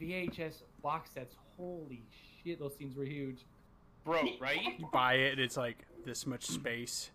VHS 0.00 0.62
box 0.82 1.10
sets. 1.10 1.34
Holy 1.56 2.02
shit, 2.44 2.58
those 2.58 2.74
things 2.74 2.96
were 2.96 3.04
huge. 3.04 3.38
Bro, 4.04 4.22
right? 4.40 4.60
You 4.78 4.88
buy 4.92 5.14
it, 5.14 5.38
it's 5.38 5.56
like 5.56 5.78
this 6.04 6.26
much 6.26 6.44
space. 6.44 7.10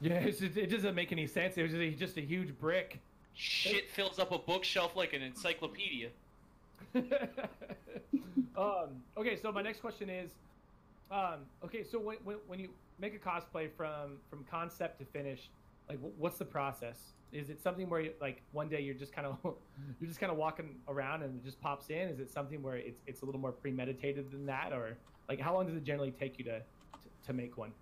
Yeah, 0.00 0.14
it's, 0.14 0.40
it, 0.40 0.56
it 0.56 0.70
doesn't 0.70 0.94
make 0.94 1.12
any 1.12 1.26
sense. 1.26 1.58
It 1.58 1.62
was 1.62 1.72
just 1.72 1.82
a, 1.82 1.90
just 1.90 2.16
a 2.16 2.20
huge 2.20 2.58
brick. 2.58 3.00
Shit 3.34 3.90
fills 3.90 4.18
up 4.18 4.32
a 4.32 4.38
bookshelf 4.38 4.96
like 4.96 5.12
an 5.12 5.22
encyclopedia. 5.22 6.08
um, 8.56 9.02
okay, 9.16 9.36
so 9.40 9.52
my 9.52 9.62
next 9.62 9.80
question 9.80 10.08
is, 10.08 10.30
um, 11.10 11.40
okay, 11.64 11.84
so 11.84 11.98
when, 11.98 12.16
when, 12.24 12.36
when 12.46 12.58
you 12.58 12.68
make 12.98 13.14
a 13.14 13.18
cosplay 13.18 13.68
from 13.76 14.16
from 14.30 14.44
concept 14.50 14.98
to 15.00 15.04
finish, 15.06 15.48
like 15.88 15.98
what's 16.16 16.38
the 16.38 16.44
process? 16.44 16.98
Is 17.32 17.50
it 17.50 17.60
something 17.60 17.88
where 17.88 18.00
you, 18.00 18.12
like 18.20 18.42
one 18.52 18.68
day 18.68 18.80
you're 18.80 18.94
just 18.94 19.12
kind 19.12 19.26
of 19.26 19.36
you're 20.00 20.08
just 20.08 20.20
kind 20.20 20.32
of 20.32 20.38
walking 20.38 20.76
around 20.88 21.22
and 21.22 21.36
it 21.36 21.44
just 21.44 21.60
pops 21.60 21.88
in? 21.90 22.08
Is 22.08 22.20
it 22.20 22.30
something 22.30 22.62
where 22.62 22.76
it's 22.76 23.00
it's 23.06 23.22
a 23.22 23.24
little 23.24 23.40
more 23.40 23.52
premeditated 23.52 24.30
than 24.30 24.46
that, 24.46 24.72
or 24.72 24.98
like 25.28 25.40
how 25.40 25.54
long 25.54 25.66
does 25.66 25.76
it 25.76 25.84
generally 25.84 26.10
take 26.10 26.38
you 26.38 26.44
to 26.44 26.58
to, 26.60 27.26
to 27.26 27.32
make 27.32 27.56
one? 27.56 27.72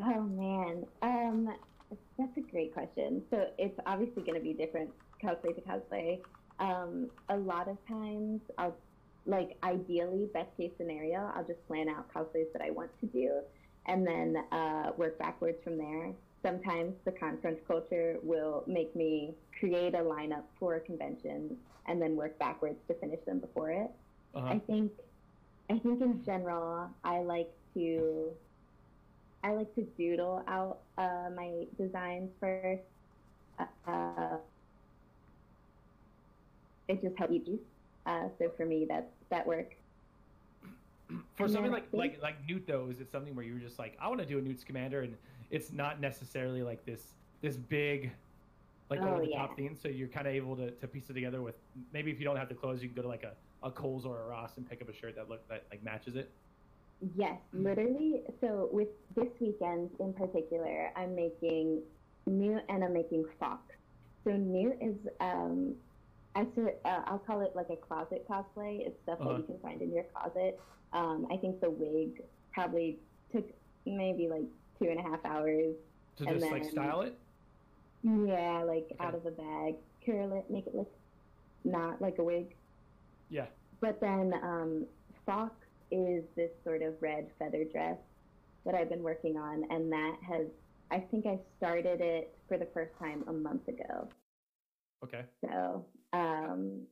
Oh 0.00 0.22
man, 0.22 0.84
um, 1.02 1.54
that's 2.18 2.36
a 2.36 2.40
great 2.40 2.72
question. 2.72 3.22
So 3.30 3.46
it's 3.58 3.78
obviously 3.86 4.22
going 4.22 4.34
to 4.34 4.40
be 4.40 4.52
different 4.52 4.90
cosplay 5.22 5.54
to 5.54 5.60
cosplay. 5.60 6.20
Um, 6.58 7.10
a 7.28 7.36
lot 7.36 7.68
of 7.68 7.76
times, 7.86 8.40
I'll 8.58 8.76
like 9.24 9.56
ideally 9.62 10.28
best 10.34 10.48
case 10.56 10.72
scenario, 10.76 11.30
I'll 11.36 11.44
just 11.44 11.64
plan 11.68 11.88
out 11.88 12.12
cosplays 12.12 12.52
that 12.52 12.62
I 12.62 12.70
want 12.70 12.90
to 13.00 13.06
do, 13.06 13.40
and 13.86 14.06
then 14.06 14.36
uh, 14.50 14.90
work 14.96 15.18
backwards 15.18 15.58
from 15.62 15.78
there. 15.78 16.12
Sometimes 16.42 16.94
the 17.04 17.12
conference 17.12 17.60
culture 17.66 18.18
will 18.22 18.64
make 18.66 18.94
me 18.96 19.34
create 19.58 19.94
a 19.94 19.98
lineup 19.98 20.42
for 20.58 20.74
a 20.76 20.80
convention 20.80 21.56
and 21.86 22.02
then 22.02 22.16
work 22.16 22.38
backwards 22.38 22.78
to 22.88 22.94
finish 22.94 23.20
them 23.26 23.38
before 23.38 23.70
it. 23.70 23.90
Uh-huh. 24.34 24.46
I 24.46 24.58
think 24.58 24.92
I 25.70 25.78
think 25.78 26.00
in 26.00 26.24
general 26.24 26.88
I 27.04 27.20
like 27.20 27.50
to 27.74 28.30
I 29.44 29.52
like 29.52 29.74
to 29.74 29.82
doodle 29.98 30.42
out 30.46 30.78
uh, 30.98 31.28
my 31.34 31.66
designs 31.76 32.30
first. 32.40 32.82
Uh, 33.86 34.36
it 36.88 37.00
just 37.02 37.16
helps 37.16 37.32
easy. 37.32 37.58
Uh, 38.06 38.28
so 38.38 38.50
for 38.56 38.66
me, 38.66 38.84
that 38.86 39.10
that 39.30 39.46
works. 39.46 39.76
For 41.34 41.44
And 41.44 41.52
something 41.52 41.72
like 41.72 41.86
like 41.92 42.22
like 42.22 42.36
Newt 42.48 42.66
though, 42.66 42.88
is 42.90 43.00
it 43.00 43.10
something 43.10 43.34
where 43.34 43.44
you're 43.44 43.58
just 43.58 43.78
like, 43.78 43.96
I 44.00 44.08
want 44.08 44.20
to 44.20 44.26
do 44.26 44.38
a 44.38 44.40
Newt 44.40 44.60
Scamander, 44.60 45.02
and 45.02 45.16
it's 45.52 45.70
not 45.72 46.00
necessarily 46.00 46.62
like 46.64 46.84
this 46.84 47.14
this 47.42 47.56
big, 47.56 48.10
like 48.90 49.00
Oh, 49.02 49.08
over 49.08 49.20
the 49.20 49.32
top 49.32 49.50
yeah. 49.50 49.56
theme. 49.56 49.76
So 49.76 49.88
you're 49.88 50.08
kind 50.08 50.26
of 50.26 50.34
able 50.34 50.56
to, 50.56 50.70
to 50.72 50.88
piece 50.88 51.10
it 51.10 51.14
together 51.14 51.42
with 51.42 51.56
maybe 51.92 52.10
if 52.10 52.18
you 52.18 52.24
don't 52.24 52.36
have 52.36 52.48
the 52.48 52.54
clothes, 52.54 52.82
you 52.82 52.88
can 52.88 52.96
go 52.96 53.02
to 53.02 53.08
like 53.08 53.24
a, 53.24 53.34
a 53.66 53.70
Kohl's 53.70 54.04
or 54.06 54.22
a 54.22 54.26
Ross 54.26 54.56
and 54.56 54.68
pick 54.68 54.82
up 54.82 54.88
a 54.88 54.92
shirt 54.94 55.14
that 55.16 55.28
look 55.28 55.46
that 55.48 55.66
like 55.70 55.82
matches 55.84 56.16
it. 56.16 56.32
Yes, 57.16 57.38
literally. 57.52 58.22
So 58.40 58.68
with 58.72 58.88
this 59.14 59.28
weekend 59.40 59.90
in 60.00 60.12
particular, 60.14 60.90
I'm 60.96 61.14
making 61.14 61.82
Newt 62.26 62.62
and 62.68 62.84
I'm 62.84 62.92
making 62.92 63.24
Fawkes. 63.40 63.74
So 64.24 64.32
Newt 64.36 64.78
is 64.80 64.96
um, 65.20 65.74
I 66.36 66.46
sort 66.54 66.80
uh, 66.84 67.02
I'll 67.06 67.18
call 67.18 67.40
it 67.42 67.52
like 67.54 67.70
a 67.70 67.76
closet 67.76 68.24
cosplay. 68.30 68.86
It's 68.86 68.96
stuff 69.02 69.18
Uh-huh. 69.20 69.32
that 69.32 69.38
you 69.38 69.44
can 69.44 69.58
find 69.60 69.82
in 69.82 69.92
your 69.92 70.04
closet. 70.14 70.58
Um, 70.92 71.26
I 71.32 71.36
think 71.38 71.60
the 71.60 71.70
wig 71.70 72.22
probably 72.52 73.00
took 73.32 73.50
maybe 73.84 74.28
like 74.28 74.44
two 74.78 74.88
and 74.88 74.98
a 74.98 75.02
half 75.02 75.24
hours. 75.24 75.74
To 76.16 76.24
And 76.26 76.40
just 76.40 76.52
like 76.52 76.64
style 76.64 77.02
it. 77.02 77.18
Yeah, 78.02 78.62
like 78.66 78.88
Okay. 78.92 78.96
out 79.04 79.14
of 79.14 79.26
a 79.26 79.30
bag, 79.30 79.76
curl 80.04 80.32
it, 80.38 80.50
make 80.50 80.66
it 80.66 80.74
look 80.74 80.92
not 81.64 82.00
like 82.00 82.18
a 82.18 82.24
wig. 82.24 82.54
Yeah. 83.30 83.46
But 83.80 84.00
then 84.00 84.34
um, 84.42 84.86
Fawkes 85.24 85.66
is 85.90 86.24
this 86.36 86.50
sort 86.64 86.82
of 86.82 86.94
red 87.00 87.30
feather 87.38 87.64
dress 87.64 87.98
that 88.64 88.74
I've 88.74 88.88
been 88.88 89.02
working 89.02 89.36
on, 89.36 89.64
and 89.70 89.90
that 89.92 90.16
has 90.26 90.46
I 90.90 91.00
think 91.00 91.26
I 91.26 91.38
started 91.56 92.00
it 92.00 92.36
for 92.48 92.58
the 92.58 92.66
first 92.74 92.92
time 92.98 93.24
a 93.28 93.32
month 93.32 93.66
ago. 93.68 94.08
Okay. 95.04 95.24
So 95.44 95.86
um, 96.12 96.82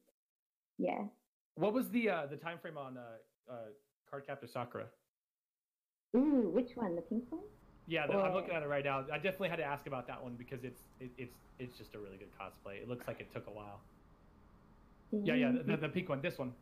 yeah. 0.78 1.02
What 1.56 1.72
was 1.74 1.90
the 1.90 2.08
uh, 2.08 2.26
the 2.26 2.36
time 2.36 2.58
frame 2.58 2.78
on 2.78 2.96
uh, 2.96 3.52
uh, 3.52 3.54
Cardcaptor 4.10 4.48
Sakura? 4.50 4.86
Ooh, 6.16 6.50
which 6.52 6.70
one? 6.76 6.96
The 6.96 7.02
pink 7.02 7.24
one? 7.30 7.42
Yeah, 7.90 8.06
the, 8.06 8.14
I'm 8.14 8.32
looking 8.32 8.54
at 8.54 8.62
it 8.62 8.68
right 8.68 8.84
now. 8.84 9.04
I 9.12 9.16
definitely 9.16 9.48
had 9.48 9.56
to 9.56 9.64
ask 9.64 9.88
about 9.88 10.06
that 10.06 10.22
one 10.22 10.36
because 10.38 10.62
it's 10.62 10.80
it, 11.00 11.10
it's 11.18 11.34
it's 11.58 11.76
just 11.76 11.92
a 11.96 11.98
really 11.98 12.16
good 12.16 12.28
cosplay. 12.40 12.80
It 12.80 12.88
looks 12.88 13.08
like 13.08 13.20
it 13.20 13.26
took 13.34 13.48
a 13.48 13.50
while. 13.50 13.80
Yeah, 15.10 15.34
yeah, 15.34 15.52
the, 15.66 15.76
the, 15.76 15.88
pink 15.88 16.08
one. 16.08 16.22
This 16.22 16.38
one. 16.38 16.52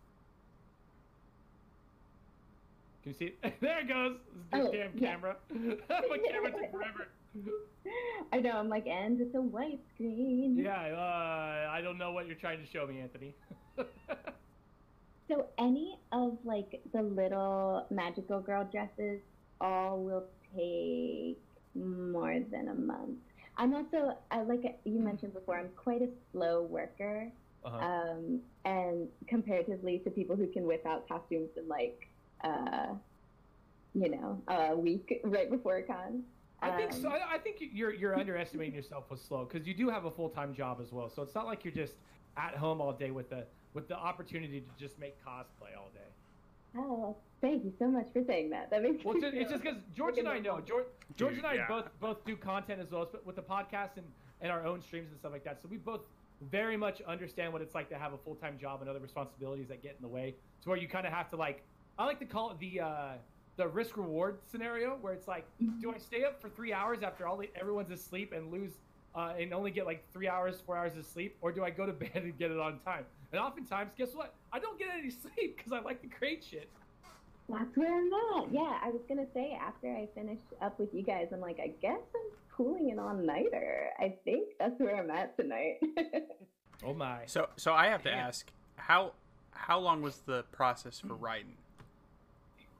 Can 3.02 3.12
you 3.12 3.18
see 3.18 3.34
it? 3.42 3.54
there 3.60 3.80
it 3.80 3.88
goes. 3.88 4.16
This 4.50 4.66
Oh, 4.66 4.72
damn 4.72 4.90
yeah. 4.96 5.10
camera. 5.10 5.36
My 5.50 6.18
camera 6.30 6.50
took 6.50 6.70
forever. 6.70 7.08
I 8.32 8.40
know. 8.40 8.52
I'm 8.52 8.70
like, 8.70 8.86
and 8.86 9.20
it's 9.20 9.34
a 9.34 9.40
white 9.40 9.80
screen. 9.94 10.56
Yeah, 10.58 10.72
uh, 10.72 11.70
I 11.70 11.82
don't 11.82 11.98
know 11.98 12.12
what 12.12 12.26
you're 12.26 12.36
trying 12.36 12.58
to 12.64 12.66
show 12.66 12.86
me, 12.86 13.00
Anthony. 13.00 13.34
So 15.28 15.46
any 15.58 15.98
of 16.10 16.38
like 16.44 16.80
the 16.94 17.02
little 17.02 17.86
magical 17.90 18.40
girl 18.40 18.66
dresses 18.72 19.20
all 19.60 19.98
will 20.02 20.24
take 20.54 21.38
more 21.74 22.40
than 22.50 22.68
a 22.68 22.74
month. 22.74 23.18
I'm 23.56 23.74
also, 23.74 24.16
I 24.30 24.42
like 24.42 24.78
you 24.84 25.00
mentioned 25.00 25.34
before, 25.34 25.58
I'm 25.58 25.70
quite 25.76 26.02
a 26.02 26.08
slow 26.32 26.62
worker, 26.62 27.28
uh-huh. 27.64 27.76
um, 27.76 28.40
and 28.64 29.08
comparatively 29.26 29.98
to 30.00 30.10
people 30.10 30.36
who 30.36 30.46
can 30.46 30.64
whip 30.64 30.86
out 30.86 31.08
costumes 31.08 31.50
in 31.56 31.66
like, 31.66 32.08
uh, 32.44 32.94
you 33.94 34.10
know, 34.10 34.40
a 34.48 34.76
week 34.76 35.20
right 35.24 35.50
before 35.50 35.78
a 35.78 35.82
con. 35.82 36.22
I 36.60 36.70
think 36.70 36.92
so. 36.92 37.08
Um, 37.08 37.14
I, 37.14 37.34
I 37.34 37.38
think 37.38 37.56
you're 37.60 37.92
you're 37.92 38.18
underestimating 38.18 38.74
yourself 38.74 39.04
with 39.10 39.20
slow 39.20 39.44
because 39.44 39.66
you 39.66 39.74
do 39.74 39.88
have 39.88 40.06
a 40.06 40.10
full 40.10 40.28
time 40.28 40.54
job 40.54 40.80
as 40.80 40.92
well. 40.92 41.08
So 41.08 41.22
it's 41.22 41.34
not 41.34 41.46
like 41.46 41.64
you're 41.64 41.74
just 41.74 41.94
at 42.36 42.56
home 42.56 42.80
all 42.80 42.92
day 42.92 43.12
with 43.12 43.30
the 43.30 43.44
with 43.74 43.86
the 43.86 43.96
opportunity 43.96 44.60
to 44.60 44.66
just 44.78 44.98
make 44.98 45.16
cosplay 45.24 45.76
all 45.76 45.90
day. 45.94 46.10
Oh, 46.76 47.16
thank 47.40 47.64
you 47.64 47.72
so 47.78 47.88
much 47.88 48.06
for 48.12 48.22
saying 48.24 48.50
that. 48.50 48.70
That 48.70 48.82
makes 48.82 49.04
Well, 49.04 49.14
me 49.14 49.20
it's 49.20 49.26
just, 49.26 49.42
it's 49.42 49.50
just 49.50 49.62
because 49.62 49.78
George 49.96 50.18
and 50.18 50.28
I 50.28 50.38
know 50.38 50.60
George, 50.60 50.86
George 51.16 51.34
Dude, 51.36 51.44
and 51.44 51.46
I 51.46 51.54
yeah. 51.54 51.68
both 51.68 51.86
both 52.00 52.24
do 52.24 52.36
content 52.36 52.80
as 52.80 52.90
well 52.90 53.02
as 53.02 53.08
with 53.24 53.36
the 53.36 53.42
podcast 53.42 53.96
and, 53.96 54.06
and 54.40 54.50
our 54.50 54.66
own 54.66 54.82
streams 54.82 55.10
and 55.10 55.18
stuff 55.18 55.32
like 55.32 55.44
that. 55.44 55.60
So 55.62 55.68
we 55.70 55.76
both 55.76 56.02
very 56.50 56.76
much 56.76 57.00
understand 57.02 57.52
what 57.52 57.62
it's 57.62 57.74
like 57.74 57.88
to 57.88 57.98
have 57.98 58.12
a 58.12 58.18
full 58.18 58.34
time 58.36 58.58
job 58.60 58.80
and 58.80 58.88
other 58.88 59.00
responsibilities 59.00 59.68
that 59.68 59.82
get 59.82 59.96
in 59.96 60.02
the 60.02 60.08
way. 60.08 60.34
To 60.62 60.68
where 60.68 60.78
you 60.78 60.88
kind 60.88 61.06
of 61.06 61.12
have 61.12 61.28
to 61.30 61.36
like 61.36 61.62
I 61.98 62.04
like 62.04 62.20
to 62.20 62.26
call 62.26 62.50
it 62.50 62.58
the 62.60 62.80
uh, 62.80 63.12
the 63.56 63.66
risk 63.66 63.96
reward 63.96 64.38
scenario 64.50 64.96
where 65.00 65.12
it's 65.12 65.26
like, 65.26 65.44
do 65.80 65.92
I 65.92 65.98
stay 65.98 66.24
up 66.24 66.40
for 66.40 66.48
three 66.48 66.72
hours 66.72 67.02
after 67.02 67.26
all 67.26 67.36
the, 67.36 67.50
everyone's 67.60 67.90
asleep 67.90 68.32
and 68.32 68.52
lose 68.52 68.74
uh, 69.16 69.34
and 69.36 69.52
only 69.52 69.72
get 69.72 69.84
like 69.84 70.04
three 70.12 70.28
hours, 70.28 70.62
four 70.64 70.76
hours 70.76 70.96
of 70.96 71.04
sleep, 71.04 71.36
or 71.40 71.50
do 71.50 71.64
I 71.64 71.70
go 71.70 71.84
to 71.84 71.92
bed 72.04 72.10
and 72.14 72.38
get 72.38 72.52
it 72.52 72.58
on 72.60 72.78
time? 72.80 73.04
And 73.32 73.40
oftentimes, 73.40 73.90
guess 73.98 74.14
what? 74.14 74.34
I 74.52 74.60
don't 74.60 74.78
get 74.78 74.88
any 74.96 75.10
sleep 75.10 75.56
because 75.56 75.72
I 75.72 75.80
like 75.80 76.00
to 76.02 76.08
create 76.08 76.44
shit. 76.48 76.70
That's 77.48 77.76
where 77.76 77.96
I'm 77.96 78.12
at. 78.44 78.52
Yeah, 78.52 78.78
I 78.82 78.90
was 78.90 79.00
gonna 79.08 79.26
say 79.32 79.58
after 79.60 79.88
I 79.90 80.08
finish 80.14 80.38
up 80.60 80.78
with 80.78 80.92
you 80.92 81.02
guys, 81.02 81.28
I'm 81.32 81.40
like, 81.40 81.58
I 81.60 81.68
guess 81.80 81.98
I'm 82.14 82.30
pulling 82.56 82.90
an 82.90 82.98
all 82.98 83.14
nighter. 83.14 83.88
I 83.98 84.14
think 84.24 84.48
that's 84.58 84.78
where 84.78 84.96
I'm 84.96 85.10
at 85.10 85.36
tonight. 85.36 85.78
Oh 86.84 86.94
my! 86.94 87.22
So 87.26 87.48
so 87.56 87.72
I 87.74 87.86
have 87.88 88.02
to 88.04 88.10
Damn. 88.10 88.20
ask 88.20 88.52
how 88.76 89.12
how 89.50 89.80
long 89.80 90.00
was 90.00 90.18
the 90.26 90.44
process 90.52 91.00
for 91.00 91.14
Raiden? 91.16 91.56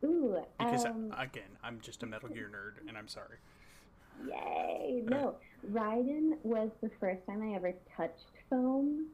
Ooh, 0.04 0.36
Because 0.56 0.84
um, 0.84 1.12
again, 1.18 1.50
I'm 1.64 1.80
just 1.80 2.04
a 2.04 2.06
Metal 2.06 2.28
Gear 2.28 2.48
nerd, 2.48 2.86
and 2.88 2.96
I'm 2.96 3.08
sorry. 3.08 3.38
yay! 4.24 5.02
No, 5.04 5.34
Raiden 5.68 6.34
was 6.44 6.70
the 6.80 6.90
first 7.00 7.26
time 7.26 7.42
I 7.42 7.56
ever 7.56 7.72
touched 7.96 8.30
foam, 8.48 9.08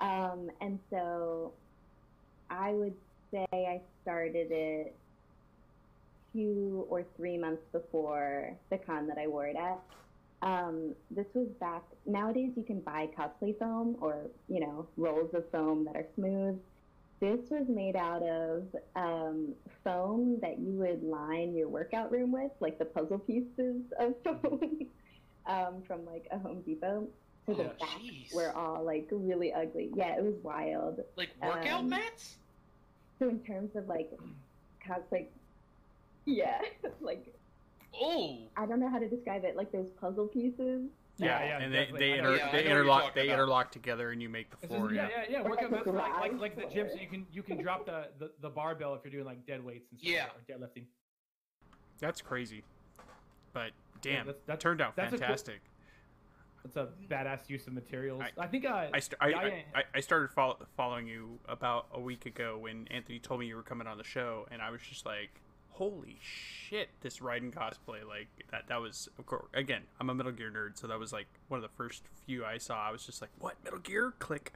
um, 0.00 0.48
and 0.62 0.78
so 0.88 1.52
I 2.48 2.72
would 2.72 2.94
say 3.30 3.46
I 3.52 3.82
started 4.02 4.48
it 4.50 5.00
two 6.32 6.86
or 6.88 7.04
three 7.16 7.36
months 7.38 7.62
before 7.72 8.58
the 8.70 8.78
con 8.78 9.06
that 9.08 9.18
I 9.18 9.26
wore 9.26 9.46
it 9.46 9.56
at. 9.56 9.80
Um, 10.42 10.94
this 11.10 11.26
was 11.34 11.48
back. 11.60 11.82
Nowadays, 12.06 12.52
you 12.56 12.64
can 12.64 12.80
buy 12.80 13.08
cosplay 13.18 13.58
foam 13.58 13.96
or 14.00 14.30
you 14.48 14.60
know 14.60 14.88
rolls 14.96 15.34
of 15.34 15.50
foam 15.50 15.84
that 15.84 15.96
are 15.96 16.06
smooth. 16.14 16.60
This 17.20 17.50
was 17.50 17.66
made 17.68 17.96
out 17.96 18.22
of 18.22 18.74
um, 18.96 19.54
foam 19.84 20.38
that 20.40 20.58
you 20.58 20.72
would 20.78 21.02
line 21.02 21.54
your 21.54 21.68
workout 21.68 22.10
room 22.10 22.32
with, 22.32 22.52
like 22.60 22.78
the 22.78 22.86
puzzle 22.86 23.18
pieces 23.18 23.82
of 23.98 24.14
foam 24.24 24.60
um, 25.46 25.82
from 25.86 26.06
like 26.06 26.26
a 26.32 26.38
Home 26.38 26.62
Depot. 26.62 27.08
So 27.46 27.54
the 27.54 27.64
Yeah. 27.64 27.72
backs 27.78 28.02
Jeez. 28.02 28.32
were 28.34 28.56
all 28.56 28.84
like 28.84 29.08
really 29.12 29.52
ugly. 29.52 29.90
Yeah, 29.94 30.16
it 30.16 30.22
was 30.22 30.36
wild. 30.42 31.00
Like 31.16 31.36
workout 31.42 31.80
Um, 31.80 31.88
mats? 31.90 32.39
So 33.20 33.28
in 33.28 33.38
terms 33.40 33.70
of 33.76 33.86
like 33.86 34.10
cosplay, 34.84 35.26
yeah, 36.24 36.58
like 37.00 37.24
Oh, 38.02 38.38
I 38.56 38.66
don't 38.66 38.78
know 38.80 38.88
how 38.88 38.98
to 39.00 39.08
describe 39.08 39.44
it. 39.44 39.56
Like 39.56 39.70
those 39.72 39.88
puzzle 40.00 40.26
pieces. 40.28 40.88
Yeah, 41.18 41.44
yeah, 41.44 41.58
and 41.58 41.74
they 41.74 41.88
they, 41.98 42.18
inter- 42.18 42.36
yeah, 42.36 42.50
they 42.50 42.62
know 42.64 42.64
what 42.64 42.64
you're 42.64 42.80
interlock 42.80 43.14
they 43.14 43.20
about. 43.26 43.32
interlock 43.34 43.72
together 43.72 44.10
and 44.12 44.22
you 44.22 44.28
make 44.30 44.48
the 44.58 44.66
floor. 44.68 44.88
just- 44.88 44.94
yeah. 44.94 45.08
yeah, 45.10 45.24
yeah, 45.28 45.38
yeah. 45.42 45.42
Workout 45.48 45.70
like 45.72 45.86
mats 45.86 45.86
like 46.18 46.20
like 46.32 46.40
like 46.40 46.56
the 46.56 46.74
gym, 46.74 46.88
so 46.90 46.98
you 46.98 47.08
can 47.08 47.26
you 47.32 47.42
can 47.42 47.60
drop 47.60 47.84
the, 47.84 48.08
the 48.18 48.30
the 48.40 48.48
barbell 48.48 48.94
if 48.94 49.00
you're 49.04 49.10
doing 49.12 49.26
like 49.26 49.44
dead 49.44 49.62
weights 49.62 49.86
and 49.90 50.00
stuff. 50.00 50.10
Yeah. 50.10 50.26
or 50.26 50.58
deadlifting. 50.58 50.84
That's 51.98 52.22
crazy. 52.22 52.62
But 53.52 53.72
Yeah, 54.04 54.12
damn, 54.14 54.26
that's- 54.26 54.34
that 54.42 54.46
that's- 54.46 54.62
turned 54.62 54.80
out 54.80 54.96
that's 54.96 55.08
a 55.12 55.18
cool- 55.18 55.26
fantastic. 55.26 55.60
It's 56.64 56.76
a 56.76 56.88
badass 57.10 57.48
use 57.48 57.66
of 57.66 57.72
materials. 57.72 58.22
I- 58.22 58.42
I, 58.42 58.46
think 58.46 58.64
uh, 58.66 58.88
I, 58.92 58.98
st- 59.00 59.16
I. 59.20 59.28
I, 59.74 59.84
I 59.94 60.00
started 60.00 60.30
follow- 60.30 60.58
following 60.76 61.06
you 61.06 61.38
about 61.48 61.86
a 61.94 62.00
week 62.00 62.26
ago 62.26 62.58
when 62.58 62.86
Anthony 62.90 63.18
told 63.18 63.40
me 63.40 63.46
you 63.46 63.56
were 63.56 63.62
coming 63.62 63.86
on 63.86 63.96
the 63.98 64.04
show, 64.04 64.46
and 64.50 64.60
I 64.60 64.70
was 64.70 64.80
just 64.82 65.06
like, 65.06 65.30
"Holy 65.70 66.18
shit!" 66.20 66.90
This 67.00 67.18
Raiden 67.20 67.52
cosplay, 67.52 68.06
like 68.06 68.28
that. 68.50 68.68
That 68.68 68.80
was, 68.80 69.08
of 69.18 69.24
course, 69.26 69.46
again, 69.54 69.82
I'm 69.98 70.10
a 70.10 70.14
Metal 70.14 70.32
Gear 70.32 70.50
nerd, 70.54 70.78
so 70.78 70.86
that 70.86 70.98
was 70.98 71.12
like 71.12 71.26
one 71.48 71.58
of 71.58 71.62
the 71.62 71.74
first 71.76 72.02
few 72.26 72.44
I 72.44 72.58
saw. 72.58 72.88
I 72.88 72.90
was 72.92 73.06
just 73.06 73.20
like, 73.22 73.30
"What 73.38 73.54
Metal 73.64 73.78
Gear?" 73.80 74.12
Click. 74.18 74.52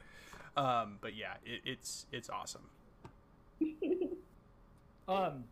Um, 0.56 0.98
but 1.00 1.16
yeah, 1.16 1.34
it, 1.44 1.62
it's 1.64 2.06
it's 2.12 2.28
awesome. 2.28 2.68
Um, 5.06 5.44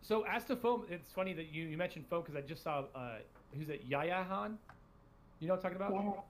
so 0.00 0.24
as 0.24 0.44
to 0.44 0.56
foam, 0.56 0.84
it's 0.88 1.12
funny 1.12 1.32
that 1.34 1.52
you, 1.52 1.64
you 1.64 1.76
mentioned 1.76 2.06
foam 2.08 2.22
because 2.22 2.36
I 2.36 2.40
just 2.40 2.62
saw 2.62 2.84
uh, 2.94 3.16
who's 3.56 3.68
it, 3.68 3.82
Yaya 3.86 4.24
Han? 4.28 4.56
You 5.40 5.48
know 5.48 5.54
what 5.54 5.64
I'm 5.64 5.74
talking 5.74 5.76
about? 5.76 5.92
yeah. 5.94 6.20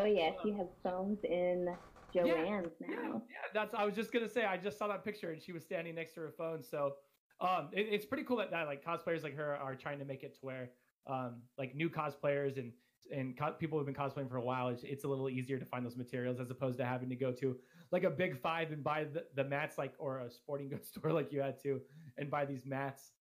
Oh 0.00 0.04
yeah, 0.04 0.30
she 0.42 0.50
has 0.52 0.66
phones 0.82 1.18
in 1.24 1.68
Joann's 2.14 2.72
Yeah, 2.80 2.88
now. 2.88 3.22
yeah, 3.28 3.36
that's. 3.52 3.74
I 3.74 3.84
was 3.84 3.94
just 3.94 4.12
gonna 4.12 4.28
say. 4.28 4.44
I 4.44 4.56
just 4.56 4.78
saw 4.78 4.88
that 4.88 5.04
picture 5.04 5.30
and 5.30 5.40
she 5.40 5.52
was 5.52 5.62
standing 5.64 5.94
next 5.94 6.14
to 6.14 6.20
her 6.20 6.32
phone. 6.36 6.62
So, 6.62 6.94
um, 7.40 7.68
it, 7.72 7.86
it's 7.90 8.04
pretty 8.04 8.24
cool 8.24 8.38
that, 8.38 8.50
that 8.50 8.66
like 8.66 8.84
cosplayers 8.84 9.22
like 9.22 9.36
her 9.36 9.56
are 9.56 9.74
trying 9.74 9.98
to 9.98 10.04
make 10.04 10.22
it 10.22 10.34
to 10.34 10.40
where, 10.42 10.70
um, 11.06 11.42
like 11.58 11.74
new 11.74 11.88
cosplayers 11.90 12.58
and 12.58 12.72
and 13.12 13.38
co- 13.38 13.52
people 13.52 13.78
who've 13.78 13.86
been 13.86 13.94
cosplaying 13.94 14.28
for 14.28 14.36
a 14.36 14.42
while, 14.44 14.68
it's, 14.68 14.82
it's 14.82 15.04
a 15.04 15.08
little 15.08 15.28
easier 15.28 15.58
to 15.58 15.64
find 15.66 15.84
those 15.84 15.96
materials 15.96 16.40
as 16.40 16.50
opposed 16.50 16.78
to 16.78 16.86
having 16.86 17.10
to 17.10 17.16
go 17.16 17.30
to 17.32 17.54
like 17.92 18.04
a 18.04 18.10
big 18.10 18.36
five 18.40 18.72
and 18.72 18.82
buy 18.82 19.04
the, 19.04 19.24
the 19.36 19.44
mats 19.44 19.76
like 19.76 19.92
or 19.98 20.20
a 20.20 20.30
sporting 20.30 20.70
goods 20.70 20.88
store 20.96 21.12
like 21.12 21.30
you 21.30 21.40
had 21.40 21.62
to 21.62 21.80
and 22.16 22.30
buy 22.30 22.44
these 22.46 22.64
mats. 22.64 23.12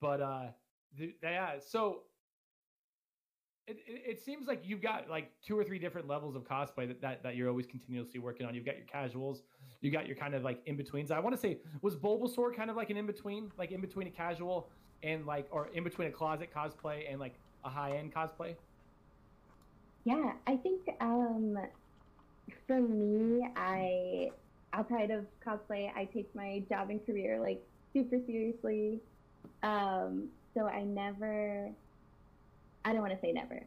But 0.00 0.20
uh, 0.20 0.46
the, 0.96 1.14
yeah, 1.22 1.52
so 1.60 2.02
it, 3.68 3.78
it, 3.86 4.24
seems 4.24 4.46
like 4.46 4.62
you've 4.64 4.80
got 4.80 5.08
like 5.08 5.30
two 5.44 5.58
or 5.58 5.64
three 5.64 5.78
different 5.78 6.08
levels 6.08 6.34
of 6.34 6.44
cosplay 6.44 6.88
that, 6.88 7.00
that, 7.00 7.22
that 7.22 7.36
you're 7.36 7.48
always 7.48 7.66
continuously 7.66 8.18
working 8.18 8.46
on. 8.46 8.54
You've 8.54 8.64
got 8.64 8.76
your 8.76 8.86
casuals, 8.86 9.42
you 9.80 9.90
got 9.90 10.06
your 10.06 10.16
kind 10.16 10.34
of 10.34 10.42
like 10.42 10.60
in 10.66 10.76
betweens. 10.76 11.10
I 11.10 11.18
want 11.18 11.34
to 11.34 11.40
say, 11.40 11.58
was 11.82 11.96
Bulbasaur 11.96 12.54
kind 12.54 12.70
of 12.70 12.76
like 12.76 12.90
an 12.90 12.96
in 12.96 13.06
between, 13.06 13.50
like 13.58 13.70
in 13.70 13.80
between 13.80 14.06
a 14.06 14.10
casual 14.10 14.68
and 15.02 15.26
like, 15.26 15.46
or 15.50 15.68
in 15.74 15.84
between 15.84 16.08
a 16.08 16.10
closet 16.10 16.50
cosplay 16.54 17.10
and 17.10 17.20
like 17.20 17.34
a 17.64 17.68
high 17.68 17.96
end 17.96 18.14
cosplay? 18.14 18.54
Yeah, 20.04 20.32
I 20.46 20.56
think 20.56 20.88
um, 21.00 21.58
for 22.66 22.80
me, 22.80 23.46
I 23.56 24.30
outside 24.72 25.10
of 25.10 25.24
cosplay, 25.44 25.90
I 25.94 26.04
take 26.06 26.34
my 26.34 26.62
job 26.68 26.90
and 26.90 27.04
career 27.04 27.40
like 27.40 27.62
super 27.92 28.18
seriously. 28.26 29.00
Um, 29.62 30.28
so 30.54 30.66
I 30.66 30.82
never, 30.84 31.70
I 32.84 32.92
don't 32.92 33.00
want 33.02 33.12
to 33.14 33.20
say 33.20 33.32
never. 33.32 33.62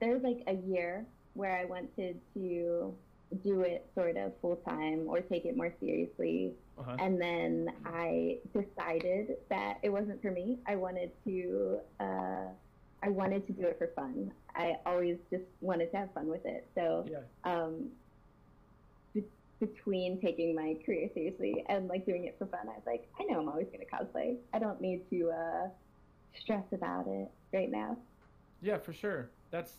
There's 0.00 0.22
like 0.22 0.42
a 0.46 0.54
year 0.54 1.06
where 1.34 1.56
I 1.56 1.64
wanted 1.64 2.20
to 2.34 2.94
do 3.42 3.60
it 3.62 3.86
sort 3.94 4.16
of 4.16 4.32
full 4.40 4.56
time 4.56 5.04
or 5.08 5.20
take 5.20 5.44
it 5.44 5.56
more 5.56 5.72
seriously. 5.80 6.52
Uh-huh. 6.78 6.96
And 6.98 7.20
then 7.20 7.70
I 7.84 8.38
decided 8.52 9.36
that 9.50 9.78
it 9.82 9.88
wasn't 9.88 10.20
for 10.22 10.30
me. 10.30 10.58
I 10.66 10.76
wanted 10.76 11.10
to, 11.24 11.78
uh, 11.98 12.44
I 13.02 13.08
wanted 13.08 13.46
to 13.46 13.52
do 13.52 13.62
it 13.66 13.78
for 13.78 13.88
fun. 13.96 14.32
I 14.54 14.76
always 14.86 15.18
just 15.30 15.44
wanted 15.60 15.90
to 15.92 15.96
have 15.98 16.12
fun 16.14 16.28
with 16.28 16.44
it. 16.46 16.68
So, 16.74 17.04
Yeah. 17.10 17.20
um, 17.44 17.90
be- 19.12 19.24
between 19.60 20.20
taking 20.20 20.54
my 20.54 20.76
career 20.84 21.10
seriously 21.14 21.64
and 21.68 21.88
like 21.88 22.06
doing 22.06 22.24
it 22.24 22.36
for 22.38 22.46
fun, 22.46 22.60
I 22.68 22.74
was 22.74 22.86
like, 22.86 23.08
I 23.18 23.24
know 23.24 23.40
I'm 23.40 23.48
always 23.48 23.66
going 23.66 23.80
to 23.80 23.86
cosplay. 23.86 24.36
I 24.52 24.58
don't 24.58 24.80
need 24.80 25.08
to 25.10 25.30
uh, 25.30 25.68
stress 26.40 26.64
about 26.72 27.06
it 27.08 27.30
right 27.52 27.70
now. 27.70 27.96
Yeah, 28.60 28.78
for 28.78 28.92
sure. 28.92 29.30
That's, 29.50 29.74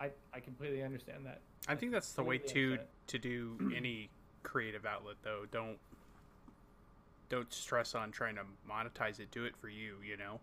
I, 0.00 0.10
I 0.32 0.40
completely 0.40 0.82
understand 0.82 1.26
that. 1.26 1.40
I 1.68 1.74
think 1.74 1.92
that's 1.92 2.12
the 2.12 2.22
way 2.22 2.38
to 2.38 2.72
understand. 2.72 2.88
to 3.08 3.18
do 3.18 3.72
any 3.76 4.10
creative 4.42 4.84
outlet 4.84 5.16
though. 5.22 5.44
Don't 5.50 5.78
don't 7.28 7.52
stress 7.52 7.94
on 7.94 8.10
trying 8.10 8.34
to 8.34 8.42
monetize 8.68 9.18
it. 9.18 9.30
Do 9.30 9.44
it 9.44 9.56
for 9.56 9.68
you, 9.68 9.96
you 10.06 10.16
know. 10.18 10.38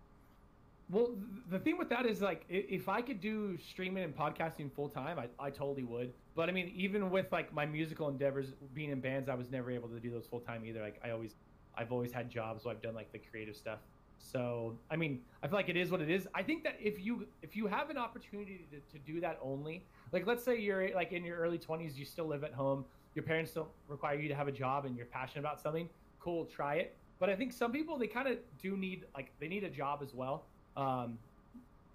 Well, 0.90 1.12
the 1.52 1.60
thing 1.60 1.78
with 1.78 1.90
that 1.90 2.08
is 2.08 2.20
like, 2.20 2.46
if 2.50 2.90
I 2.90 3.04
could 3.04 3.22
do 3.22 3.60
streaming 3.60 4.04
and 4.04 4.16
podcasting 4.16 4.72
full 4.74 4.90
time, 4.90 5.20
I, 5.20 5.28
I 5.40 5.52
totally 5.52 5.84
would. 5.84 6.14
But 6.34 6.50
I 6.50 6.52
mean, 6.52 6.72
even 6.76 7.12
with 7.12 7.32
like 7.32 7.54
my 7.54 7.68
musical 7.68 8.10
endeavors, 8.10 8.54
being 8.74 8.90
in 8.90 9.00
bands, 9.00 9.30
I 9.30 9.36
was 9.36 9.52
never 9.52 9.70
able 9.70 9.88
to 9.90 10.00
do 10.00 10.10
those 10.10 10.26
full 10.26 10.40
time 10.40 10.66
either. 10.66 10.82
Like 10.82 11.00
I 11.04 11.12
always, 11.12 11.36
I've 11.76 11.92
always 11.92 12.12
had 12.12 12.28
jobs, 12.28 12.64
so 12.64 12.72
I've 12.72 12.82
done 12.82 12.96
like 12.96 13.12
the 13.12 13.20
creative 13.20 13.56
stuff. 13.56 13.80
So 14.20 14.78
I 14.92 14.96
mean, 14.96 15.22
I 15.42 15.48
feel 15.48 15.56
like 15.56 15.70
it 15.70 15.78
is 15.78 15.92
what 15.92 16.02
it 16.02 16.10
is. 16.10 16.28
I 16.36 16.44
think 16.44 16.64
that 16.64 16.78
if 16.80 17.04
you 17.04 17.28
if 17.42 17.56
you 17.56 17.68
have 17.68 17.90
an 17.90 17.98
opportunity 17.98 18.68
to, 18.72 18.98
to 18.98 19.00
do 19.06 19.20
that 19.22 19.40
only, 19.42 19.84
like 20.12 20.28
let's 20.28 20.44
say 20.44 20.60
you're 20.60 20.94
like 20.94 21.12
in 21.12 21.24
your 21.24 21.38
early 21.38 21.58
twenties, 21.58 21.98
you 21.98 22.06
still 22.06 22.26
live 22.26 22.44
at 22.44 22.54
home, 22.54 22.86
your 23.16 23.24
parents 23.24 23.52
don't 23.52 23.70
require 23.88 24.20
you 24.20 24.28
to 24.28 24.36
have 24.36 24.48
a 24.48 24.52
job, 24.52 24.86
and 24.86 24.96
you're 24.96 25.06
passionate 25.06 25.42
about 25.42 25.60
something, 25.62 25.90
cool, 26.20 26.46
try 26.46 26.76
it. 26.76 26.96
But 27.20 27.30
I 27.30 27.36
think 27.36 27.54
some 27.54 27.72
people 27.72 27.98
they 27.98 28.08
kind 28.08 28.28
of 28.28 28.38
do 28.62 28.78
need 28.78 29.06
like 29.16 29.32
they 29.40 29.48
need 29.48 29.64
a 29.64 29.70
job 29.70 30.02
as 30.04 30.14
well. 30.14 30.46
Um, 30.78 31.18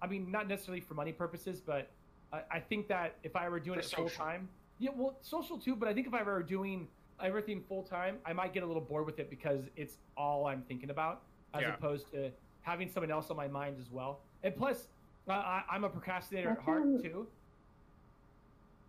I 0.01 0.07
mean, 0.07 0.29
not 0.29 0.47
necessarily 0.47 0.81
for 0.81 0.93
money 0.93 1.13
purposes, 1.13 1.61
but 1.61 1.89
I, 2.33 2.41
I 2.51 2.59
think 2.59 2.87
that 2.89 3.15
if 3.23 3.35
I 3.35 3.47
were 3.49 3.59
doing 3.59 3.79
For 3.79 3.85
it 3.85 3.95
full 3.95 4.09
time, 4.09 4.49
yeah, 4.79 4.91
well, 4.95 5.17
social 5.21 5.57
too. 5.57 5.75
But 5.75 5.87
I 5.87 5.93
think 5.93 6.07
if 6.07 6.13
I 6.13 6.23
were 6.23 6.43
doing 6.43 6.87
everything 7.23 7.63
full 7.67 7.83
time, 7.83 8.17
I 8.25 8.33
might 8.33 8.53
get 8.53 8.63
a 8.63 8.65
little 8.65 8.81
bored 8.81 9.05
with 9.05 9.19
it 9.19 9.29
because 9.29 9.61
it's 9.75 9.97
all 10.17 10.47
I'm 10.47 10.63
thinking 10.67 10.89
about, 10.89 11.21
as 11.55 11.61
Yeah. 11.61 11.73
opposed 11.73 12.11
to 12.11 12.31
having 12.61 12.89
someone 12.89 13.11
else 13.11 13.29
on 13.29 13.37
my 13.37 13.47
mind 13.47 13.77
as 13.79 13.89
well. 13.91 14.19
And 14.43 14.55
plus, 14.55 14.87
uh, 15.27 15.31
I, 15.33 15.63
I'm 15.69 15.83
a 15.83 15.89
procrastinator 15.89 16.49
at 16.51 16.59
heart 16.59 16.83
too. 17.01 17.27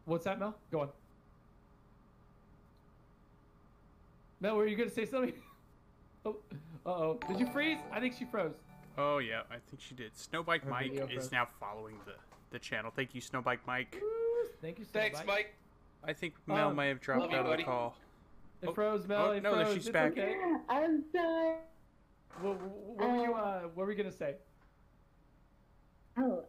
What's 0.04 0.24
that, 0.24 0.38
Mel? 0.38 0.54
Go 0.70 0.80
on. 0.80 0.88
Mel, 4.40 4.56
were 4.56 4.66
you 4.66 4.76
going 4.76 4.88
to 4.88 4.94
say 4.94 5.06
something? 5.06 5.32
oh, 6.26 6.36
uh 6.84 6.88
oh. 6.90 7.18
Did 7.28 7.40
you 7.40 7.46
freeze? 7.46 7.78
I 7.92 8.00
think 8.00 8.14
she 8.18 8.24
froze. 8.24 8.54
Oh 8.98 9.18
yeah, 9.18 9.40
I 9.50 9.54
think 9.68 9.80
she 9.80 9.94
did. 9.94 10.12
Snowbike 10.14 10.62
Her 10.62 10.70
Mike 10.70 10.92
is 10.92 10.98
froze. 11.10 11.32
now 11.32 11.48
following 11.60 11.96
the 12.06 12.12
the 12.50 12.58
channel. 12.58 12.92
Thank 12.94 13.14
you, 13.14 13.20
Snowbike 13.20 13.58
Mike. 13.66 14.00
Thank 14.62 14.78
you 14.78 14.84
so 14.84 14.90
Thanks. 14.92 15.20
Mike. 15.26 15.54
I 16.04 16.12
think 16.12 16.34
Mel 16.46 16.68
Um, 16.68 16.76
may 16.76 16.88
have 16.88 17.00
dropped 17.00 17.22
love 17.22 17.30
you, 17.32 17.36
out 17.38 17.46
of 17.46 17.56
the 17.56 17.64
call. 17.64 17.96
It 18.62 18.68
Oh, 18.68 18.72
froze, 18.72 19.06
Mel. 19.06 19.26
oh, 19.26 19.30
it 19.32 19.42
no, 19.42 19.52
froze. 19.52 19.74
she's 19.74 19.86
it's 19.88 19.92
back. 19.92 20.12
Okay. 20.12 20.34
I'm 20.68 21.02
sorry. 21.12 21.56
What, 22.36 22.60
what, 22.60 23.10
were 23.10 23.16
you? 23.16 23.34
Uh, 23.34 23.62
what 23.68 23.86
were 23.86 23.90
you 23.90 23.96
gonna 23.96 24.12
say? 24.12 24.38
Oh, 26.18 26.46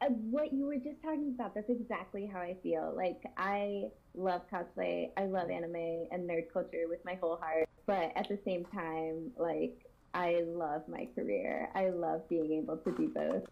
uh, 0.00 0.06
what 0.08 0.52
you 0.52 0.66
were 0.66 0.76
just 0.76 1.02
talking 1.02 1.34
about, 1.34 1.54
that's 1.54 1.70
exactly 1.70 2.26
how 2.26 2.40
I 2.40 2.58
feel. 2.62 2.94
Like, 2.96 3.22
I 3.36 3.90
love 4.14 4.42
cosplay, 4.52 5.12
I 5.16 5.26
love 5.26 5.50
anime 5.50 5.76
and 6.10 6.28
nerd 6.28 6.52
culture 6.52 6.86
with 6.88 7.00
my 7.04 7.14
whole 7.14 7.36
heart. 7.36 7.68
But 7.86 8.12
at 8.16 8.28
the 8.28 8.38
same 8.44 8.64
time, 8.66 9.32
like, 9.36 9.86
I 10.14 10.42
love 10.46 10.88
my 10.88 11.06
career. 11.14 11.70
I 11.74 11.90
love 11.90 12.28
being 12.28 12.52
able 12.62 12.78
to 12.78 12.96
do 12.96 13.08
both. 13.14 13.44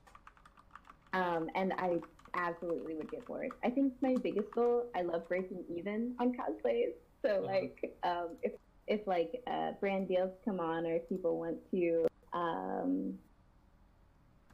Um, 1.12 1.48
and 1.54 1.72
I 1.74 2.00
absolutely 2.34 2.94
would 2.96 3.10
get 3.10 3.26
bored. 3.26 3.52
I 3.64 3.70
think 3.70 3.94
my 4.00 4.16
biggest 4.22 4.54
goal, 4.54 4.90
I 4.94 5.02
love 5.02 5.28
breaking 5.28 5.66
even 5.68 6.16
on 6.18 6.32
cosplays. 6.32 6.92
So, 7.24 7.42
Uh-huh. 7.42 7.46
like, 7.46 7.98
um, 8.02 8.38
if, 8.42 8.52
if 8.86 9.06
like 9.06 9.42
uh, 9.46 9.72
brand 9.80 10.08
deals 10.08 10.30
come 10.44 10.60
on 10.60 10.86
or 10.86 10.96
if 10.96 11.08
people 11.08 11.38
want 11.38 11.58
to 11.70 12.06
um, 12.32 13.14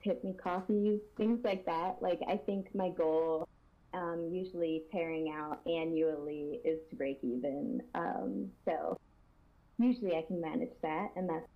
tip 0.03 0.23
me 0.25 0.35
coffees, 0.35 1.01
things 1.17 1.41
like 1.45 1.65
that. 1.67 1.97
Like 2.01 2.21
I 2.29 2.37
think 2.37 2.75
my 2.75 2.91
goal, 2.91 3.49
um, 3.95 4.29
usually 4.33 4.83
pairing 4.93 5.31
out 5.31 5.61
annually, 5.67 6.61
is 6.65 6.79
to 6.91 6.97
break 6.97 7.19
even. 7.23 7.81
Um, 7.95 8.49
so 8.65 8.99
usually 9.79 10.17
I 10.17 10.23
can 10.23 10.41
manage 10.41 10.73
that, 10.83 11.09
and 11.17 11.29
that's 11.29 11.47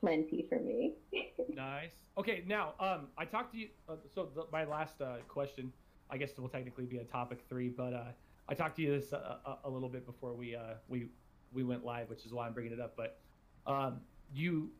plenty 0.00 0.46
for 0.48 0.58
me. 0.58 0.94
Nice. 1.54 1.92
Okay, 2.18 2.42
now, 2.46 2.74
um, 2.80 3.08
I 3.16 3.24
talked 3.24 3.52
to 3.52 3.58
you. 3.58 3.68
Uh, 3.88 3.96
so 4.14 4.28
the, 4.34 4.44
my 4.52 4.64
last 4.64 5.00
uh, 5.00 5.16
question, 5.26 5.72
I 6.10 6.18
guess, 6.18 6.36
will 6.36 6.50
technically 6.50 6.84
be 6.84 6.98
a 6.98 7.04
topic 7.04 7.44
three, 7.48 7.70
but 7.70 7.94
uh, 7.94 8.04
I 8.48 8.54
talked 8.54 8.76
to 8.76 8.82
you 8.82 8.98
this 8.98 9.12
uh, 9.12 9.38
a, 9.46 9.56
a 9.64 9.70
little 9.70 9.88
bit 9.88 10.04
before 10.04 10.34
we 10.34 10.54
uh, 10.54 10.74
we 10.88 11.08
we 11.52 11.64
went 11.64 11.84
live, 11.84 12.08
which 12.08 12.24
is 12.24 12.32
why 12.32 12.46
I'm 12.46 12.52
bringing 12.52 12.72
it 12.72 12.80
up. 12.80 12.96
But 12.96 13.18
um, 13.66 14.00
you, 14.34 14.70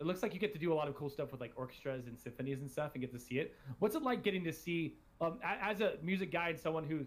it 0.00 0.06
looks 0.06 0.22
like 0.22 0.34
you 0.34 0.40
get 0.40 0.52
to 0.52 0.58
do 0.58 0.72
a 0.72 0.74
lot 0.74 0.88
of 0.88 0.94
cool 0.94 1.10
stuff 1.10 1.32
with 1.32 1.40
like 1.40 1.52
orchestras 1.56 2.06
and 2.06 2.18
symphonies 2.18 2.60
and 2.60 2.70
stuff, 2.70 2.92
and 2.94 3.00
get 3.00 3.12
to 3.12 3.18
see 3.18 3.38
it. 3.38 3.54
What's 3.78 3.94
it 3.94 4.02
like 4.02 4.22
getting 4.22 4.44
to 4.44 4.52
see, 4.52 4.96
um, 5.20 5.38
as 5.42 5.80
a 5.80 5.94
music 6.02 6.32
guy 6.32 6.50
and 6.50 6.58
someone 6.58 6.84
who 6.84 7.06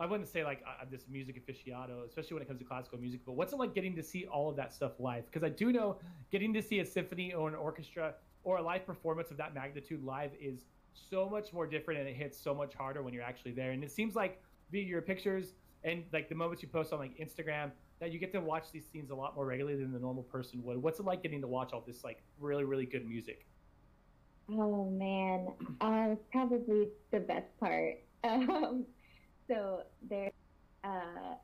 I 0.00 0.06
wouldn't 0.06 0.30
say 0.30 0.44
like 0.44 0.64
I'm 0.80 0.88
this 0.90 1.04
music 1.10 1.46
aficionado, 1.46 2.06
especially 2.06 2.34
when 2.34 2.42
it 2.42 2.46
comes 2.48 2.58
to 2.60 2.64
classical 2.64 2.98
music. 2.98 3.20
But 3.26 3.32
what's 3.32 3.52
it 3.52 3.56
like 3.56 3.74
getting 3.74 3.94
to 3.96 4.02
see 4.02 4.24
all 4.24 4.48
of 4.48 4.56
that 4.56 4.72
stuff 4.72 4.92
live? 4.98 5.26
Because 5.26 5.44
I 5.44 5.50
do 5.50 5.72
know 5.72 5.98
getting 6.30 6.54
to 6.54 6.62
see 6.62 6.78
a 6.80 6.86
symphony 6.86 7.34
or 7.34 7.48
an 7.48 7.54
orchestra 7.54 8.14
or 8.42 8.56
a 8.56 8.62
live 8.62 8.86
performance 8.86 9.30
of 9.30 9.36
that 9.36 9.54
magnitude 9.54 10.02
live 10.02 10.30
is 10.40 10.64
so 10.94 11.28
much 11.28 11.52
more 11.52 11.66
different, 11.66 12.00
and 12.00 12.08
it 12.08 12.16
hits 12.16 12.40
so 12.40 12.54
much 12.54 12.74
harder 12.74 13.02
when 13.02 13.12
you're 13.12 13.22
actually 13.22 13.52
there. 13.52 13.72
And 13.72 13.84
it 13.84 13.90
seems 13.90 14.14
like 14.14 14.42
via 14.72 14.82
your 14.82 15.02
pictures 15.02 15.52
and 15.84 16.04
like 16.14 16.30
the 16.30 16.34
moments 16.34 16.62
you 16.62 16.68
post 16.68 16.94
on 16.94 16.98
like 16.98 17.18
Instagram 17.18 17.70
that 18.00 18.12
you 18.12 18.18
get 18.18 18.32
to 18.32 18.40
watch 18.40 18.72
these 18.72 18.90
scenes 18.90 19.10
a 19.10 19.14
lot 19.16 19.34
more 19.36 19.46
regularly 19.46 19.78
than 19.80 19.92
the 19.92 20.00
normal 20.00 20.24
person 20.24 20.62
would. 20.64 20.78
What's 20.78 21.00
it 21.00 21.04
like 21.04 21.22
getting 21.22 21.42
to 21.42 21.48
watch 21.48 21.72
all 21.72 21.82
this 21.82 22.04
like 22.04 22.26
really 22.38 22.64
really 22.64 22.86
good 22.86 23.06
music? 23.06 23.48
Oh 24.48 24.90
man, 24.90 25.56
uh, 25.80 26.16
probably 26.32 26.92
the 27.12 27.20
best 27.20 27.56
part. 27.58 27.98
Um, 28.22 28.94
so 29.50 29.92
there, 30.02 30.30
uh, 30.84 31.36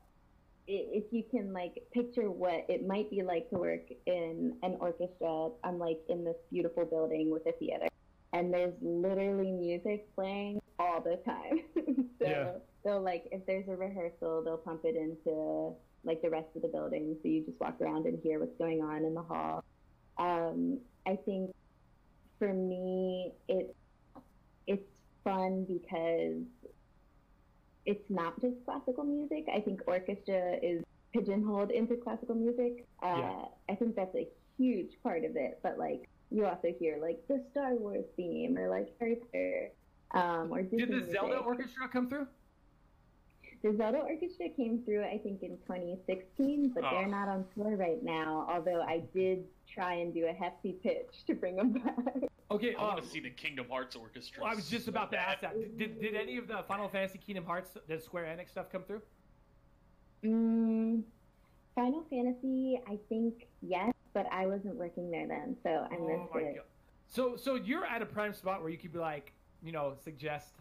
if 0.67 1.13
you 1.13 1.23
can 1.31 1.53
like 1.53 1.89
picture 1.91 2.31
what 2.31 2.69
it 2.69 2.85
might 2.87 3.09
be 3.11 3.23
like 3.23 3.49
to 3.51 3.57
work 3.59 3.89
in 4.07 4.59
an 4.63 4.75
orchestra, 4.81 5.51
I'm 5.63 5.79
like 5.79 5.99
in 6.09 6.23
this 6.25 6.37
beautiful 6.51 6.85
building 6.85 7.31
with 7.31 7.43
a 7.47 7.53
theater, 7.59 7.87
and 8.33 8.53
there's 8.53 8.75
literally 8.81 9.51
music 9.51 10.13
playing 10.15 10.59
all 10.79 11.01
the 11.01 11.17
time. 11.25 11.73
so 12.19 12.27
Yeah. 12.27 12.59
they'll 12.83 13.01
like 13.03 13.23
if 13.31 13.45
there's 13.47 13.67
a 13.69 13.75
rehearsal, 13.77 14.43
they'll 14.43 14.59
pump 14.59 14.81
it 14.85 14.95
into 14.95 15.77
like 16.07 16.21
the 16.21 16.29
rest 16.29 16.47
of 16.55 16.61
the 16.61 16.67
building, 16.69 17.15
so 17.21 17.27
you 17.27 17.45
just 17.45 17.59
walk 17.59 17.79
around 17.81 18.05
and 18.05 18.17
hear 18.23 18.39
what's 18.39 18.57
going 18.57 18.81
on 18.81 19.03
in 19.05 19.13
the 19.13 19.21
hall. 19.21 19.63
Um, 20.17 20.79
I 21.05 21.17
think 21.25 21.53
for 22.39 22.53
me, 22.53 23.33
it's 23.47 23.73
it's 24.65 24.89
fun 25.23 25.65
because 25.65 26.43
it's 27.85 28.09
not 28.09 28.39
just 28.41 28.55
classical 28.65 29.03
music. 29.03 29.45
I 29.53 29.59
think 29.59 29.81
orchestra 29.87 30.57
is 30.61 30.83
pigeonholed 31.13 31.71
into 31.71 31.95
classical 31.97 32.35
music. 32.35 32.85
Uh, 33.01 33.15
Yeah. 33.17 33.45
I 33.69 33.75
think 33.75 33.95
that's 33.95 34.15
a 34.15 34.27
huge 34.57 34.91
part 35.03 35.23
of 35.23 35.35
it. 35.35 35.59
But 35.63 35.77
like 35.77 36.09
you 36.31 36.45
also 36.45 36.73
hear 36.79 36.97
like 37.01 37.19
the 37.27 37.43
Star 37.51 37.75
Wars 37.75 38.05
theme 38.15 38.57
or 38.57 38.69
like 38.69 38.93
Harry 38.99 39.15
Potter. 39.15 39.71
Um, 40.11 40.51
or 40.51 40.61
Disney 40.61 40.85
Did 40.85 40.89
the 41.07 41.11
Zelda 41.11 41.37
orchestra 41.37 41.87
come 41.89 42.07
through? 42.09 42.27
The 43.63 43.75
Zelda 43.75 43.99
Orchestra 43.99 44.49
came 44.49 44.83
through, 44.83 45.03
I 45.03 45.17
think, 45.17 45.41
in 45.41 45.57
2016, 45.65 46.69
but 46.69 46.83
Oh. 46.83 46.89
they're 46.91 47.07
not 47.07 47.27
on 47.27 47.45
tour 47.55 47.75
right 47.75 48.01
now. 48.03 48.45
Although 48.49 48.81
I 48.81 48.99
did 49.13 49.45
try 49.67 49.95
and 49.95 50.13
do 50.13 50.25
a 50.27 50.33
hefty 50.33 50.73
pitch 50.73 51.25
to 51.25 51.33
bring 51.33 51.55
them 51.55 51.71
back. 51.73 52.29
Okay, 52.49 52.75
I 52.75 52.81
want 52.81 52.99
um, 52.99 53.03
to 53.03 53.09
see 53.09 53.19
the 53.19 53.29
Kingdom 53.29 53.67
Hearts 53.69 53.95
Orchestra. 53.95 54.43
Well, 54.43 54.51
I 54.51 54.55
was 54.55 54.69
just 54.69 54.85
so 54.85 54.89
about 54.89 55.11
to 55.11 55.19
ask 55.19 55.41
that. 55.41 55.55
Did, 55.77 55.99
did 55.99 56.15
any 56.15 56.37
of 56.37 56.47
the 56.47 56.63
Final 56.67 56.87
Fantasy 56.87 57.17
Kingdom 57.17 57.45
Hearts, 57.45 57.71
the 57.87 57.99
Square 57.99 58.25
Enix 58.25 58.49
stuff 58.49 58.71
come 58.71 58.83
through? 58.83 59.01
Mm, 60.23 61.03
Final 61.75 62.05
Fantasy, 62.09 62.79
I 62.87 62.97
think 63.09 63.47
yes, 63.61 63.93
but 64.13 64.25
I 64.31 64.47
wasn't 64.47 64.75
working 64.75 65.11
there 65.11 65.27
then, 65.27 65.57
so 65.61 65.69
I 65.69 65.97
missed 65.97 66.35
it. 66.35 66.65
So, 67.07 67.35
so 67.35 67.55
you're 67.55 67.85
at 67.85 68.01
a 68.01 68.05
prime 68.05 68.33
spot 68.33 68.61
where 68.61 68.69
you 68.69 68.77
could 68.77 68.93
be 68.93 68.99
like, 68.99 69.33
you 69.61 69.71
know, 69.71 69.93
suggest 70.03 70.55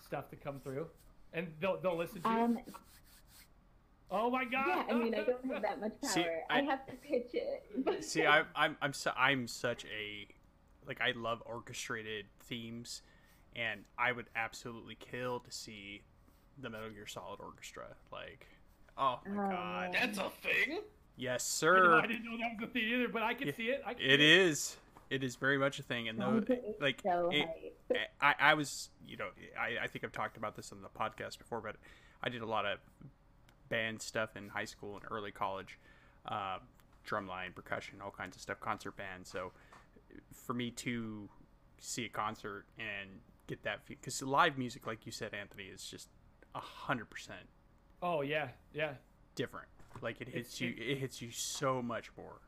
stuff 0.00 0.28
to 0.30 0.36
come 0.36 0.60
through, 0.60 0.86
and 1.34 1.48
they'll 1.60 1.78
they'll 1.80 1.96
listen 1.98 2.22
to 2.22 2.28
you. 2.30 2.34
Um, 2.36 2.58
oh 4.10 4.30
my 4.30 4.44
god! 4.44 4.66
yeah, 4.68 4.84
I 4.88 4.92
mean, 4.94 5.14
I 5.14 5.24
don't 5.24 5.44
have 5.52 5.62
that 5.62 5.80
much 5.80 5.92
power. 6.00 6.10
See, 6.10 6.24
I, 6.48 6.58
I- 6.58 6.62
have 6.62 6.86
to 6.86 6.92
pitch 6.94 7.30
it. 7.34 8.04
See, 8.04 8.24
I, 8.26 8.44
I'm 8.54 8.76
I'm 8.80 8.92
su- 8.92 9.10
I'm 9.16 9.46
such 9.48 9.84
a 9.86 10.26
like 10.86 11.00
I 11.00 11.12
love 11.16 11.42
orchestrated 11.46 12.26
themes, 12.44 13.02
and 13.56 13.80
I 13.98 14.12
would 14.12 14.26
absolutely 14.36 14.94
kill 14.96 15.40
to 15.40 15.50
see 15.50 16.02
the 16.58 16.70
Metal 16.70 16.90
Gear 16.90 17.06
Solid 17.06 17.40
Orchestra. 17.40 17.86
Like, 18.12 18.46
oh 18.96 19.18
my 19.26 19.46
Oh, 19.46 19.50
god. 19.50 19.90
That's 19.92 20.18
a 20.18 20.30
thing. 20.42 20.80
yes, 21.16 21.62
I, 21.62 21.66
know, 21.66 21.72
sir. 21.74 22.00
I 22.00 22.06
didn't 22.06 22.24
know 22.24 22.36
that 22.38 22.60
was 22.60 22.68
a 22.68 22.72
thing 22.72 22.84
either, 22.84 23.08
but 23.08 23.22
I 23.22 23.34
can 23.34 23.48
Yeah, 23.48 23.54
see 23.56 23.64
it. 23.70 23.82
I 23.84 23.94
can 23.94 24.02
It 24.08 24.18
see 24.20 24.32
is. 24.32 24.76
It 25.10 25.22
is 25.22 25.36
very 25.36 25.58
much 25.58 25.78
a 25.78 25.82
thing, 25.82 26.08
and 26.08 26.18
though, 26.18 26.42
like, 26.80 27.00
so 27.02 27.30
it. 27.32 27.48
I, 28.20 28.34
I 28.40 28.54
was, 28.54 28.88
you 29.06 29.16
know, 29.16 29.28
I, 29.58 29.84
I 29.84 29.86
think 29.86 30.04
I've 30.04 30.12
talked 30.12 30.36
about 30.36 30.56
this 30.56 30.72
on 30.72 30.80
the 30.82 30.88
podcast 30.88 31.38
before, 31.38 31.60
but 31.60 31.76
I 32.22 32.28
did 32.30 32.40
a 32.42 32.46
lot 32.46 32.64
of 32.64 32.78
band 33.68 34.00
stuff 34.00 34.36
in 34.36 34.48
high 34.48 34.64
school 34.64 34.94
and 34.96 35.04
early 35.10 35.30
college, 35.30 35.78
uh, 36.26 36.58
drumline, 37.06 37.54
percussion, 37.54 37.98
all 38.02 38.10
kinds 38.10 38.34
of 38.36 38.42
stuff, 38.42 38.58
concert 38.60 38.96
band. 38.96 39.26
So 39.26 39.52
for 40.32 40.54
me 40.54 40.70
to 40.70 41.28
see 41.78 42.06
a 42.06 42.08
concert 42.08 42.64
and 42.78 43.10
get 43.46 43.62
that, 43.64 43.80
because 43.86 44.22
live 44.22 44.56
music, 44.56 44.86
like 44.86 45.04
you 45.06 45.12
said, 45.12 45.34
Anthony, 45.34 45.64
is 45.64 45.84
just 45.84 46.08
a 46.54 46.60
hundred 46.60 47.10
percent 47.10 47.40
Oh 48.02 48.22
yeah, 48.22 48.48
yeah. 48.72 48.92
different. 49.34 49.68
Like 50.02 50.20
it 50.20 50.28
hits 50.28 50.54
It's- 50.54 50.60
you, 50.60 50.74
it 50.78 50.98
hits 50.98 51.20
you 51.22 51.30
so 51.30 51.82
much 51.82 52.10
more. 52.16 52.40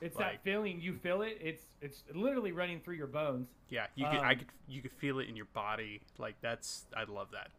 It's 0.00 0.16
Like- 0.16 0.34
that 0.36 0.42
feeling. 0.42 0.80
You 0.80 0.94
feel 0.94 1.22
it. 1.22 1.38
It's 1.40 1.66
it's 1.80 2.02
literally 2.14 2.52
running 2.52 2.80
through 2.80 2.96
your 2.96 3.06
bones. 3.06 3.48
Yeah, 3.68 3.86
you 3.94 4.06
could, 4.06 4.20
I 4.20 4.32
Um, 4.32 4.38
could, 4.38 4.48
you 4.68 4.82
could 4.82 4.92
feel 4.92 5.18
it 5.18 5.28
in 5.28 5.36
your 5.36 5.46
body. 5.46 6.02
Like 6.18 6.40
that's, 6.40 6.86
I 6.96 7.04
love 7.04 7.30
that. 7.32 7.50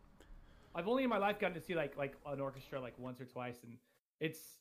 I've 0.73 0.87
only 0.87 1.03
in 1.03 1.09
my 1.09 1.17
life 1.17 1.39
gotten 1.39 1.55
to 1.55 1.61
see 1.61 1.75
like 1.75 1.95
like 1.97 2.15
an 2.25 2.39
orchestra 2.39 2.79
like 2.81 2.97
once 2.99 3.21
or 3.21 3.25
twice, 3.25 3.63
and 3.63 3.77
it's 4.19 4.59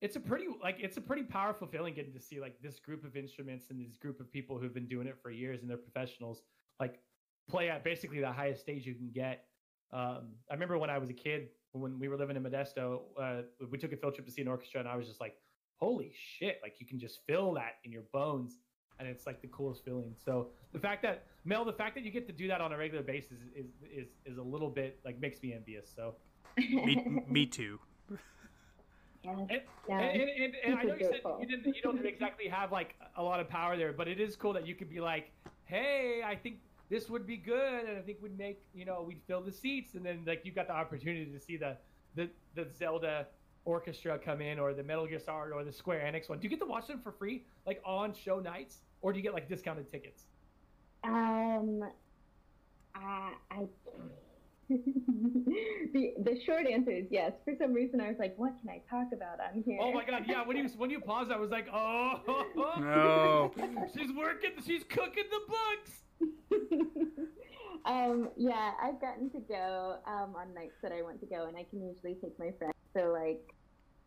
it's 0.00 0.16
a 0.16 0.20
pretty 0.20 0.46
like 0.62 0.76
it's 0.80 0.96
a 0.96 1.00
pretty 1.00 1.22
powerful 1.22 1.66
feeling 1.66 1.94
getting 1.94 2.12
to 2.12 2.20
see 2.20 2.40
like 2.40 2.60
this 2.62 2.80
group 2.80 3.04
of 3.04 3.16
instruments 3.16 3.70
and 3.70 3.80
this 3.86 3.96
group 3.96 4.18
of 4.20 4.30
people 4.32 4.58
who've 4.58 4.74
been 4.74 4.88
doing 4.88 5.06
it 5.06 5.16
for 5.22 5.30
years 5.30 5.60
and 5.60 5.70
they're 5.70 5.76
professionals 5.76 6.42
like 6.80 7.00
play 7.48 7.68
at 7.68 7.84
basically 7.84 8.20
the 8.20 8.32
highest 8.32 8.60
stage 8.62 8.86
you 8.86 8.94
can 8.94 9.10
get. 9.10 9.46
Um, 9.92 10.34
I 10.50 10.54
remember 10.54 10.78
when 10.78 10.88
I 10.90 10.98
was 10.98 11.10
a 11.10 11.14
kid 11.14 11.48
when 11.72 11.98
we 11.98 12.08
were 12.08 12.16
living 12.16 12.36
in 12.36 12.42
Modesto, 12.42 13.02
uh, 13.20 13.42
we 13.70 13.78
took 13.78 13.92
a 13.92 13.96
field 13.96 14.14
trip 14.14 14.26
to 14.26 14.32
see 14.32 14.42
an 14.42 14.48
orchestra, 14.48 14.80
and 14.80 14.88
I 14.88 14.96
was 14.96 15.06
just 15.06 15.20
like, 15.20 15.36
"Holy 15.80 16.12
shit!" 16.14 16.60
Like 16.62 16.76
you 16.78 16.86
can 16.86 16.98
just 16.98 17.26
feel 17.26 17.52
that 17.54 17.76
in 17.84 17.92
your 17.92 18.04
bones, 18.12 18.58
and 18.98 19.08
it's 19.08 19.26
like 19.26 19.40
the 19.40 19.48
coolest 19.48 19.84
feeling. 19.84 20.14
So 20.24 20.48
the 20.72 20.78
fact 20.78 21.02
that 21.02 21.24
Mel, 21.44 21.64
the 21.64 21.72
fact 21.72 21.94
that 21.94 22.04
you 22.04 22.10
get 22.10 22.26
to 22.26 22.32
do 22.32 22.48
that 22.48 22.60
on 22.60 22.72
a 22.72 22.76
regular 22.76 23.02
basis 23.02 23.38
is 23.56 23.66
is 23.92 24.08
is 24.24 24.38
a 24.38 24.42
little 24.42 24.70
bit 24.70 25.00
like 25.04 25.20
makes 25.20 25.42
me 25.42 25.52
envious. 25.52 25.90
So 25.94 26.14
Me, 26.56 27.22
me 27.28 27.46
too. 27.46 27.78
Yes, 29.22 29.36
and, 29.50 29.60
yeah. 29.88 29.98
and, 29.98 30.20
and, 30.20 30.30
and, 30.30 30.54
and 30.64 30.74
I 30.76 30.82
know 30.82 30.94
you 30.94 31.04
said 31.04 31.20
you 31.40 31.46
didn't 31.46 31.76
you 31.76 31.82
don't 31.82 32.04
exactly 32.06 32.48
have 32.48 32.72
like 32.72 32.94
a 33.16 33.22
lot 33.22 33.38
of 33.38 33.48
power 33.48 33.76
there, 33.76 33.92
but 33.92 34.08
it 34.08 34.18
is 34.18 34.34
cool 34.34 34.54
that 34.54 34.66
you 34.66 34.74
could 34.74 34.88
be 34.88 35.00
like, 35.00 35.30
hey, 35.64 36.22
I 36.24 36.34
think 36.34 36.60
this 36.88 37.10
would 37.10 37.26
be 37.26 37.36
good, 37.36 37.84
and 37.84 37.98
I 37.98 38.00
think 38.00 38.18
we'd 38.22 38.38
make 38.38 38.62
you 38.72 38.86
know 38.86 39.04
we'd 39.06 39.20
fill 39.26 39.42
the 39.42 39.52
seats, 39.52 39.94
and 39.94 40.04
then 40.04 40.22
like 40.26 40.42
you 40.44 40.52
got 40.52 40.68
the 40.68 40.74
opportunity 40.74 41.26
to 41.26 41.38
see 41.38 41.58
the 41.58 41.76
the 42.14 42.30
the 42.54 42.66
Zelda 42.76 43.26
orchestra 43.70 44.18
come 44.18 44.40
in, 44.40 44.58
or 44.58 44.74
the 44.74 44.82
Metal 44.82 45.06
Gear 45.06 45.20
Solid, 45.20 45.52
or 45.52 45.64
the 45.64 45.72
Square 45.72 46.00
Enix 46.00 46.28
one. 46.28 46.38
Do 46.38 46.44
you 46.44 46.50
get 46.50 46.60
to 46.60 46.66
watch 46.66 46.86
them 46.86 47.00
for 47.02 47.12
free, 47.12 47.44
like 47.66 47.80
on 47.84 48.12
show 48.12 48.40
nights, 48.40 48.78
or 49.00 49.12
do 49.12 49.18
you 49.18 49.22
get 49.22 49.32
like 49.32 49.48
discounted 49.48 49.90
tickets? 49.90 50.24
Um, 51.04 51.82
I, 52.94 53.32
I 53.50 53.66
the 54.70 56.14
the 56.22 56.40
short 56.46 56.66
answer 56.66 56.92
is 56.92 57.06
yes. 57.10 57.32
For 57.44 57.54
some 57.58 57.72
reason, 57.72 58.00
I 58.00 58.08
was 58.08 58.18
like, 58.18 58.34
"What 58.36 58.52
can 58.60 58.70
I 58.70 58.80
talk 58.88 59.08
about 59.12 59.40
on 59.40 59.62
here?" 59.64 59.78
Oh 59.80 59.92
my 59.92 60.04
god, 60.04 60.24
yeah. 60.26 60.46
When 60.46 60.56
you 60.56 60.68
when 60.76 60.90
you 60.90 61.00
paused, 61.00 61.32
I 61.32 61.36
was 61.36 61.50
like, 61.50 61.66
oh, 61.72 62.20
No. 62.78 63.52
she's 63.96 64.12
working, 64.12 64.50
she's 64.64 64.84
cooking 64.84 65.24
the 65.30 65.40
books. 65.48 65.92
um, 67.84 68.28
yeah, 68.36 68.72
I've 68.80 69.00
gotten 69.00 69.30
to 69.30 69.40
go 69.40 69.96
um, 70.06 70.36
on 70.36 70.54
nights 70.54 70.76
that 70.82 70.92
I 70.92 71.02
want 71.02 71.20
to 71.20 71.26
go, 71.26 71.46
and 71.46 71.56
I 71.56 71.64
can 71.64 71.82
usually 71.82 72.14
take 72.14 72.38
my 72.38 72.52
friends. 72.58 72.74
So 72.94 73.10
like, 73.12 73.54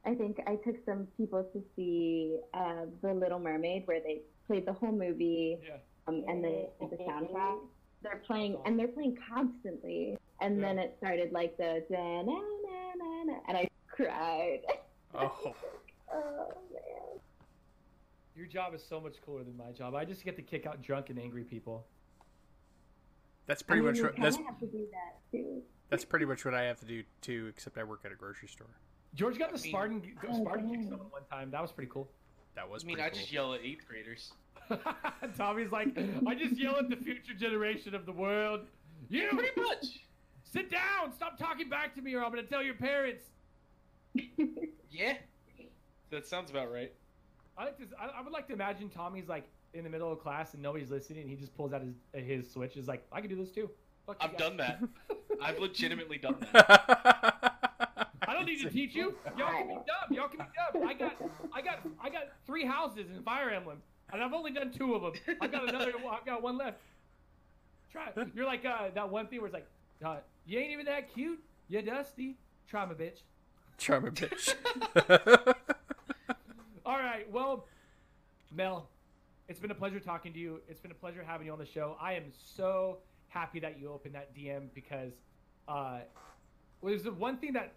I 0.06 0.14
think 0.16 0.40
I 0.48 0.56
took 0.56 0.76
some 0.86 1.08
people 1.18 1.44
to 1.54 1.64
see 1.76 2.38
uh, 2.54 2.86
The 3.02 3.14
Little 3.14 3.40
Mermaid, 3.40 3.84
where 3.86 4.00
they 4.02 4.22
played 4.48 4.66
the 4.66 4.74
whole 4.74 4.92
movie, 4.92 5.58
Yeah. 5.66 5.78
um, 6.08 6.24
and 6.28 6.44
they 6.44 6.68
the 6.82 6.98
soundtrack. 6.98 7.60
They're 8.02 8.22
playing, 8.28 8.58
and 8.66 8.78
they're 8.78 8.90
playing 8.90 9.18
constantly. 9.34 10.18
And 10.42 10.62
then 10.62 10.78
it 10.78 10.96
started 10.98 11.32
like 11.32 11.56
the 11.56 11.86
da 11.90 12.22
na 12.22 12.34
na 12.34 12.94
na 12.98 13.24
na, 13.24 13.34
and 13.48 13.58
I 13.58 13.68
cried. 13.88 14.62
Oh, 15.16 15.54
oh 16.12 16.48
man. 16.74 17.20
Your 18.36 18.48
job 18.48 18.74
is 18.74 18.84
so 18.84 19.00
much 19.00 19.22
cooler 19.24 19.44
than 19.44 19.56
my 19.56 19.72
job. 19.72 19.94
I 19.94 20.06
just 20.06 20.26
get 20.26 20.36
to 20.38 20.42
kick 20.42 20.66
out 20.66 20.82
drunk 20.82 21.12
and 21.12 21.20
angry 21.20 21.44
people. 21.44 21.86
that's 23.46 23.62
pretty 23.62 23.82
I 23.88 23.92
mean, 23.92 24.02
much 24.02 24.12
what 24.12 24.20
that's 24.20 24.38
have 24.38 24.60
to 24.60 24.66
do 24.66 24.88
that 24.92 25.18
too. 25.32 25.62
that's 25.92 26.04
pretty 26.04 26.26
much 26.26 26.44
what 26.46 26.56
I 26.56 26.64
have 26.64 26.80
to 26.80 26.86
do 26.88 27.04
too. 27.22 27.46
Except 27.56 27.78
I 27.78 27.84
work 27.84 28.02
at 28.06 28.12
a 28.12 28.16
grocery 28.16 28.48
store. 28.48 28.76
George 29.16 29.38
got 29.38 29.52
the 29.54 29.62
mean- 29.62 29.72
Spartan 29.72 30.02
Oh, 30.28 30.42
Spartan 30.42 30.70
kick 30.70 30.80
dang. 30.80 30.90
someone 30.90 31.10
one 31.12 31.22
time. 31.32 31.52
That 31.52 31.62
was 31.62 31.72
pretty 31.72 31.90
cool. 31.92 32.10
That 32.56 32.70
was 32.70 32.84
I 32.84 32.88
mean, 32.88 32.96
pretty 32.96 33.08
I 33.08 33.10
cool. 33.12 33.20
just 33.20 33.32
yell 33.32 33.54
at 33.54 33.62
eighth 33.64 33.86
graders. 33.88 34.32
Tommy's 35.38 35.72
like, 35.72 35.90
I 36.28 36.36
just 36.36 36.58
yell 36.58 36.78
at 36.78 36.90
the 36.90 36.96
future 36.96 37.34
generation 37.34 37.94
of 37.96 38.06
the 38.06 38.12
world. 38.12 38.62
You 39.10 39.30
Pretty 39.30 39.60
much. 39.62 39.86
sit 40.44 40.72
down. 40.72 41.12
Stop 41.14 41.38
talking 41.38 41.70
back 41.70 41.94
to 41.96 42.02
me, 42.02 42.14
or 42.14 42.24
I'm 42.24 42.30
gonna 42.32 42.44
tell 42.44 42.64
your 42.64 42.76
parents. 42.76 43.24
Yeah. 44.92 45.14
That 46.12 46.28
sounds 46.28 46.52
about 46.52 46.72
right. 46.72 46.94
I 47.58 47.66
like 47.66 47.78
to. 47.80 47.86
I, 48.00 48.20
I 48.20 48.22
would 48.22 48.32
like 48.32 48.46
to 48.48 48.54
imagine 48.54 48.90
Tommy's 48.90 49.28
like 49.28 49.48
in 49.74 49.84
the 49.84 49.90
middle 49.90 50.12
of 50.12 50.20
class 50.20 50.54
and 50.54 50.62
nobody's 50.62 50.92
listening, 50.92 51.22
and 51.22 51.30
he 51.32 51.36
just 51.36 51.56
pulls 51.58 51.74
out 51.74 51.82
his 51.82 51.96
his 52.24 52.52
switch. 52.52 52.78
Is 52.78 52.88
like, 52.88 53.04
I 53.12 53.20
can 53.20 53.30
do 53.32 53.36
this 53.36 53.50
too. 53.50 53.72
Fuck 54.06 54.18
I've 54.22 54.32
guys." 54.34 54.40
done 54.40 54.58
that. 54.58 54.84
I've 55.42 55.58
legitimately 55.58 56.20
done 56.20 56.36
that. 56.54 57.33
Need 58.54 58.62
to 58.62 58.70
teach 58.70 58.96
you. 58.96 59.16
Y'all 59.36 59.52
can 59.52 59.68
be 59.68 59.74
dumb. 59.74 60.12
Y'all 60.12 60.28
can 60.28 60.38
be 60.40 60.46
dumb. 60.80 60.88
I 60.88 60.94
got, 60.94 61.16
I 61.54 61.62
got, 61.62 61.80
I 62.04 62.10
got 62.10 62.24
three 62.46 62.66
houses 62.66 63.08
in 63.10 63.24
Fire 63.24 63.50
Emblem, 63.50 63.82
and 64.12 64.22
I've 64.22 64.34
only 64.34 64.52
done 64.52 64.72
two 64.72 64.94
of 64.94 65.02
them. 65.02 65.14
I've 65.42 65.52
got 65.52 65.68
another. 65.68 65.94
I've 66.12 66.26
got 66.26 66.44
one 66.44 66.58
left. 66.58 66.78
Try. 67.92 68.12
You're 68.36 68.46
like 68.46 68.64
uh, 68.64 68.90
that 68.94 69.10
one 69.10 69.28
thing 69.28 69.40
where 69.40 69.48
it's 69.48 69.54
like, 69.54 69.68
uh, 70.06 70.18
you 70.46 70.60
ain't 70.60 70.72
even 70.72 70.86
that 70.86 71.12
cute. 71.14 71.40
You 71.68 71.82
dusty. 71.82 72.38
Try 72.68 72.86
my 72.86 72.94
bitch. 72.94 73.22
Try 73.80 74.00
my 74.00 74.10
bitch. 74.10 74.54
All 76.86 76.98
right. 76.98 77.32
Well, 77.32 77.66
Mel, 78.52 78.88
it's 79.48 79.60
been 79.60 79.72
a 79.72 79.76
pleasure 79.76 80.00
talking 80.00 80.32
to 80.34 80.40
you. 80.40 80.62
It's 80.70 80.80
been 80.80 80.92
a 80.92 80.96
pleasure 80.96 81.24
having 81.26 81.48
you 81.48 81.54
on 81.54 81.60
the 81.60 81.66
show. 81.66 81.98
I 82.00 82.14
am 82.14 82.26
so 82.56 83.00
happy 83.30 83.60
that 83.62 83.80
you 83.80 83.92
opened 83.92 84.14
that 84.14 84.36
DM 84.36 84.68
because 84.76 85.14
uh, 85.68 86.00
was 86.82 87.04
the 87.04 87.12
one 87.12 87.38
thing 87.38 87.54
that 87.54 87.74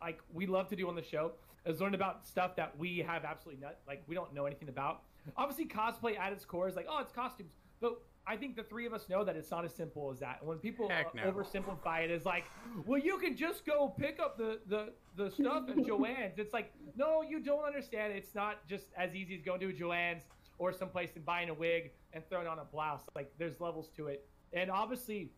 like 0.00 0.20
we 0.32 0.46
love 0.46 0.68
to 0.68 0.76
do 0.76 0.88
on 0.88 0.94
the 0.94 1.02
show 1.02 1.32
is 1.64 1.80
learn 1.80 1.94
about 1.94 2.26
stuff 2.26 2.56
that 2.56 2.76
we 2.78 2.98
have 2.98 3.24
absolutely 3.24 3.62
not 3.62 3.76
like 3.86 4.02
we 4.06 4.14
don't 4.14 4.32
know 4.34 4.46
anything 4.46 4.68
about. 4.68 5.02
Obviously, 5.36 5.66
cosplay 5.66 6.18
at 6.18 6.32
its 6.32 6.44
core 6.44 6.68
is 6.68 6.76
like 6.76 6.86
oh, 6.88 6.98
it's 7.00 7.12
costumes, 7.12 7.50
but 7.80 8.00
I 8.28 8.36
think 8.36 8.56
the 8.56 8.64
three 8.64 8.86
of 8.86 8.92
us 8.92 9.08
know 9.08 9.22
that 9.24 9.36
it's 9.36 9.50
not 9.50 9.64
as 9.64 9.72
simple 9.72 10.10
as 10.10 10.18
that. 10.18 10.38
And 10.40 10.48
when 10.48 10.58
people 10.58 10.90
uh, 10.90 11.04
no. 11.14 11.30
oversimplify 11.30 12.04
it, 12.04 12.10
is 12.10 12.24
like, 12.24 12.44
well, 12.84 12.98
you 12.98 13.18
can 13.18 13.36
just 13.36 13.64
go 13.64 13.94
pick 13.96 14.18
up 14.18 14.36
the 14.36 14.58
the 14.66 14.92
the 15.16 15.30
stuff 15.30 15.68
at 15.68 15.76
Joann's. 15.76 16.38
It's 16.38 16.52
like, 16.52 16.72
no, 16.96 17.22
you 17.22 17.40
don't 17.40 17.64
understand. 17.64 18.12
It's 18.12 18.34
not 18.34 18.66
just 18.68 18.86
as 18.96 19.14
easy 19.14 19.36
as 19.36 19.42
going 19.42 19.60
to 19.60 19.68
a 19.68 19.72
Joann's 19.72 20.24
or 20.58 20.72
someplace 20.72 21.10
and 21.14 21.24
buying 21.24 21.50
a 21.50 21.54
wig 21.54 21.92
and 22.12 22.24
throwing 22.28 22.48
on 22.48 22.58
a 22.58 22.64
blouse. 22.64 23.02
Like 23.14 23.32
there's 23.38 23.60
levels 23.60 23.90
to 23.96 24.08
it. 24.08 24.26
And 24.52 24.70
obviously, 24.70 25.30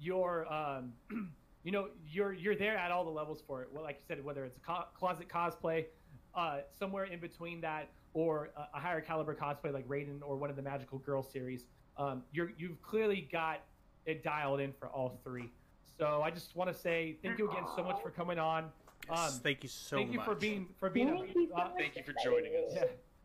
you're 0.00 0.52
um, 0.52 0.92
you 1.64 1.72
know 1.72 1.88
you're 2.06 2.32
you're 2.32 2.56
there 2.56 2.76
at 2.76 2.90
all 2.90 3.04
the 3.04 3.10
levels 3.10 3.42
for 3.46 3.62
it. 3.62 3.68
Well, 3.72 3.82
like 3.84 3.96
you 3.96 4.04
said, 4.06 4.24
whether 4.24 4.44
it's 4.44 4.56
a 4.56 4.60
co- 4.60 4.86
closet 4.94 5.28
cosplay, 5.28 5.86
uh, 6.34 6.60
somewhere 6.78 7.04
in 7.04 7.20
between 7.20 7.60
that, 7.60 7.88
or 8.14 8.50
a, 8.56 8.76
a 8.76 8.80
higher 8.80 9.00
caliber 9.00 9.34
cosplay 9.34 9.72
like 9.72 9.86
Raiden 9.88 10.20
or 10.22 10.36
one 10.36 10.50
of 10.50 10.56
the 10.56 10.62
Magical 10.62 10.98
Girl 10.98 11.22
series. 11.22 11.66
Um, 11.96 12.22
you're 12.32 12.52
you've 12.56 12.80
clearly 12.82 13.28
got 13.30 13.62
it 14.06 14.22
dialed 14.24 14.60
in 14.60 14.72
for 14.72 14.88
all 14.88 15.20
three. 15.22 15.50
So 15.98 16.22
I 16.22 16.30
just 16.30 16.56
want 16.56 16.72
to 16.72 16.76
say 16.78 17.18
thank 17.22 17.38
you 17.38 17.50
again 17.50 17.64
so 17.76 17.84
much 17.84 18.00
for 18.02 18.10
coming 18.10 18.38
on. 18.38 18.64
Um, 18.64 18.70
Yes, 19.10 19.40
thank 19.42 19.62
you 19.64 19.68
so 19.68 19.96
thank 19.96 20.12
you 20.12 20.18
much. 20.18 20.26
for 20.26 20.34
being 20.36 20.68
for 20.78 20.88
being 20.88 21.08
Thank 21.08 21.34
you 21.34 21.44
a, 21.44 21.48
so 21.48 21.54
uh, 21.56 21.68
Thank 21.76 21.96
you 21.96 22.02
for 22.04 22.14
joining 22.24 22.52
us. 22.54 22.72
yeah. 22.74 22.84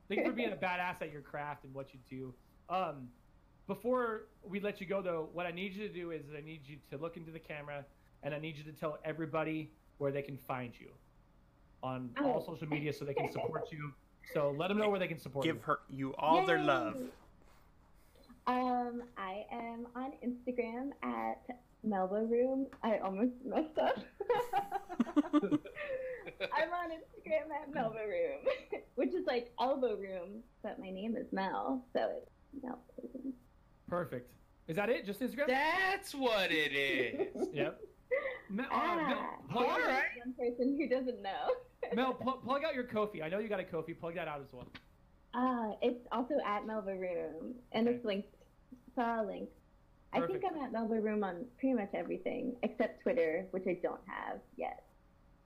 Thank 0.09 0.21
you 0.21 0.25
for 0.27 0.31
being 0.33 0.51
a 0.51 0.55
badass 0.55 1.01
at 1.01 1.11
your 1.11 1.21
craft 1.21 1.65
and 1.65 1.73
what 1.73 1.93
you 1.93 1.99
do. 2.09 2.33
Um, 2.73 3.09
before 3.67 4.23
we 4.43 4.59
let 4.59 4.79
you 4.81 4.88
go, 4.88 5.01
though, 5.01 5.29
what 5.33 5.45
I 5.45 5.51
need 5.51 5.73
you 5.75 5.88
to 5.88 5.93
do 5.93 6.11
is 6.11 6.23
I 6.35 6.41
need 6.41 6.61
you 6.65 6.77
to 6.91 6.97
look 6.97 7.15
into 7.17 7.31
the 7.31 7.39
camera 7.39 7.85
and 8.24 8.34
I 8.34 8.39
need 8.39 8.57
you 8.57 8.63
to 8.65 8.72
tell 8.74 8.97
everybody 9.03 9.72
where 9.97 10.11
they 10.11 10.22
can 10.22 10.38
find 10.38 10.74
you 10.80 10.89
on 11.84 12.09
all 12.24 12.43
Oh. 12.43 12.53
social 12.53 12.68
media 12.68 12.91
so 12.93 13.05
they 13.05 13.13
can 13.13 13.32
support 13.32 13.72
you. 13.72 13.93
So 14.34 14.51
let 14.57 14.68
them 14.70 14.78
know 14.78 14.89
where 14.89 14.99
they 14.99 15.07
can 15.07 15.20
support 15.20 15.45
Give 15.45 15.55
you. 15.55 15.59
Give 15.59 15.65
her 15.65 15.80
you 15.89 16.13
all 16.18 16.45
their 16.45 16.61
love. 16.61 16.97
Um, 18.47 19.03
I 19.18 19.45
am 19.51 19.88
on 19.95 20.13
Instagram 20.26 20.91
at 21.03 21.57
Melba 21.84 22.26
Room. 22.26 22.68
I 22.84 22.97
almost 22.99 23.34
messed 23.45 23.78
up. 23.78 23.97
I'm 26.53 26.72
on 26.72 26.91
Instagram 26.91 27.51
at 27.61 27.74
Melba 27.74 27.99
Room, 28.07 28.82
which 28.95 29.13
is 29.13 29.26
like 29.26 29.51
elbow 29.59 29.95
room, 29.95 30.43
but 30.63 30.80
my 30.80 30.89
name 30.89 31.15
is 31.18 31.28
Mel, 31.32 31.84
so 31.93 32.09
it's 32.18 32.63
Mel. 32.63 32.80
Room. 33.01 33.34
Perfect. 33.89 34.32
Is 34.68 34.76
that 34.76 34.89
it? 34.89 35.05
Just 35.05 35.22
Instagram? 35.22 35.47
That's 35.47 36.13
what 36.13 36.51
it 36.51 36.74
is. 36.74 37.47
Yep. 37.53 37.80
Mel, 38.49 38.66
uh, 38.66 38.70
Ah, 38.72 38.95
Mel, 39.08 39.51
plug, 39.51 39.66
all 39.70 39.80
right. 39.80 40.03
One 40.24 40.34
person 40.34 40.78
who 40.80 40.88
doesn't 40.88 41.22
know. 41.22 41.51
Mel 41.95 42.14
pl- 42.14 42.41
plug 42.43 42.64
out 42.64 42.74
your 42.76 42.86
Ko-fi. 42.86 43.22
I 43.22 43.30
know 43.30 43.39
you 43.39 43.49
got 43.49 43.60
a 43.60 43.64
Ko-fi. 43.64 43.93
Plug 43.93 44.16
that 44.16 44.28
out 44.28 44.41
as 44.41 44.53
well. 44.53 44.68
Uh, 45.34 45.76
it's 45.82 46.08
also 46.12 46.36
at 46.45 46.66
Melba 46.66 46.95
Room, 46.95 47.55
and 47.74 47.88
it's 47.88 48.03
linked. 48.05 48.34
It's 48.72 48.97
all 48.97 49.26
linked. 49.28 49.51
I 50.14 50.22
think 50.22 50.43
I'm 50.49 50.58
at 50.64 50.72
Melba 50.72 50.95
Room 51.01 51.24
on 51.24 51.45
pretty 51.60 51.76
much 51.76 51.89
everything 51.93 52.55
except 52.64 53.01
Twitter, 53.03 53.45
which 53.51 53.64
I 53.68 53.78
don't 53.84 53.99
have 54.08 54.39
yet. 54.55 54.84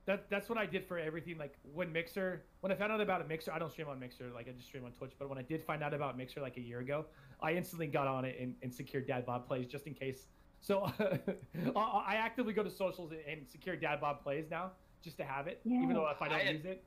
That 0.06 0.30
that's 0.30 0.50
what 0.50 0.58
I 0.58 0.66
did 0.66 0.86
for 0.88 0.98
everything. 0.98 1.38
Like 1.38 1.56
when 1.74 1.92
Mixer, 1.92 2.44
when 2.62 2.72
I 2.72 2.76
found 2.76 2.92
out 2.92 3.02
about 3.02 3.22
a 3.22 3.26
Mixer, 3.26 3.52
I 3.52 3.60
don't 3.60 3.72
stream 3.72 3.88
on 3.90 4.00
Mixer. 4.00 4.30
Like 4.34 4.48
I 4.48 4.52
just 4.52 4.68
stream 4.68 4.86
on 4.86 4.92
Twitch. 4.92 5.12
But 5.20 5.30
when 5.30 5.38
I 5.38 5.42
did 5.42 5.64
find 5.64 5.84
out 5.84 5.94
about 5.94 6.18
Mixer 6.18 6.42
like 6.42 6.58
a 6.58 6.62
year 6.62 6.80
ago, 6.80 7.06
I 7.42 7.54
instantly 7.54 7.88
got 7.88 8.08
on 8.08 8.24
it 8.24 8.38
and, 8.40 8.56
and 8.62 8.74
secured 8.74 9.08
Dad 9.08 9.26
Bob 9.26 9.48
plays 9.48 9.68
just 9.68 9.88
in 9.88 9.94
case. 9.94 10.28
So 10.62 10.92
I 11.00 11.80
I 12.08 12.16
actively 12.16 12.54
go 12.54 12.64
to 12.64 12.70
socials 12.72 13.12
and, 13.12 13.20
and 13.28 13.48
secure 13.50 13.76
Dad 13.76 14.00
Bob 14.00 14.22
plays 14.24 14.46
now 14.50 14.72
just 15.04 15.18
to 15.18 15.24
have 15.24 15.48
it, 15.48 15.60
even 15.66 15.94
though 15.94 16.08
if 16.10 16.22
I 16.22 16.28
don't 16.30 16.38
I 16.38 16.44
had- 16.44 16.56
use 16.56 16.66
it. 16.66 16.84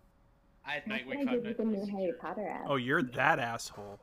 I 0.67 0.73
had 0.73 0.85
Nightwing 0.87 1.21
I 1.21 1.25
Five 1.27 1.45
did 1.45 1.57
the 1.59 1.65
new 1.65 1.85
Harry 1.99 2.13
Potter 2.19 2.49
app. 2.49 2.65
Oh, 2.67 2.77
you're 2.77 3.03
that 3.03 3.39
asshole. 3.39 4.01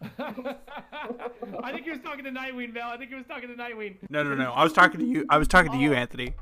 I 0.20 1.72
think 1.72 1.84
he 1.84 1.90
was 1.90 1.98
talking 2.00 2.24
to 2.24 2.30
Nightwing, 2.30 2.72
Mel. 2.72 2.90
I 2.90 2.96
think 2.96 3.10
he 3.10 3.16
was 3.16 3.26
talking 3.26 3.48
to 3.48 3.54
Nightwing. 3.56 3.96
No, 4.08 4.22
no, 4.22 4.34
no. 4.36 4.52
I 4.52 4.62
was 4.62 4.72
talking 4.72 5.00
to 5.00 5.06
you. 5.06 5.26
I 5.28 5.36
was 5.38 5.48
talking 5.48 5.72
to 5.72 5.78
you, 5.78 5.92
Oh. 5.92 5.96
Anthony. 5.96 6.34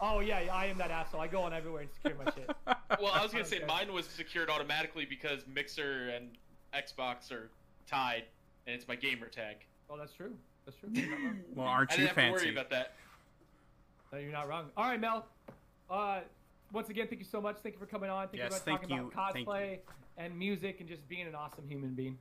Oh 0.00 0.20
yeah, 0.20 0.40
yeah, 0.40 0.54
I 0.54 0.66
am 0.66 0.76
that 0.78 0.90
asshole. 0.90 1.20
I 1.20 1.26
go 1.28 1.40
on 1.42 1.54
everywhere 1.54 1.82
and 1.82 1.90
secure 1.92 2.14
my 2.22 2.30
shit. 2.32 2.50
Well, 3.00 3.12
I 3.12 3.22
was 3.22 3.30
gonna 3.32 3.44
say 3.44 3.60
mine 3.66 3.92
was 3.92 4.06
secured 4.06 4.48
automatically 4.50 5.04
because 5.06 5.44
Mixer 5.52 6.08
and 6.14 6.30
Xbox 6.74 7.30
are 7.32 7.50
tied, 7.86 8.24
and 8.66 8.74
it's 8.74 8.86
my 8.88 8.94
gamer 8.96 9.26
tag. 9.28 9.56
Oh, 9.90 9.96
that's 9.98 10.12
true. 10.12 10.34
That's 10.66 10.76
true. 10.78 10.88
You're 10.92 11.08
not. 11.10 11.32
Well, 11.54 11.66
I 11.66 11.70
aren't 11.70 11.90
you 11.92 11.96
didn't 11.98 12.08
have 12.08 12.16
to 12.16 12.30
worry 12.32 12.38
fancy? 12.40 12.52
about 12.52 12.70
that. 12.70 12.94
No, 14.12 14.18
you're 14.18 14.32
not 14.32 14.48
wrong. 14.48 14.66
All 14.76 14.84
right, 14.84 15.00
Mel. 15.00 15.26
Uh, 15.88 16.20
once 16.72 16.88
again, 16.90 17.06
thank 17.08 17.20
you 17.20 17.24
so 17.26 17.40
much. 17.40 17.56
Thank 17.62 17.76
you 17.76 17.78
for 17.78 17.86
coming 17.86 18.10
on. 18.10 18.26
Thank 18.28 18.38
Yes, 18.38 18.50
you 18.52 18.58
for 18.58 18.64
thank 18.64 18.80
talking 18.82 18.96
you. 18.96 19.10
about 19.14 19.34
cosplay 19.34 19.78
and 20.18 20.36
music 20.38 20.80
and 20.80 20.88
just 20.88 21.08
being 21.08 21.26
an 21.26 21.34
awesome 21.34 21.64
human 21.68 21.90
being. 21.94 22.18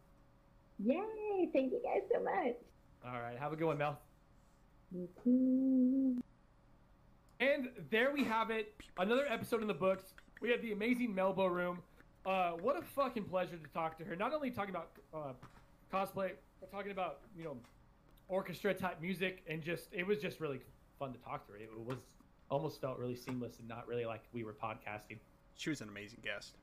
Yay! 0.86 1.50
Thank 1.54 1.72
you 1.74 1.82
guys 1.84 2.02
so 2.14 2.22
much. 2.24 2.56
All 3.06 3.20
right, 3.22 3.38
have 3.40 3.52
a 3.54 3.56
good 3.56 3.66
one, 3.66 3.78
Mel. 3.78 4.00
You 4.92 5.08
too. 5.24 6.22
And 7.40 7.70
there 7.90 8.12
we 8.14 8.24
have 8.24 8.50
it. 8.52 8.74
Another 8.98 9.26
episode 9.30 9.62
in 9.62 9.68
the 9.68 9.74
books. 9.74 10.14
We 10.42 10.50
had 10.50 10.62
the 10.62 10.72
amazing 10.72 11.14
Melbo 11.16 11.50
Room. 11.50 11.80
Uh, 12.26 12.52
what 12.52 12.78
a 12.78 12.82
fucking 12.82 13.26
pleasure 13.26 13.58
to 13.58 13.70
talk 13.74 13.98
to 13.98 14.04
her. 14.06 14.16
Not 14.16 14.34
only 14.34 14.52
talking 14.52 14.72
about 14.74 14.92
uh, 15.14 15.34
cosplay, 15.94 16.32
but 16.60 16.72
talking 16.72 16.92
about 16.92 17.20
you 17.38 17.44
know 17.44 17.58
orchestra 18.28 18.74
type 18.74 19.02
music, 19.02 19.44
and 19.50 19.62
just 19.62 19.90
it 19.92 20.06
was 20.06 20.20
just 20.20 20.40
really 20.40 20.60
fun 21.00 21.14
to 21.14 21.20
talk 21.20 21.46
to 21.48 21.54
her. 21.54 21.58
It 21.60 21.70
was 21.86 21.98
almost 22.50 22.80
felt 22.82 22.98
really 23.00 23.16
seamless 23.16 23.60
and 23.60 23.68
not 23.68 23.88
really 23.88 24.06
like 24.06 24.22
we 24.34 24.44
were 24.44 24.54
podcasting. 24.54 25.18
She 25.56 25.70
was 25.70 25.82
an 25.82 25.90
amazing 25.90 26.20
guest. 26.24 26.58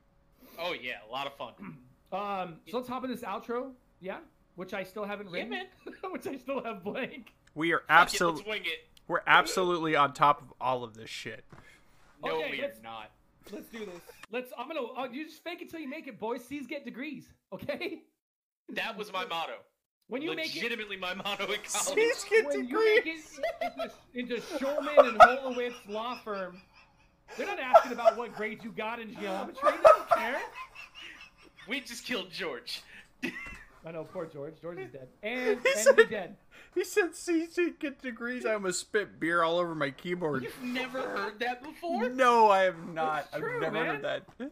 Oh 0.59 0.73
yeah, 0.79 0.97
a 1.07 1.11
lot 1.11 1.27
of 1.27 1.33
fun. 1.35 1.53
Um, 2.13 2.57
so 2.69 2.77
let's 2.77 2.87
hop 2.87 3.03
in 3.05 3.09
this 3.09 3.21
outro. 3.23 3.71
Yeah, 3.99 4.19
which 4.53 4.75
I 4.75 4.83
still 4.83 5.03
haven't 5.03 5.29
Yeah, 5.31 5.33
written. 5.33 5.49
man. 5.49 5.65
which 6.11 6.27
I 6.27 6.37
still 6.37 6.63
have 6.63 6.83
blank. 6.83 7.33
We 7.55 7.73
are 7.73 7.81
absolutely 7.89 8.43
let's 8.47 8.67
it. 8.67 8.87
we're 9.07 9.21
absolutely 9.25 9.95
on 9.95 10.13
top 10.13 10.39
of 10.43 10.53
all 10.61 10.83
of 10.83 10.93
this 10.93 11.09
shit. 11.09 11.43
No, 12.23 12.35
Okay, 12.39 12.51
we 12.51 12.61
are 12.63 12.71
not. 12.83 13.09
Let's 13.51 13.67
do 13.69 13.79
this. 13.79 14.01
Let's. 14.31 14.53
I'm 14.55 14.67
gonna. 14.67 14.81
Uh, 14.95 15.07
you 15.11 15.25
just 15.25 15.43
fake 15.43 15.63
it 15.63 15.71
till 15.71 15.79
you 15.79 15.89
make 15.89 16.05
it, 16.07 16.19
boys. 16.19 16.45
C's 16.45 16.67
get 16.67 16.85
degrees. 16.85 17.25
Okay. 17.51 18.03
That 18.69 18.95
was 18.95 19.11
my 19.11 19.25
motto. 19.25 19.53
When 20.07 20.21
you 20.21 20.35
make 20.35 20.55
it. 20.55 20.55
Legitimately 20.55 20.97
my 20.97 21.13
motto 21.13 21.45
in 21.45 21.59
college. 21.67 21.93
Please 21.93 22.25
when 22.45 22.67
you 22.67 22.67
degrees. 22.67 23.39
make 23.61 23.71
it 23.71 23.91
into, 24.15 24.35
into 24.35 24.47
Schulman 24.57 25.07
and 25.09 25.17
Holowitz 25.19 25.73
law 25.87 26.19
firm, 26.23 26.61
they're 27.37 27.47
not 27.47 27.59
asking 27.59 27.93
about 27.93 28.17
what 28.17 28.35
grades 28.35 28.63
you 28.63 28.71
got 28.71 28.99
in 28.99 29.13
geometry. 29.15 29.57
They 29.63 29.77
don't 29.83 30.09
care. 30.09 30.41
We 31.67 31.79
just 31.79 32.05
killed 32.05 32.29
George. 32.31 32.81
I 33.85 33.91
know, 33.91 34.03
poor 34.03 34.25
George. 34.25 34.53
George 34.61 34.79
is 34.79 34.91
dead, 34.91 35.07
and 35.23 35.49
and 35.57 35.59
said- 35.75 35.97
he's 35.97 36.07
dead. 36.09 36.35
He 36.75 36.83
said 36.83 37.11
CC 37.13 37.77
get 37.79 38.01
degrees. 38.01 38.45
I 38.45 38.53
almost 38.53 38.79
spit 38.79 39.19
beer 39.19 39.43
all 39.43 39.59
over 39.59 39.75
my 39.75 39.91
keyboard. 39.91 40.43
You've 40.43 40.63
never 40.63 41.01
heard 41.01 41.39
that 41.39 41.61
before? 41.63 42.09
No, 42.09 42.49
I 42.49 42.63
have 42.63 42.87
not. 42.93 43.25
It's 43.25 43.35
I've 43.35 43.41
never 43.61 43.71
man. 43.71 43.85
heard 43.85 44.01
that. 44.03 44.23
What? 44.37 44.49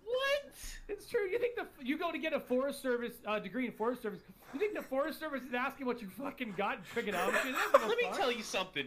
It's 0.88 1.08
true. 1.08 1.22
You 1.28 1.40
think 1.40 1.56
the 1.56 1.66
you 1.84 1.98
go 1.98 2.12
to 2.12 2.18
get 2.20 2.34
a 2.34 2.40
Forest 2.40 2.82
Service 2.82 3.14
uh, 3.26 3.40
degree 3.40 3.66
in 3.66 3.72
Forest 3.72 4.04
Service? 4.04 4.20
You 4.54 4.60
think 4.60 4.76
the 4.76 4.82
Forest 4.84 5.20
Service 5.20 5.42
is 5.44 5.54
asking 5.54 5.86
what 5.88 6.02
you 6.02 6.10
fucking 6.10 6.54
got 6.58 6.78
in 6.78 6.84
trigonometry? 6.94 7.52
They 7.52 7.58
don't 7.58 7.72
give 7.74 7.82
a 7.84 7.88
Let 7.88 7.98
me 7.98 8.04
fuck. 8.06 8.18
tell 8.18 8.32
you 8.32 8.44
something. 8.44 8.86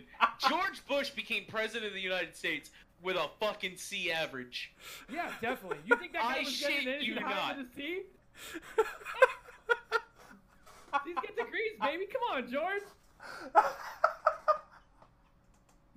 George 0.48 0.84
Bush 0.86 1.10
became 1.10 1.44
president 1.48 1.86
of 1.88 1.94
the 1.94 2.00
United 2.00 2.36
States 2.36 2.70
with 3.02 3.16
a 3.16 3.28
fucking 3.40 3.76
C 3.76 4.12
average. 4.12 4.72
Yeah, 5.12 5.30
definitely. 5.42 5.78
You 5.86 5.96
think 5.96 6.12
that 6.12 6.22
guy 6.22 6.36
I 6.36 6.38
was 6.40 6.60
getting 6.60 6.76
shit 6.78 6.86
anything 6.88 7.06
you 7.16 7.20
higher 7.20 7.34
not. 7.34 7.56
than 7.56 7.66
a 7.66 7.74
C? 7.74 8.02
These 11.04 11.16
get 11.22 11.36
degrees, 11.36 11.72
baby. 11.82 12.04
Come 12.12 12.22
on, 12.32 12.50
George. 12.50 12.82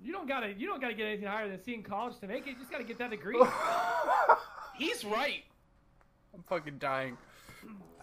You 0.00 0.12
don't 0.12 0.28
gotta 0.28 0.52
you 0.52 0.66
don't 0.66 0.80
gotta 0.80 0.94
get 0.94 1.06
anything 1.06 1.26
higher 1.26 1.48
than 1.48 1.62
C 1.62 1.74
in 1.74 1.82
college 1.82 2.18
to 2.20 2.26
make 2.26 2.46
it. 2.46 2.50
You 2.50 2.56
just 2.56 2.70
gotta 2.70 2.84
get 2.84 2.98
that 2.98 3.10
degree. 3.10 3.36
He's 4.78 5.04
right. 5.04 5.44
I'm 6.34 6.42
fucking 6.44 6.78
dying. 6.78 7.16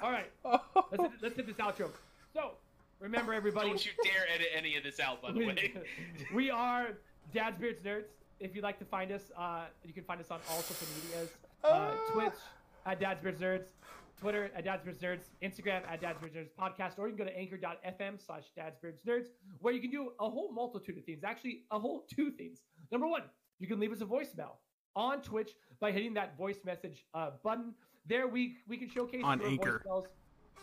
All 0.02 0.12
right, 0.12 0.30
let's 0.44 1.02
hit, 1.02 1.12
let's 1.22 1.36
hit 1.38 1.48
this 1.48 1.56
outro. 1.56 1.90
So 2.34 2.52
remember, 3.00 3.34
everybody, 3.34 3.70
Don't 3.70 3.86
you 3.86 3.94
dare 4.04 4.26
edit 4.34 4.48
any 4.54 4.76
of 4.76 4.84
this 4.84 5.00
out, 5.00 5.22
by 5.22 5.32
the 5.32 5.46
way. 5.46 5.74
we 6.34 6.50
are 6.50 6.90
Dad's 7.34 7.58
Beards 7.58 7.82
Nerds. 7.82 8.10
If 8.42 8.54
you'd 8.54 8.64
like 8.64 8.78
to 8.80 8.86
find 8.86 9.12
us, 9.14 9.32
uh, 9.38 9.66
you 9.86 9.94
can 9.94 10.04
find 10.04 10.20
us 10.20 10.32
on 10.32 10.42
all 10.50 10.60
social 10.60 10.88
medias. 11.02 11.30
Uh, 11.64 11.92
Twitch 12.12 12.34
at 12.86 13.00
Dad's 13.00 13.22
Beards 13.24 13.40
Nerds, 13.40 13.68
Twitter 14.18 14.50
at 14.56 14.64
Dad's 14.64 14.84
Nerds, 14.86 15.26
Instagram 15.44 15.82
at 15.88 16.02
Dad's 16.02 16.20
Nerds 16.20 16.50
Podcast, 16.60 16.98
or 16.98 17.08
you 17.08 17.16
can 17.16 17.26
go 17.26 17.30
to 17.32 17.38
anchor.fm 17.38 18.26
slash 18.26 18.44
Dad's 18.56 18.78
Nerds, 19.06 19.26
where 19.60 19.74
you 19.74 19.82
can 19.82 19.92
do 19.92 20.12
a 20.20 20.30
whole 20.30 20.52
multitude 20.52 20.98
of 20.98 21.04
things. 21.04 21.24
Actually, 21.24 21.64
a 21.72 21.80
whole 21.80 22.06
two 22.16 22.32
things. 22.32 22.62
Number 22.92 23.08
one, 23.08 23.24
you 23.60 23.68
can 23.68 23.80
leave 23.80 23.92
us 23.92 24.02
a 24.02 24.06
voicemail 24.06 24.54
on 24.96 25.22
Twitch 25.22 25.52
by 25.80 25.92
hitting 25.92 26.14
that 26.14 26.38
voice 26.38 26.60
message 26.66 27.06
uh, 27.14 27.32
button. 27.44 27.74
There, 28.08 28.28
we 28.28 28.58
we 28.68 28.78
can 28.78 28.90
showcase 28.90 29.22
On 29.24 29.40
your 29.40 29.50
Anchor. 29.50 29.82
voicemails 29.86 30.06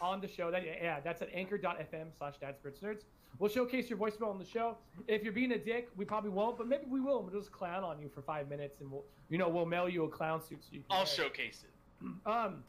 on 0.01 0.21
the 0.21 0.29
show. 0.29 0.51
That 0.51 0.65
yeah, 0.65 1.01
that's 1.01 1.23
at 1.23 1.29
anchor.fm 1.35 2.17
slash 2.17 2.35
Dad's 2.39 2.59
Nerds. 2.83 3.03
We'll 3.39 3.51
showcase 3.51 3.89
your 3.89 3.99
voicemail 3.99 4.29
on 4.29 4.39
the 4.39 4.45
show. 4.45 4.77
If 5.09 5.23
you're 5.25 5.33
being 5.33 5.53
a 5.53 5.59
dick, 5.59 5.89
we 5.97 6.05
probably 6.05 6.31
won't, 6.31 6.59
but 6.59 6.69
maybe 6.69 6.85
we 6.89 7.01
will. 7.01 7.23
We'll 7.23 7.33
just 7.41 7.51
clown 7.51 7.83
on 7.83 7.99
you 7.99 8.09
for 8.09 8.21
five 8.23 8.49
minutes, 8.49 8.81
and 8.81 8.91
we'll, 8.91 9.05
you 9.31 9.39
know, 9.39 9.49
we'll 9.49 9.67
mail 9.67 9.89
you 9.89 10.05
a 10.05 10.09
clown 10.09 10.43
suit 10.43 10.63
so 10.63 10.69
you 10.73 10.81
can. 10.81 10.87
I'll 10.91 10.99
wear 10.99 11.05
it. 11.05 11.09
showcase 11.09 11.65
it. 11.65 12.29
Um, 12.29 12.63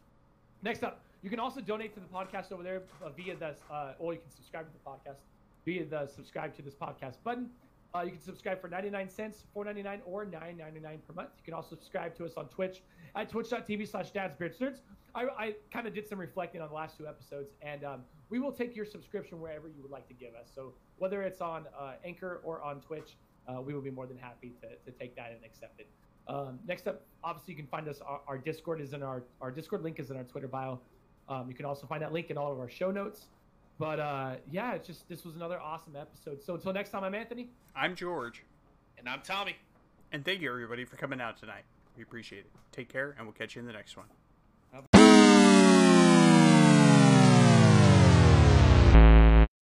next 0.63 0.83
up, 0.83 1.01
you 1.21 1.29
can 1.29 1.39
also 1.39 1.61
donate 1.61 1.93
to 1.93 1.99
the 1.99 2.07
podcast 2.07 2.51
over 2.51 2.63
there 2.63 2.81
uh, 3.03 3.09
via 3.09 3.35
the, 3.35 3.55
uh, 3.71 3.93
or 3.99 4.13
you 4.13 4.19
can 4.19 4.31
subscribe 4.31 4.65
to 4.65 4.73
the 4.73 4.89
podcast 4.89 5.19
via 5.65 5.85
the 5.85 6.07
subscribe 6.07 6.55
to 6.55 6.61
this 6.61 6.73
podcast 6.73 7.15
button. 7.23 7.49
Uh, 7.95 8.01
you 8.01 8.11
can 8.11 8.19
subscribe 8.19 8.59
for 8.59 8.67
99 8.67 9.07
cents, 9.07 9.43
4.99, 9.55 9.99
or 10.05 10.25
9.99 10.25 10.81
per 11.07 11.13
month. 11.13 11.29
You 11.37 11.43
can 11.45 11.53
also 11.53 11.75
subscribe 11.75 12.15
to 12.15 12.25
us 12.25 12.33
on 12.37 12.47
Twitch 12.47 12.81
at 13.15 13.29
twitch.tv 13.29 13.87
slash 13.87 14.11
dadsbeardsnerds. 14.11 14.79
I, 15.13 15.25
I 15.37 15.55
kind 15.71 15.85
of 15.85 15.93
did 15.93 16.07
some 16.07 16.19
reflecting 16.19 16.59
on 16.59 16.69
the 16.69 16.73
last 16.73 16.97
two 16.97 17.07
episodes, 17.07 17.53
and 17.61 17.83
um, 17.83 18.01
we 18.29 18.39
will 18.39 18.51
take 18.51 18.75
your 18.75 18.85
subscription 18.85 19.39
wherever 19.39 19.67
you 19.67 19.81
would 19.83 19.91
like 19.91 20.07
to 20.07 20.13
give 20.15 20.33
us. 20.33 20.49
So 20.53 20.73
whether 20.97 21.21
it's 21.21 21.39
on 21.39 21.65
uh, 21.79 21.93
Anchor 22.03 22.41
or 22.43 22.63
on 22.63 22.81
Twitch, 22.81 23.15
uh, 23.47 23.61
we 23.61 23.75
will 23.75 23.81
be 23.81 23.91
more 23.91 24.07
than 24.07 24.17
happy 24.17 24.53
to, 24.61 24.91
to 24.91 24.97
take 24.97 25.15
that 25.15 25.31
and 25.31 25.45
accept 25.45 25.79
it. 25.79 25.87
Um, 26.27 26.59
next 26.67 26.87
up, 26.87 27.01
obviously, 27.23 27.53
you 27.53 27.57
can 27.57 27.67
find 27.67 27.87
us. 27.87 27.99
Our, 28.05 28.21
our 28.27 28.37
Discord 28.37 28.79
is 28.81 28.93
in 28.93 29.03
our 29.03 29.23
our 29.41 29.51
Discord 29.51 29.83
link 29.83 29.99
is 29.99 30.09
in 30.09 30.17
our 30.17 30.23
Twitter 30.23 30.47
bio. 30.47 30.79
Um, 31.29 31.47
you 31.49 31.55
can 31.55 31.65
also 31.65 31.85
find 31.87 32.01
that 32.01 32.11
link 32.13 32.29
in 32.29 32.37
all 32.37 32.51
of 32.51 32.59
our 32.59 32.69
show 32.69 32.91
notes. 32.91 33.25
But 33.79 33.99
uh, 33.99 34.35
yeah, 34.51 34.73
it's 34.73 34.87
just 34.87 35.07
this 35.09 35.25
was 35.25 35.35
another 35.35 35.59
awesome 35.59 35.95
episode. 35.95 36.41
So 36.43 36.55
until 36.55 36.73
next 36.73 36.91
time, 36.91 37.03
I'm 37.03 37.15
Anthony. 37.15 37.49
I'm 37.75 37.95
George, 37.95 38.43
And 38.97 39.09
I'm 39.09 39.21
Tommy. 39.21 39.55
and 40.11 40.23
thank 40.23 40.41
you 40.41 40.49
everybody 40.51 40.85
for 40.85 40.95
coming 40.95 41.19
out 41.19 41.37
tonight. 41.37 41.63
We 41.97 42.03
appreciate 42.03 42.39
it. 42.45 42.51
Take 42.71 42.87
care, 42.89 43.15
and 43.17 43.25
we'll 43.25 43.33
catch 43.33 43.55
you 43.55 43.61
in 43.61 43.65
the 43.67 43.73
next 43.73 43.97
one. 43.97 44.07